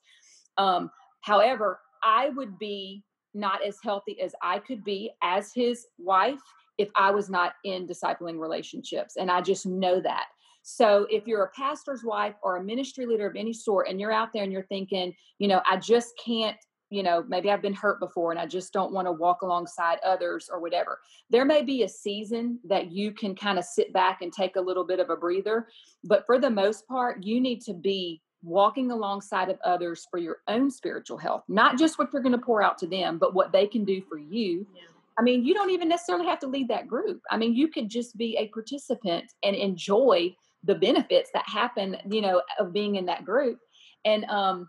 Um, 0.57 0.91
however, 1.21 1.79
I 2.03 2.29
would 2.29 2.59
be 2.59 3.03
not 3.33 3.65
as 3.65 3.77
healthy 3.83 4.19
as 4.21 4.33
I 4.43 4.59
could 4.59 4.83
be 4.83 5.11
as 5.23 5.51
his 5.53 5.87
wife 5.97 6.41
if 6.77 6.89
I 6.95 7.11
was 7.11 7.29
not 7.29 7.53
in 7.63 7.87
discipling 7.87 8.39
relationships. 8.39 9.15
And 9.15 9.31
I 9.31 9.41
just 9.41 9.65
know 9.65 9.99
that. 10.01 10.25
So 10.63 11.07
if 11.09 11.25
you're 11.25 11.43
a 11.45 11.51
pastor's 11.51 12.03
wife 12.03 12.35
or 12.43 12.57
a 12.57 12.63
ministry 12.63 13.05
leader 13.07 13.27
of 13.27 13.35
any 13.35 13.53
sort 13.53 13.87
and 13.87 13.99
you're 13.99 14.11
out 14.11 14.29
there 14.33 14.43
and 14.43 14.51
you're 14.51 14.63
thinking, 14.63 15.13
you 15.39 15.47
know, 15.47 15.61
I 15.67 15.77
just 15.77 16.13
can't 16.23 16.57
you 16.91 17.03
know, 17.03 17.23
maybe 17.27 17.49
I've 17.49 17.61
been 17.61 17.73
hurt 17.73 17.99
before 17.99 18.31
and 18.31 18.39
I 18.39 18.45
just 18.45 18.73
don't 18.73 18.91
want 18.91 19.07
to 19.07 19.11
walk 19.13 19.41
alongside 19.41 19.97
others 20.05 20.49
or 20.51 20.59
whatever. 20.59 20.99
There 21.29 21.45
may 21.45 21.63
be 21.63 21.83
a 21.83 21.87
season 21.87 22.59
that 22.65 22.91
you 22.91 23.13
can 23.13 23.33
kind 23.33 23.57
of 23.57 23.63
sit 23.63 23.93
back 23.93 24.21
and 24.21 24.31
take 24.31 24.57
a 24.57 24.61
little 24.61 24.83
bit 24.83 24.99
of 24.99 25.09
a 25.09 25.15
breather, 25.15 25.69
but 26.03 26.25
for 26.25 26.37
the 26.37 26.49
most 26.49 26.85
part, 26.87 27.23
you 27.23 27.39
need 27.39 27.61
to 27.61 27.73
be 27.73 28.21
walking 28.43 28.91
alongside 28.91 29.49
of 29.49 29.57
others 29.63 30.05
for 30.11 30.17
your 30.17 30.37
own 30.49 30.69
spiritual 30.69 31.17
health, 31.17 31.43
not 31.47 31.77
just 31.77 31.97
what 31.97 32.09
you're 32.11 32.21
going 32.21 32.37
to 32.37 32.45
pour 32.45 32.61
out 32.61 32.77
to 32.79 32.87
them, 32.87 33.17
but 33.17 33.33
what 33.33 33.53
they 33.53 33.67
can 33.67 33.85
do 33.85 34.01
for 34.01 34.17
you. 34.17 34.67
Yeah. 34.75 34.81
I 35.17 35.21
mean, 35.21 35.45
you 35.45 35.53
don't 35.53 35.69
even 35.69 35.87
necessarily 35.87 36.25
have 36.25 36.39
to 36.39 36.47
lead 36.47 36.67
that 36.69 36.87
group. 36.87 37.21
I 37.29 37.37
mean, 37.37 37.53
you 37.53 37.69
could 37.69 37.89
just 37.89 38.17
be 38.17 38.35
a 38.37 38.47
participant 38.47 39.31
and 39.43 39.55
enjoy 39.55 40.35
the 40.63 40.75
benefits 40.75 41.29
that 41.33 41.47
happen, 41.47 41.97
you 42.09 42.21
know, 42.21 42.41
of 42.59 42.73
being 42.73 42.95
in 42.95 43.05
that 43.05 43.23
group. 43.23 43.59
And 44.03 44.25
um, 44.25 44.67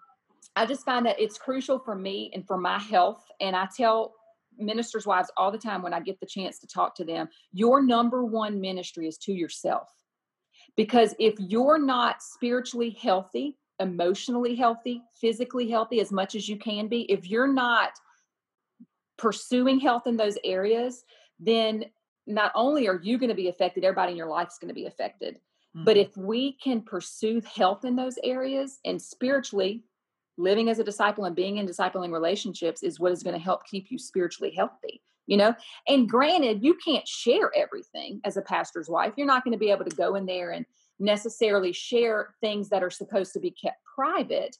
I 0.55 0.67
just 0.67 0.85
find 0.85 1.07
that 1.07 1.21
it's 1.21 1.39
crucial 1.39 1.79
for 1.79 1.95
me 1.95 2.31
and 2.35 2.47
for 2.47 2.59
my 2.59 2.79
health. 2.79 3.25
And 3.41 3.57
I 3.57 3.69
tell 3.75 4.15
ministers' 4.59 5.07
wives 5.07 5.31
all 5.37 5.51
the 5.51 5.59
time 5.59 5.83
when 5.83 5.95
I 5.95 6.01
get 6.01 6.21
the 6.21 6.27
chance 6.27 6.59
to 6.59 6.67
talk 6.67 6.95
to 6.97 7.05
them 7.05 7.29
your 7.53 7.83
number 7.83 8.25
one 8.25 8.61
ministry 8.61 9.09
is 9.09 9.17
to 9.19 9.33
yourself. 9.33 9.89
Because 10.77 11.15
if 11.19 11.35
you're 11.39 11.79
not 11.79 12.23
spiritually 12.23 12.97
healthy, 13.01 13.57
emotionally 13.79 14.55
healthy, 14.55 15.03
physically 15.21 15.69
healthy 15.69 16.01
as 16.01 16.13
much 16.13 16.35
as 16.35 16.49
you 16.49 16.57
can 16.57 16.89
be, 16.89 17.03
if 17.11 17.29
you're 17.29 17.53
not 17.53 17.91
pursuing 19.19 19.81
health 19.81 20.07
in 20.07 20.17
those 20.17 20.39
areas, 20.45 21.05
then 21.39 21.85
not 22.27 22.53
only 22.55 22.89
are 22.89 23.01
you 23.03 23.19
going 23.19 23.29
to 23.29 23.35
be 23.35 23.49
affected, 23.49 23.85
everybody 23.85 24.13
in 24.13 24.19
your 24.19 24.29
life 24.29 24.49
is 24.49 24.59
going 24.61 24.69
to 24.69 24.75
be 24.75 24.87
affected. 24.87 25.35
Mm-hmm. 25.77 25.85
But 25.85 25.97
if 25.97 26.17
we 26.17 26.53
can 26.53 26.83
pursue 26.83 27.41
health 27.41 27.85
in 27.85 27.97
those 27.97 28.19
areas 28.23 28.79
and 28.85 29.01
spiritually, 29.01 29.83
living 30.39 30.69
as 30.69 30.79
a 30.79 30.85
disciple 30.85 31.25
and 31.25 31.37
being 31.37 31.59
in 31.59 31.67
discipling 31.67 32.13
relationships 32.13 32.83
is 32.83 32.99
what 32.99 33.13
is 33.13 33.23
going 33.23 33.37
to 33.37 33.43
help 33.43 33.67
keep 33.67 33.91
you 33.91 33.99
spiritually 33.99 34.53
healthy 34.55 35.03
you 35.29 35.37
know? 35.37 35.55
And 35.87 36.09
granted 36.09 36.65
you 36.65 36.77
can't 36.85 37.07
share 37.07 37.53
everything 37.57 38.21
as 38.25 38.37
a 38.37 38.43
pastor's 38.43 38.89
wife. 38.89 39.13
You're 39.17 39.25
not 39.25 39.45
going 39.45 39.53
to 39.53 39.59
be 39.59 39.71
able 39.71 39.85
to 39.85 39.97
go 39.97 40.17
in 40.17 40.27
there 40.27 40.51
and 40.51 40.67
necessarily 40.99 41.73
share 41.73 42.35
things 42.41 42.69
that 42.71 42.83
are 42.83 42.91
supposed 42.91 43.33
to 43.35 43.41
be 43.41 43.53
kept 43.53 43.79
private. 43.95 44.57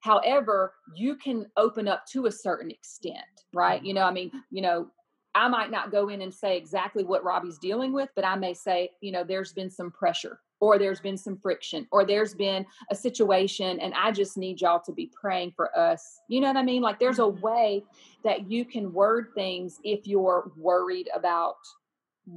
However 0.00 0.74
you 0.94 1.16
can 1.16 1.46
open 1.56 1.88
up 1.88 2.04
to 2.12 2.26
a 2.26 2.30
certain 2.30 2.70
extent 2.70 3.24
right? 3.54 3.78
Mm-hmm. 3.78 3.86
you 3.86 3.94
know 3.94 4.02
i 4.02 4.10
mean 4.10 4.30
you 4.50 4.62
know 4.62 4.88
i 5.34 5.48
might 5.48 5.70
not 5.70 5.90
go 5.90 6.08
in 6.08 6.22
and 6.22 6.34
say 6.34 6.56
exactly 6.56 7.04
what 7.04 7.24
robbie's 7.24 7.58
dealing 7.58 7.92
with 7.92 8.10
but 8.14 8.24
i 8.24 8.36
may 8.36 8.52
say 8.52 8.90
you 9.00 9.12
know 9.12 9.24
there's 9.24 9.52
been 9.52 9.70
some 9.70 9.90
pressure 9.90 10.40
or 10.64 10.78
there's 10.78 11.00
been 11.00 11.18
some 11.18 11.36
friction 11.36 11.86
or 11.92 12.06
there's 12.06 12.34
been 12.34 12.64
a 12.90 12.94
situation 12.94 13.78
and 13.80 13.92
i 13.94 14.10
just 14.10 14.38
need 14.38 14.62
y'all 14.62 14.80
to 14.80 14.92
be 14.92 15.10
praying 15.20 15.52
for 15.54 15.76
us. 15.78 16.20
You 16.28 16.40
know 16.40 16.48
what 16.48 16.56
i 16.56 16.62
mean? 16.62 16.80
Like 16.80 16.98
there's 16.98 17.18
a 17.18 17.22
mm-hmm. 17.22 17.40
way 17.40 17.84
that 18.24 18.50
you 18.50 18.64
can 18.64 18.92
word 18.92 19.28
things 19.34 19.78
if 19.84 20.06
you're 20.06 20.50
worried 20.56 21.08
about 21.14 21.56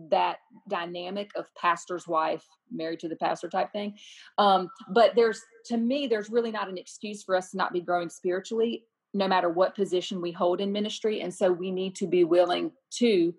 that 0.10 0.40
dynamic 0.70 1.32
of 1.38 1.48
pastor's 1.56 2.06
wife 2.06 2.46
married 2.70 3.00
to 3.00 3.08
the 3.08 3.16
pastor 3.16 3.48
type 3.48 3.72
thing. 3.72 3.96
Um, 4.38 4.70
but 4.90 5.16
there's 5.16 5.42
to 5.68 5.78
me 5.78 6.08
there's 6.08 6.30
really 6.30 6.52
not 6.52 6.68
an 6.68 6.78
excuse 6.78 7.24
for 7.24 7.36
us 7.36 7.52
to 7.52 7.58
not 7.58 7.72
be 7.72 7.80
growing 7.80 8.10
spiritually 8.10 8.84
no 9.14 9.28
matter 9.28 9.48
what 9.48 9.74
position 9.74 10.22
we 10.22 10.34
hold 10.34 10.60
in 10.60 10.72
ministry 10.74 11.22
and 11.22 11.34
so 11.34 11.50
we 11.50 11.72
need 11.72 11.96
to 11.96 12.08
be 12.08 12.26
willing 12.26 12.72
to 12.92 13.34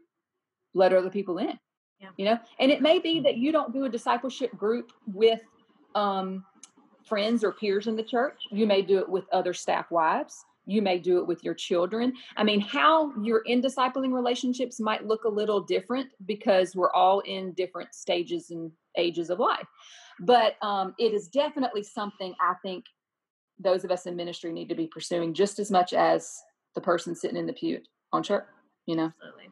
let 0.74 0.94
other 0.94 1.10
people 1.10 1.36
in 1.36 1.58
yeah. 2.00 2.08
you 2.16 2.24
know 2.24 2.38
and 2.58 2.70
it 2.70 2.82
may 2.82 2.98
be 2.98 3.20
that 3.20 3.36
you 3.36 3.52
don't 3.52 3.72
do 3.72 3.84
a 3.84 3.88
discipleship 3.88 4.56
group 4.56 4.92
with 5.06 5.40
um, 5.94 6.44
friends 7.06 7.42
or 7.42 7.52
peers 7.52 7.86
in 7.86 7.96
the 7.96 8.02
church 8.02 8.42
you 8.50 8.66
may 8.66 8.82
do 8.82 8.98
it 8.98 9.08
with 9.08 9.24
other 9.32 9.54
staff 9.54 9.90
wives 9.90 10.44
you 10.68 10.82
may 10.82 10.98
do 10.98 11.18
it 11.18 11.26
with 11.26 11.42
your 11.42 11.54
children. 11.54 12.12
I 12.36 12.44
mean, 12.44 12.60
how 12.60 13.10
you're 13.22 13.42
in 13.46 13.62
discipling 13.62 14.12
relationships 14.12 14.78
might 14.78 15.06
look 15.06 15.24
a 15.24 15.28
little 15.28 15.62
different 15.62 16.10
because 16.26 16.76
we're 16.76 16.92
all 16.92 17.20
in 17.20 17.52
different 17.52 17.94
stages 17.94 18.50
and 18.50 18.70
ages 18.96 19.30
of 19.30 19.38
life. 19.38 19.66
But 20.20 20.56
um, 20.62 20.94
it 20.98 21.14
is 21.14 21.28
definitely 21.28 21.82
something 21.82 22.34
I 22.38 22.52
think 22.62 22.84
those 23.58 23.82
of 23.82 23.90
us 23.90 24.04
in 24.04 24.14
ministry 24.14 24.52
need 24.52 24.68
to 24.68 24.74
be 24.74 24.86
pursuing 24.86 25.32
just 25.32 25.58
as 25.58 25.70
much 25.70 25.94
as 25.94 26.36
the 26.74 26.82
person 26.82 27.14
sitting 27.14 27.38
in 27.38 27.46
the 27.46 27.54
pew 27.54 27.80
on 28.12 28.22
church, 28.22 28.44
you 28.84 28.94
know? 28.94 29.10
Absolutely. 29.22 29.48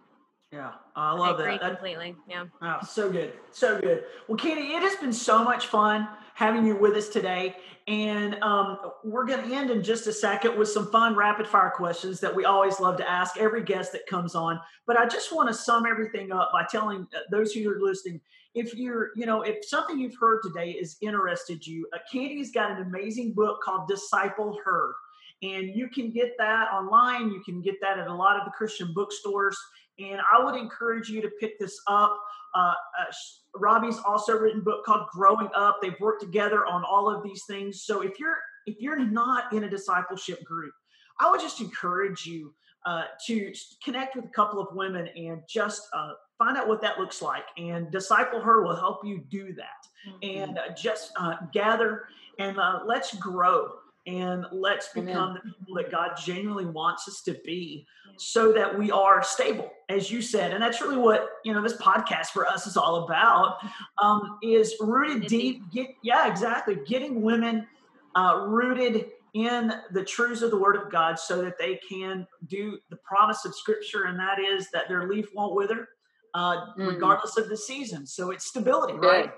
Yeah, 0.52 0.72
I 0.94 1.12
love 1.12 1.40
I 1.40 1.42
agree 1.42 1.58
that. 1.58 1.70
Completely. 1.70 2.16
Yeah. 2.28 2.44
Oh, 2.62 2.78
so 2.86 3.10
good. 3.10 3.32
So 3.50 3.80
good. 3.80 4.04
Well, 4.28 4.36
Katie, 4.36 4.60
it 4.60 4.82
has 4.82 4.96
been 4.96 5.12
so 5.12 5.42
much 5.42 5.66
fun 5.66 6.08
having 6.34 6.64
you 6.66 6.76
with 6.76 6.94
us 6.94 7.08
today. 7.08 7.56
And 7.88 8.36
um, 8.42 8.78
we're 9.04 9.26
going 9.26 9.48
to 9.48 9.54
end 9.54 9.70
in 9.70 9.82
just 9.82 10.06
a 10.06 10.12
second 10.12 10.58
with 10.58 10.68
some 10.68 10.90
fun 10.90 11.14
rapid 11.14 11.46
fire 11.46 11.72
questions 11.74 12.20
that 12.20 12.34
we 12.34 12.44
always 12.44 12.80
love 12.80 12.96
to 12.98 13.08
ask 13.08 13.36
every 13.38 13.62
guest 13.62 13.92
that 13.92 14.06
comes 14.08 14.34
on. 14.34 14.60
But 14.86 14.96
I 14.96 15.06
just 15.06 15.34
want 15.34 15.48
to 15.48 15.54
sum 15.54 15.84
everything 15.86 16.32
up 16.32 16.50
by 16.52 16.64
telling 16.70 17.06
uh, 17.14 17.20
those 17.30 17.52
who 17.52 17.70
are 17.70 17.80
listening 17.80 18.20
if 18.54 18.74
you're, 18.74 19.10
you 19.14 19.26
know, 19.26 19.42
if 19.42 19.64
something 19.66 19.98
you've 19.98 20.16
heard 20.18 20.40
today 20.42 20.70
is 20.70 20.96
interested 21.02 21.64
you, 21.66 21.86
uh, 21.94 21.98
Kandi's 22.12 22.50
got 22.50 22.70
an 22.70 22.78
amazing 22.86 23.34
book 23.34 23.60
called 23.62 23.86
Disciple 23.86 24.58
Her. 24.64 24.94
And 25.42 25.68
you 25.74 25.88
can 25.88 26.10
get 26.10 26.32
that 26.38 26.72
online. 26.72 27.30
You 27.30 27.42
can 27.44 27.60
get 27.60 27.74
that 27.82 27.98
at 27.98 28.08
a 28.08 28.14
lot 28.14 28.38
of 28.38 28.46
the 28.46 28.50
Christian 28.52 28.92
bookstores. 28.94 29.56
And 29.98 30.20
I 30.32 30.42
would 30.42 30.56
encourage 30.56 31.08
you 31.08 31.22
to 31.22 31.30
pick 31.40 31.58
this 31.58 31.80
up. 31.86 32.18
Uh, 32.54 32.74
uh, 33.00 33.12
Robbie's 33.54 33.98
also 33.98 34.38
written 34.38 34.60
a 34.60 34.64
book 34.64 34.84
called 34.84 35.06
Growing 35.12 35.48
Up. 35.54 35.78
They've 35.80 35.98
worked 36.00 36.22
together 36.22 36.66
on 36.66 36.84
all 36.84 37.10
of 37.14 37.22
these 37.22 37.44
things. 37.46 37.82
So 37.82 38.02
if 38.02 38.18
you're 38.18 38.36
if 38.66 38.76
you're 38.80 38.98
not 38.98 39.52
in 39.52 39.64
a 39.64 39.70
discipleship 39.70 40.42
group, 40.44 40.72
I 41.20 41.30
would 41.30 41.40
just 41.40 41.60
encourage 41.60 42.26
you 42.26 42.52
uh, 42.84 43.04
to 43.26 43.52
connect 43.84 44.16
with 44.16 44.24
a 44.24 44.30
couple 44.30 44.60
of 44.60 44.74
women 44.74 45.08
and 45.16 45.42
just 45.48 45.82
uh, 45.92 46.12
find 46.38 46.56
out 46.56 46.66
what 46.66 46.80
that 46.82 46.98
looks 46.98 47.22
like. 47.22 47.44
And 47.56 47.90
Disciple 47.92 48.40
Her 48.40 48.62
will 48.64 48.76
help 48.76 49.04
you 49.04 49.22
do 49.30 49.54
that. 49.54 50.12
Mm-hmm. 50.24 50.40
And 50.40 50.58
uh, 50.58 50.74
just 50.76 51.12
uh, 51.16 51.36
gather 51.52 52.04
and 52.38 52.58
let's 52.84 53.14
grow 53.14 53.70
and 54.06 54.46
let's 54.52 54.88
become 54.88 55.30
Amen. 55.30 55.40
the 55.44 55.52
people 55.52 55.74
that 55.76 55.90
God 55.90 56.16
genuinely 56.16 56.66
wants 56.66 57.08
us 57.08 57.22
to 57.22 57.34
be 57.44 57.86
so 58.16 58.52
that 58.52 58.78
we 58.78 58.90
are 58.90 59.22
stable 59.22 59.70
as 59.88 60.10
you 60.10 60.22
said. 60.22 60.52
And 60.52 60.62
that's 60.62 60.80
really 60.80 60.96
what 60.96 61.28
you 61.44 61.52
know 61.52 61.62
this 61.62 61.76
podcast 61.76 62.26
for 62.26 62.46
us 62.46 62.66
is 62.66 62.76
all 62.76 63.04
about 63.04 63.58
um, 64.02 64.38
is 64.42 64.74
rooted 64.80 65.26
deep 65.26 65.62
get 65.72 65.88
yeah 66.02 66.28
exactly 66.28 66.78
getting 66.86 67.22
women 67.22 67.66
uh, 68.14 68.44
rooted 68.46 69.06
in 69.34 69.72
the 69.90 70.02
truths 70.02 70.40
of 70.40 70.50
the 70.50 70.56
word 70.56 70.76
of 70.76 70.90
god 70.90 71.18
so 71.18 71.42
that 71.42 71.58
they 71.58 71.78
can 71.86 72.26
do 72.46 72.78
the 72.88 72.96
promise 72.96 73.44
of 73.44 73.54
scripture 73.54 74.04
and 74.04 74.18
that 74.18 74.38
is 74.38 74.70
that 74.70 74.88
their 74.88 75.06
leaf 75.06 75.26
won't 75.34 75.54
wither 75.54 75.88
uh, 76.36 76.66
mm. 76.78 76.88
regardless 76.88 77.36
of 77.36 77.48
the 77.48 77.56
season. 77.56 78.06
So 78.06 78.30
it's 78.30 78.46
stability 78.46 78.94
right 78.94 79.32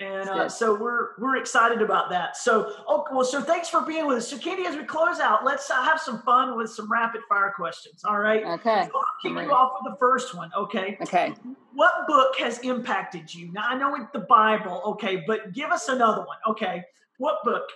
and 0.00 0.28
uh, 0.28 0.48
so 0.48 0.74
we're 0.74 1.10
we're 1.18 1.36
excited 1.36 1.80
about 1.80 2.10
that. 2.10 2.36
So, 2.36 2.72
oh 2.88 3.04
well, 3.12 3.24
so 3.24 3.40
thanks 3.40 3.68
for 3.68 3.82
being 3.82 4.06
with 4.06 4.18
us. 4.18 4.28
So, 4.28 4.36
Katie, 4.36 4.66
as 4.66 4.76
we 4.76 4.84
close 4.84 5.20
out, 5.20 5.44
let's 5.44 5.70
uh, 5.70 5.82
have 5.84 6.00
some 6.00 6.20
fun 6.22 6.56
with 6.56 6.70
some 6.70 6.90
rapid 6.90 7.20
fire 7.28 7.52
questions. 7.54 8.04
All 8.04 8.18
right. 8.18 8.44
Okay. 8.44 8.88
So 8.90 8.98
I'll 8.98 9.04
kick 9.22 9.44
you 9.44 9.52
off 9.52 9.74
with 9.80 9.92
the 9.92 9.98
first 9.98 10.34
one. 10.36 10.50
Okay. 10.56 10.98
Okay. 11.02 11.32
What 11.74 11.92
book 12.08 12.34
has 12.38 12.58
impacted 12.60 13.32
you? 13.32 13.52
Now 13.52 13.68
I 13.68 13.76
know 13.76 13.94
it's 13.94 14.10
the 14.12 14.20
Bible. 14.20 14.82
Okay, 14.84 15.22
but 15.26 15.52
give 15.52 15.70
us 15.70 15.88
another 15.88 16.22
one. 16.22 16.38
Okay. 16.48 16.82
What 17.18 17.44
book? 17.44 17.68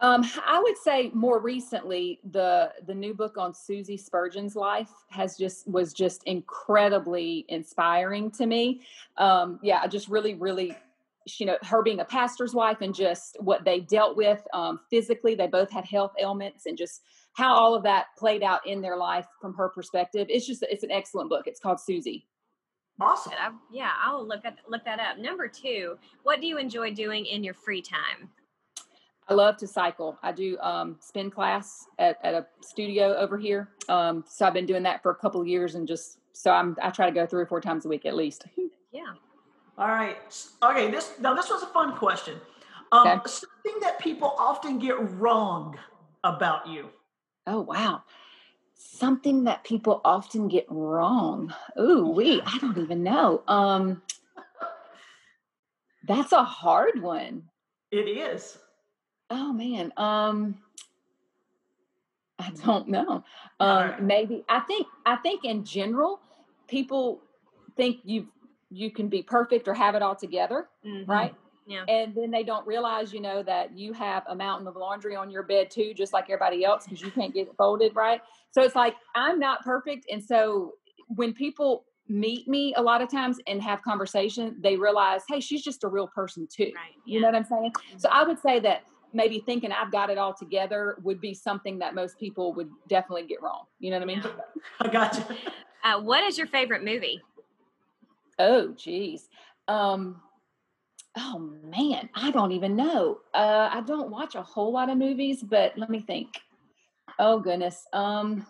Um, 0.00 0.24
I 0.46 0.58
would 0.58 0.78
say 0.78 1.10
more 1.14 1.38
recently, 1.38 2.18
the 2.32 2.72
the 2.86 2.94
new 2.94 3.14
book 3.14 3.36
on 3.38 3.54
Susie 3.54 3.98
Spurgeon's 3.98 4.56
life 4.56 4.90
has 5.10 5.36
just 5.36 5.68
was 5.68 5.92
just 5.92 6.24
incredibly 6.24 7.44
inspiring 7.48 8.30
to 8.32 8.46
me. 8.46 8.80
Um, 9.18 9.60
yeah, 9.62 9.80
I 9.84 9.86
just 9.86 10.08
really, 10.08 10.34
really 10.34 10.74
you 11.38 11.46
know 11.46 11.56
her 11.62 11.82
being 11.82 12.00
a 12.00 12.04
pastor's 12.04 12.54
wife 12.54 12.78
and 12.80 12.94
just 12.94 13.36
what 13.40 13.64
they 13.64 13.80
dealt 13.80 14.16
with 14.16 14.42
um, 14.54 14.80
physically 14.90 15.34
they 15.34 15.46
both 15.46 15.70
had 15.70 15.84
health 15.84 16.12
ailments 16.18 16.66
and 16.66 16.76
just 16.76 17.02
how 17.34 17.54
all 17.54 17.74
of 17.74 17.82
that 17.82 18.06
played 18.18 18.42
out 18.42 18.66
in 18.66 18.80
their 18.80 18.96
life 18.96 19.26
from 19.40 19.54
her 19.54 19.68
perspective. 19.68 20.26
It's 20.30 20.46
just 20.46 20.64
it's 20.68 20.82
an 20.82 20.90
excellent 20.90 21.30
book. 21.30 21.46
It's 21.46 21.60
called 21.60 21.80
susie. 21.80 22.26
Awesome. 23.00 23.32
I, 23.38 23.50
yeah 23.72 23.92
i'll 24.02 24.26
look 24.26 24.44
at 24.44 24.58
look 24.68 24.84
that 24.84 24.98
up. 24.98 25.18
Number 25.18 25.46
two 25.48 25.96
what 26.22 26.40
do 26.40 26.46
you 26.46 26.58
enjoy 26.58 26.92
doing 26.92 27.26
in 27.26 27.44
your 27.44 27.54
free 27.54 27.82
time? 27.82 28.30
I 29.30 29.34
love 29.34 29.56
to 29.58 29.66
cycle. 29.68 30.18
I 30.24 30.32
do 30.32 30.58
um, 30.58 30.96
spin 31.00 31.30
class 31.30 31.86
at, 32.00 32.18
at 32.24 32.34
a 32.34 32.46
studio 32.62 33.14
over 33.14 33.38
here. 33.38 33.68
Um, 33.88 34.24
so 34.28 34.44
I've 34.44 34.54
been 34.54 34.66
doing 34.66 34.82
that 34.82 35.02
for 35.02 35.12
a 35.12 35.14
couple 35.14 35.40
of 35.40 35.46
years, 35.46 35.76
and 35.76 35.86
just 35.86 36.18
so 36.32 36.50
I'm 36.50 36.76
I 36.82 36.90
try 36.90 37.06
to 37.06 37.14
go 37.14 37.26
three 37.26 37.42
or 37.42 37.46
four 37.46 37.60
times 37.60 37.86
a 37.86 37.88
week 37.88 38.04
at 38.06 38.14
least. 38.14 38.44
Yeah, 38.92 39.12
all 39.80 39.88
right. 39.88 40.18
Okay. 40.62 40.90
This 40.90 41.14
now 41.18 41.32
this 41.32 41.48
was 41.48 41.62
a 41.62 41.66
fun 41.66 41.96
question. 41.96 42.38
Um, 42.92 43.06
okay. 43.06 43.20
Something 43.24 43.80
that 43.80 43.98
people 43.98 44.34
often 44.38 44.78
get 44.78 44.96
wrong 45.12 45.78
about 46.22 46.68
you. 46.68 46.90
Oh 47.46 47.62
wow. 47.62 48.02
Something 48.74 49.44
that 49.44 49.64
people 49.64 50.02
often 50.04 50.48
get 50.48 50.66
wrong. 50.68 51.54
Ooh, 51.80 52.08
we 52.08 52.42
I 52.42 52.58
don't 52.58 52.76
even 52.76 53.02
know. 53.02 53.42
Um, 53.48 54.02
that's 56.06 56.32
a 56.32 56.44
hard 56.44 57.00
one. 57.00 57.44
It 57.90 58.06
is. 58.06 58.58
Oh 59.30 59.50
man. 59.50 59.94
Um, 59.96 60.58
I 62.38 62.50
don't 62.66 62.88
know. 62.88 63.24
Um, 63.58 63.90
right. 63.90 64.02
maybe 64.02 64.44
I 64.46 64.60
think 64.60 64.86
I 65.06 65.16
think 65.16 65.46
in 65.46 65.64
general, 65.64 66.20
people 66.68 67.22
think 67.76 68.00
you've 68.04 68.26
you 68.70 68.90
can 68.90 69.08
be 69.08 69.22
perfect 69.22 69.68
or 69.68 69.74
have 69.74 69.94
it 69.94 70.02
all 70.02 70.14
together, 70.14 70.68
mm-hmm. 70.86 71.10
right? 71.10 71.34
Yeah. 71.66 71.84
And 71.88 72.14
then 72.14 72.30
they 72.30 72.42
don't 72.42 72.66
realize, 72.66 73.12
you 73.12 73.20
know, 73.20 73.42
that 73.44 73.76
you 73.76 73.92
have 73.92 74.24
a 74.28 74.34
mountain 74.34 74.66
of 74.66 74.76
laundry 74.76 75.14
on 75.14 75.30
your 75.30 75.44
bed 75.44 75.70
too, 75.70 75.94
just 75.94 76.12
like 76.12 76.24
everybody 76.24 76.64
else, 76.64 76.84
because 76.84 77.00
you 77.00 77.10
can't 77.10 77.32
get 77.32 77.46
it 77.48 77.54
folded, 77.56 77.94
right? 77.94 78.20
So 78.50 78.62
it's 78.62 78.74
like 78.74 78.96
I'm 79.14 79.38
not 79.38 79.62
perfect. 79.62 80.06
And 80.10 80.22
so 80.22 80.72
when 81.08 81.32
people 81.32 81.84
meet 82.08 82.48
me 82.48 82.74
a 82.76 82.82
lot 82.82 83.02
of 83.02 83.10
times 83.10 83.38
and 83.46 83.62
have 83.62 83.82
conversation, 83.82 84.56
they 84.60 84.76
realize, 84.76 85.22
hey, 85.28 85.38
she's 85.38 85.62
just 85.62 85.84
a 85.84 85.88
real 85.88 86.08
person 86.08 86.48
too. 86.52 86.72
Right. 86.74 86.90
Yeah. 87.06 87.14
You 87.14 87.20
know 87.20 87.28
what 87.28 87.36
I'm 87.36 87.44
saying? 87.44 87.72
Mm-hmm. 87.72 87.98
So 87.98 88.08
I 88.10 88.24
would 88.24 88.40
say 88.40 88.58
that 88.60 88.82
maybe 89.12 89.40
thinking 89.46 89.70
I've 89.70 89.92
got 89.92 90.10
it 90.10 90.18
all 90.18 90.34
together 90.34 90.96
would 91.02 91.20
be 91.20 91.34
something 91.34 91.78
that 91.78 91.94
most 91.94 92.18
people 92.18 92.52
would 92.54 92.70
definitely 92.88 93.26
get 93.26 93.42
wrong. 93.42 93.64
You 93.78 93.90
know 93.90 93.98
what 93.98 94.02
I 94.02 94.06
mean? 94.06 94.24
I 94.80 94.88
got 94.88 95.16
you. 95.16 95.36
Uh, 95.82 96.00
what 96.00 96.24
is 96.24 96.36
your 96.36 96.46
favorite 96.46 96.84
movie? 96.84 97.22
Oh, 98.40 98.72
geez. 98.74 99.28
Um, 99.68 100.22
oh 101.18 101.50
man, 101.62 102.08
I 102.14 102.30
don't 102.30 102.52
even 102.52 102.74
know. 102.74 103.18
Uh, 103.34 103.68
I 103.70 103.82
don't 103.82 104.10
watch 104.10 104.34
a 104.34 104.42
whole 104.42 104.72
lot 104.72 104.88
of 104.88 104.96
movies, 104.96 105.42
but 105.42 105.76
let 105.76 105.90
me 105.90 106.00
think. 106.00 106.40
Oh 107.18 107.38
goodness. 107.38 107.86
Um, 107.92 108.46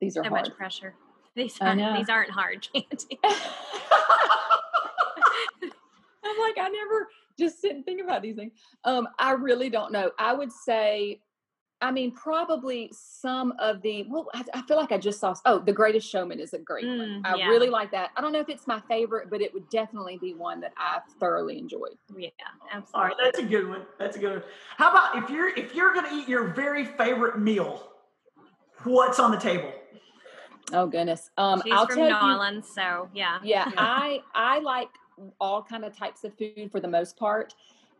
these 0.00 0.16
are 0.16 0.22
so 0.22 0.30
hard. 0.30 0.46
much 0.46 0.56
pressure. 0.56 0.94
These 1.34 1.58
aren't, 1.60 1.96
these 1.96 2.08
aren't 2.08 2.30
hard, 2.30 2.68
Kandi. 2.74 3.18
I'm 6.24 6.38
like, 6.38 6.56
I 6.58 6.68
never 6.68 7.08
just 7.38 7.60
sit 7.60 7.74
and 7.74 7.84
think 7.84 8.00
about 8.00 8.22
these 8.22 8.36
things. 8.36 8.52
Um, 8.84 9.08
I 9.18 9.32
really 9.32 9.70
don't 9.70 9.90
know. 9.90 10.12
I 10.20 10.34
would 10.34 10.52
say 10.52 11.20
I 11.82 11.90
mean, 11.90 12.12
probably 12.12 12.90
some 12.94 13.52
of 13.58 13.82
the. 13.82 14.06
Well, 14.08 14.28
I, 14.32 14.44
I, 14.54 14.62
feel 14.62 14.76
like 14.76 14.92
I 14.92 14.98
just 14.98 15.18
saw. 15.20 15.34
Oh, 15.44 15.58
The 15.58 15.72
Greatest 15.72 16.08
Showman 16.08 16.38
is 16.38 16.54
a 16.54 16.58
great 16.58 16.84
mm, 16.84 16.98
one. 16.98 17.22
I 17.24 17.34
yeah. 17.34 17.48
really 17.48 17.68
like 17.68 17.90
that. 17.90 18.10
I 18.16 18.20
don't 18.20 18.32
know 18.32 18.40
if 18.40 18.48
it's 18.48 18.66
my 18.66 18.80
favorite, 18.88 19.28
but 19.28 19.40
it 19.40 19.52
would 19.52 19.68
definitely 19.68 20.16
be 20.18 20.32
one 20.32 20.60
that 20.60 20.72
I've 20.76 21.02
thoroughly 21.18 21.58
enjoyed. 21.58 21.96
Yeah, 22.16 22.28
absolutely. 22.72 22.90
All 22.94 23.04
right, 23.04 23.16
that's 23.20 23.38
a 23.40 23.42
good 23.42 23.68
one. 23.68 23.82
That's 23.98 24.16
a 24.16 24.20
good 24.20 24.32
one. 24.32 24.42
How 24.76 24.90
about 24.90 25.22
if 25.22 25.28
you're 25.28 25.48
if 25.48 25.74
you're 25.74 25.92
going 25.92 26.08
to 26.08 26.14
eat 26.14 26.28
your 26.28 26.48
very 26.48 26.84
favorite 26.84 27.40
meal, 27.40 27.90
what's 28.84 29.18
on 29.18 29.32
the 29.32 29.38
table? 29.38 29.72
Oh 30.72 30.86
goodness. 30.86 31.30
Um, 31.36 31.60
She's 31.64 31.72
I'll 31.72 31.86
from 31.86 31.96
New 31.96 32.14
Orleans, 32.14 32.68
so 32.72 33.08
yeah. 33.12 33.38
yeah. 33.42 33.68
Yeah, 33.68 33.72
I 33.76 34.20
I 34.34 34.60
like 34.60 34.88
all 35.40 35.62
kind 35.62 35.84
of 35.84 35.96
types 35.96 36.22
of 36.24 36.32
food 36.38 36.70
for 36.70 36.80
the 36.80 36.88
most 36.88 37.16
part, 37.16 37.54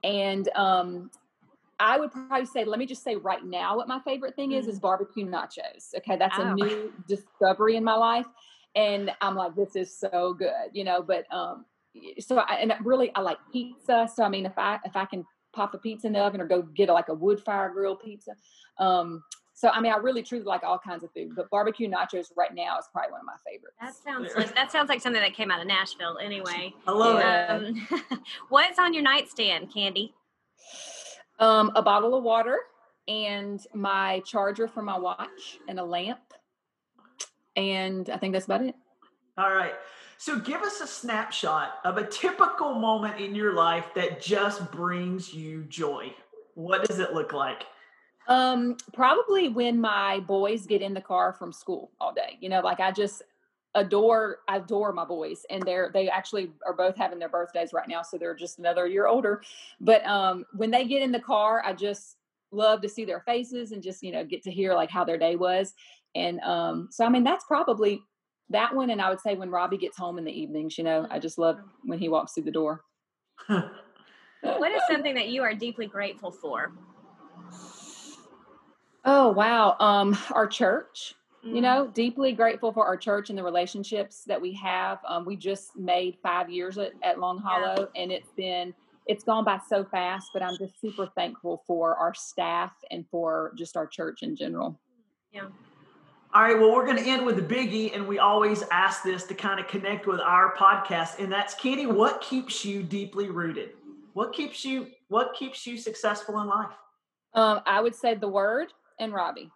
and 0.05 0.49
um, 0.55 1.11
I 1.83 1.99
would 1.99 2.13
probably 2.13 2.47
say, 2.47 2.65
let 2.65 2.79
me 2.79 2.87
just 2.87 3.03
say 3.03 3.17
right 3.17 3.45
now, 3.45 3.77
what 3.77 3.89
my 3.89 3.99
favorite 4.05 4.37
thing 4.37 4.53
is 4.53 4.69
is 4.69 4.79
mm. 4.79 4.83
barbecue 4.83 5.27
nachos. 5.27 5.93
Okay, 5.97 6.17
that's 6.17 6.37
oh. 6.39 6.43
a 6.43 6.55
new 6.55 6.93
discovery 7.09 7.75
in 7.75 7.83
my 7.83 7.97
life, 7.97 8.27
and 8.77 9.11
I'm 9.21 9.35
like, 9.35 9.57
this 9.57 9.75
is 9.75 9.95
so 9.95 10.33
good, 10.33 10.71
you 10.73 10.85
know. 10.85 11.03
But 11.03 11.25
um, 11.35 11.65
so 12.21 12.39
I, 12.39 12.55
and 12.55 12.73
really, 12.85 13.13
I 13.17 13.21
like 13.21 13.39
pizza. 13.53 14.09
So 14.15 14.23
I 14.23 14.29
mean, 14.29 14.47
if 14.47 14.57
I 14.57 14.79
if 14.85 14.95
I 14.95 15.07
can 15.07 15.25
pop 15.53 15.75
a 15.75 15.79
pizza 15.79 16.07
in 16.07 16.13
the 16.13 16.21
oven 16.21 16.41
or 16.41 16.47
go 16.47 16.63
get 16.63 16.89
a, 16.89 16.93
like 16.93 17.09
a 17.09 17.15
wood 17.15 17.41
fire 17.41 17.69
grill 17.71 17.97
pizza, 17.97 18.31
um, 18.79 19.25
so 19.53 19.69
I 19.69 19.81
mean, 19.81 19.93
I 19.93 19.97
really 19.97 20.23
truly 20.23 20.45
like 20.45 20.63
all 20.63 20.79
kinds 20.79 21.03
of 21.03 21.11
food, 21.13 21.33
but 21.35 21.51
barbecue 21.51 21.91
nachos 21.91 22.29
right 22.37 22.55
now 22.55 22.79
is 22.79 22.87
probably 22.93 23.11
one 23.11 23.23
of 23.23 23.27
my 23.27 23.35
favorites. 23.45 23.77
That 23.81 23.97
sounds 23.97 24.31
like 24.37 24.55
that 24.55 24.71
sounds 24.71 24.89
like 24.89 25.01
something 25.01 25.21
that 25.21 25.35
came 25.35 25.51
out 25.51 25.61
of 25.61 25.67
Nashville, 25.67 26.19
anyway. 26.23 26.75
I 26.87 26.93
love 26.93 27.17
um, 27.51 27.87
it. 27.91 28.19
what's 28.51 28.79
on 28.79 28.95
your 28.95 29.03
nightstand, 29.03 29.73
Kandi? 29.73 30.13
Um, 31.43 31.73
a 31.75 31.83
bottle 31.83 32.15
of 32.15 32.23
water 32.23 32.59
and 33.09 33.61
my 33.75 34.21
charger 34.21 34.69
for 34.69 34.81
my 34.81 34.97
watch 34.97 35.59
and 35.67 35.81
a 35.81 35.85
lamp. 35.85 36.21
And 37.57 38.09
I 38.09 38.17
think 38.17 38.33
that's 38.33 38.45
about 38.45 38.63
it. 38.63 38.77
All 39.37 39.53
right. 39.53 39.75
So 40.19 40.39
give 40.39 40.63
us 40.63 40.81
a 40.81 40.87
snapshot 40.87 41.79
of 41.85 41.97
a 41.97 42.07
typical 42.07 42.75
moment 42.75 43.21
in 43.21 43.35
your 43.35 43.55
life 43.55 43.87
that 43.97 44.21
just 44.21 44.71
brings 44.71 45.35
you 45.35 45.65
joy. 45.65 46.15
What 46.55 46.85
does 46.85 47.01
it 47.01 47.13
look 47.13 47.33
like? 47.33 47.65
Um, 48.29 48.77
probably 48.93 49.49
when 49.49 49.81
my 49.81 50.21
boys 50.21 50.65
get 50.65 50.81
in 50.81 50.95
the 50.95 51.01
car 51.01 51.33
from 51.33 51.53
school 51.53 51.91
all 52.01 52.15
day. 52.15 52.39
You 52.41 52.51
know, 52.51 52.61
like 52.61 52.79
I 52.79 52.93
just 52.93 53.23
adore 53.75 54.39
I 54.49 54.59
adore 54.59 54.93
my 54.93 55.05
boys 55.05 55.47
and 55.49 55.63
they're 55.63 55.91
they 55.93 56.09
actually 56.09 56.53
are 56.67 56.75
both 56.75 56.97
having 56.97 57.19
their 57.19 57.29
birthdays 57.29 57.73
right 57.73 57.89
now 57.89 58.03
so 58.03 58.19
they're 58.19 58.35
just 58.35 58.59
another 58.59 58.87
year 58.87 59.07
older. 59.07 59.43
But 59.81 60.05
um 60.07 60.45
when 60.55 60.71
they 60.71 60.87
get 60.87 61.03
in 61.03 61.13
the 61.13 61.21
car 61.21 61.63
I 61.65 61.73
just 61.73 62.17
love 62.51 62.83
to 62.83 62.89
see 62.89 63.05
their 63.05 63.21
faces 63.21 63.73
and 63.73 63.83
just 63.83 64.03
you 64.03 64.13
know 64.13 64.25
get 64.25 64.43
to 64.43 64.51
hear 64.51 64.75
like 64.75 64.91
how 64.91 65.05
their 65.05 65.19
day 65.19 65.37
was. 65.37 65.73
And 66.15 66.41
um 66.41 66.89
so 66.91 67.05
I 67.05 67.09
mean 67.09 67.25
that's 67.25 67.45
probably 67.45 68.03
that 68.51 68.75
one 68.75 68.91
and 68.91 69.01
I 69.01 69.09
would 69.09 69.21
say 69.21 69.35
when 69.37 69.51
Robbie 69.51 69.79
gets 69.79 69.97
home 69.97 70.19
in 70.19 70.25
the 70.25 70.33
evenings 70.39 70.77
you 70.77 70.85
know 70.85 71.07
I 71.11 71.19
just 71.19 71.39
love 71.39 71.59
when 71.85 71.99
he 71.99 72.09
walks 72.09 72.33
through 72.33 72.45
the 72.45 72.51
door. 72.51 72.85
What 74.45 74.73
is 74.73 74.83
something 74.91 75.15
that 75.15 75.29
you 75.29 75.43
are 75.43 75.55
deeply 75.55 75.87
grateful 75.87 76.33
for? 76.33 76.73
Oh 79.05 79.31
wow 79.31 79.77
um 79.79 80.19
our 80.33 80.49
church 80.49 81.15
you 81.43 81.55
mm. 81.55 81.63
know 81.63 81.91
deeply 81.93 82.33
grateful 82.33 82.73
for 82.73 82.87
our 82.87 82.97
church 82.97 83.29
and 83.29 83.39
the 83.39 83.43
relationships 83.43 84.23
that 84.27 84.41
we 84.41 84.53
have. 84.55 84.99
Um, 85.07 85.25
we 85.25 85.37
just 85.37 85.77
made 85.77 86.17
five 86.23 86.49
years 86.49 86.79
at, 86.79 86.93
at 87.03 87.19
long 87.19 87.39
hollow 87.39 87.89
yeah. 87.95 88.03
and 88.03 88.13
it's 88.13 88.31
been 88.37 88.73
it's 89.07 89.25
gone 89.25 89.45
by 89.45 89.59
so 89.69 89.85
fast 89.85 90.31
but 90.33 90.43
i'm 90.43 90.57
just 90.57 90.81
super 90.81 91.09
thankful 91.17 91.65
for 91.67 91.97
our 91.97 92.15
staff 92.15 92.73
and 92.93 93.05
for 93.11 93.53
just 93.57 93.77
our 93.77 93.87
church 93.87 94.23
in 94.23 94.37
general. 94.37 94.79
Yeah. 95.33 95.47
All 96.35 96.43
right 96.43 96.59
well 96.59 96.73
we're 96.73 96.87
going 96.87 96.99
to 96.99 97.09
end 97.09 97.27
with 97.27 97.37
the 97.37 97.55
biggie 97.55 97.95
and 97.95 98.07
we 98.07 98.19
always 98.19 98.63
ask 98.71 99.03
this 99.03 99.25
to 99.25 99.35
kind 99.35 99.59
of 99.59 99.67
connect 99.67 100.07
with 100.07 100.21
our 100.21 100.55
podcast 100.55 101.19
and 101.19 101.31
that's 101.33 101.55
Kandi 101.55 101.93
what 101.93 102.21
keeps 102.21 102.65
you 102.65 102.83
deeply 102.83 103.29
rooted? 103.29 103.71
What 104.13 104.33
keeps 104.33 104.65
you 104.65 104.89
what 105.09 105.35
keeps 105.35 105.67
you 105.67 105.77
successful 105.77 106.41
in 106.41 106.47
life? 106.47 106.71
Um, 107.35 107.61
i 107.67 107.81
would 107.81 107.97
say 107.97 108.15
the 108.15 108.29
word 108.29 108.73
and 109.01 109.13
robbie 109.13 109.51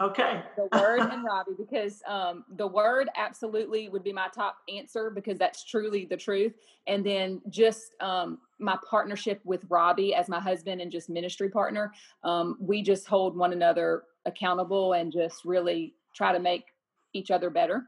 Okay. 0.00 0.42
the 0.56 0.68
word 0.78 1.00
and 1.00 1.24
Robbie, 1.24 1.52
because 1.58 2.02
um, 2.06 2.44
the 2.56 2.66
word 2.66 3.08
absolutely 3.16 3.88
would 3.88 4.02
be 4.02 4.12
my 4.12 4.28
top 4.34 4.56
answer 4.74 5.10
because 5.10 5.38
that's 5.38 5.64
truly 5.64 6.06
the 6.06 6.16
truth. 6.16 6.54
And 6.86 7.04
then 7.04 7.42
just 7.50 7.92
um, 8.00 8.38
my 8.58 8.78
partnership 8.88 9.40
with 9.44 9.64
Robbie 9.68 10.14
as 10.14 10.28
my 10.28 10.40
husband 10.40 10.80
and 10.80 10.90
just 10.90 11.10
ministry 11.10 11.50
partner, 11.50 11.92
um, 12.24 12.56
we 12.60 12.82
just 12.82 13.06
hold 13.06 13.36
one 13.36 13.52
another 13.52 14.04
accountable 14.26 14.94
and 14.94 15.12
just 15.12 15.44
really 15.44 15.94
try 16.14 16.32
to 16.32 16.38
make 16.38 16.64
each 17.12 17.30
other 17.30 17.50
better. 17.50 17.84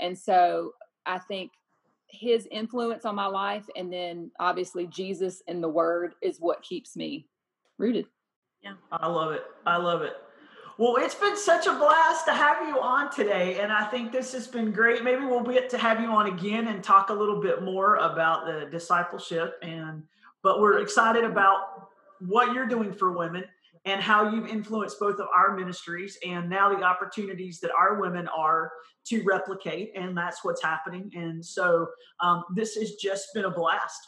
And 0.00 0.18
so 0.18 0.74
I 1.06 1.18
think 1.18 1.52
his 2.08 2.46
influence 2.50 3.04
on 3.04 3.14
my 3.14 3.26
life 3.26 3.64
and 3.74 3.90
then 3.90 4.30
obviously 4.38 4.86
Jesus 4.86 5.42
and 5.48 5.62
the 5.62 5.68
word 5.68 6.14
is 6.22 6.38
what 6.40 6.62
keeps 6.62 6.96
me 6.96 7.26
rooted. 7.78 8.06
Yeah. 8.62 8.74
I 8.92 9.06
love 9.06 9.32
it. 9.32 9.42
I 9.66 9.76
love 9.76 10.02
it. 10.02 10.12
Well, 10.82 10.96
it's 10.96 11.14
been 11.14 11.36
such 11.36 11.68
a 11.68 11.74
blast 11.74 12.24
to 12.24 12.32
have 12.32 12.66
you 12.66 12.80
on 12.80 13.08
today. 13.08 13.60
And 13.60 13.72
I 13.72 13.84
think 13.84 14.10
this 14.10 14.32
has 14.32 14.48
been 14.48 14.72
great. 14.72 15.04
Maybe 15.04 15.24
we'll 15.24 15.44
get 15.44 15.70
to 15.70 15.78
have 15.78 16.00
you 16.00 16.08
on 16.08 16.26
again 16.26 16.66
and 16.66 16.82
talk 16.82 17.10
a 17.10 17.14
little 17.14 17.40
bit 17.40 17.62
more 17.62 17.94
about 17.98 18.46
the 18.46 18.66
discipleship. 18.68 19.60
And, 19.62 20.02
but 20.42 20.60
we're 20.60 20.80
excited 20.80 21.22
about 21.22 21.86
what 22.18 22.52
you're 22.52 22.66
doing 22.66 22.92
for 22.92 23.12
women 23.12 23.44
and 23.84 24.00
how 24.00 24.28
you've 24.28 24.48
influenced 24.48 24.98
both 24.98 25.20
of 25.20 25.28
our 25.32 25.56
ministries 25.56 26.18
and 26.26 26.50
now 26.50 26.74
the 26.76 26.82
opportunities 26.82 27.60
that 27.60 27.70
our 27.78 28.00
women 28.00 28.26
are 28.36 28.72
to 29.04 29.22
replicate. 29.22 29.92
And 29.94 30.18
that's 30.18 30.42
what's 30.42 30.64
happening. 30.64 31.12
And 31.14 31.46
so 31.46 31.86
um, 32.18 32.42
this 32.56 32.74
has 32.74 32.94
just 32.94 33.28
been 33.34 33.44
a 33.44 33.50
blast. 33.52 34.00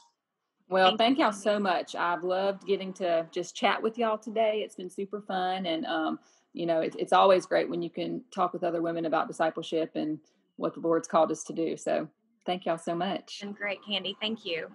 Well, 0.69 0.97
thank 0.97 1.19
y'all 1.19 1.31
so 1.31 1.61
much. 1.61 1.95
I've 1.95 2.25
loved 2.25 2.67
getting 2.67 2.93
to 2.95 3.29
just 3.31 3.55
chat 3.55 3.81
with 3.81 3.97
y'all 3.97 4.19
today. 4.19 4.63
It's 4.65 4.75
been 4.75 4.91
super 4.91 5.21
fun. 5.21 5.67
And 5.67 5.87
um, 5.87 6.19
you 6.55 6.67
know, 6.67 6.81
it's, 6.81 6.97
it's 6.97 7.13
always 7.13 7.45
great 7.45 7.69
when 7.69 7.83
you 7.83 7.91
can 7.91 8.23
talk 8.33 8.53
with 8.53 8.65
other 8.65 8.81
women 8.81 9.05
about 9.05 9.29
discipleship 9.29 9.91
and 9.97 10.19
what 10.57 10.73
the 10.73 10.81
Lord's 10.81 11.09
called 11.09 11.31
us 11.31 11.45
to 11.45 11.53
do. 11.53 11.77
So 11.77 12.09
thank 12.47 12.65
y'all 12.65 12.79
so 12.79 12.95
much. 12.95 13.41
And 13.43 13.55
great, 13.55 13.81
Kandi. 13.87 14.15
Thank 14.21 14.47
you. 14.47 14.69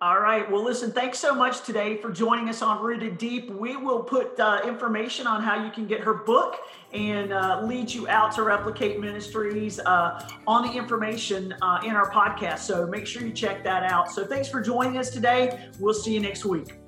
All 0.00 0.20
right. 0.20 0.50
Well, 0.50 0.62
listen, 0.62 0.92
thanks 0.92 1.18
so 1.18 1.34
much 1.34 1.62
today 1.62 1.96
for 1.96 2.10
joining 2.10 2.50
us 2.50 2.60
on 2.60 2.82
Rooted 2.82 3.16
Deep. 3.16 3.48
We 3.48 3.76
will 3.76 4.02
put 4.02 4.38
uh, 4.38 4.60
information 4.66 5.26
on 5.26 5.42
how 5.42 5.64
you 5.64 5.70
can 5.70 5.86
get 5.86 6.00
her 6.00 6.12
book 6.12 6.56
and 6.92 7.32
uh, 7.32 7.62
lead 7.64 7.90
you 7.90 8.06
out 8.08 8.32
to 8.32 8.42
Replicate 8.42 9.00
Ministries 9.00 9.80
uh, 9.80 10.28
on 10.46 10.66
the 10.66 10.72
information 10.76 11.54
uh, 11.62 11.80
in 11.84 11.92
our 11.92 12.10
podcast. 12.10 12.58
So 12.58 12.86
make 12.86 13.06
sure 13.06 13.22
you 13.22 13.32
check 13.32 13.64
that 13.64 13.90
out. 13.90 14.10
So 14.10 14.26
thanks 14.26 14.48
for 14.48 14.60
joining 14.60 14.98
us 14.98 15.08
today. 15.08 15.68
We'll 15.78 15.94
see 15.94 16.12
you 16.12 16.20
next 16.20 16.44
week. 16.44 16.83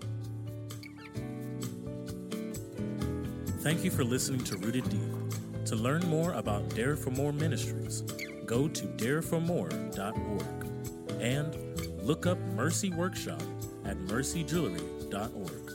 Thank 3.66 3.82
you 3.82 3.90
for 3.90 4.04
listening 4.04 4.44
to 4.44 4.56
Rooted 4.58 4.88
Deep. 4.88 5.00
To 5.64 5.74
learn 5.74 6.06
more 6.06 6.34
about 6.34 6.68
Dare 6.68 6.94
for 6.94 7.10
More 7.10 7.32
Ministries, 7.32 8.02
go 8.46 8.68
to 8.68 8.84
dareformore.org 8.84 11.20
and 11.20 12.00
look 12.00 12.26
up 12.26 12.38
Mercy 12.54 12.90
Workshop 12.90 13.42
at 13.84 13.98
mercyjewelry.org. 13.98 15.65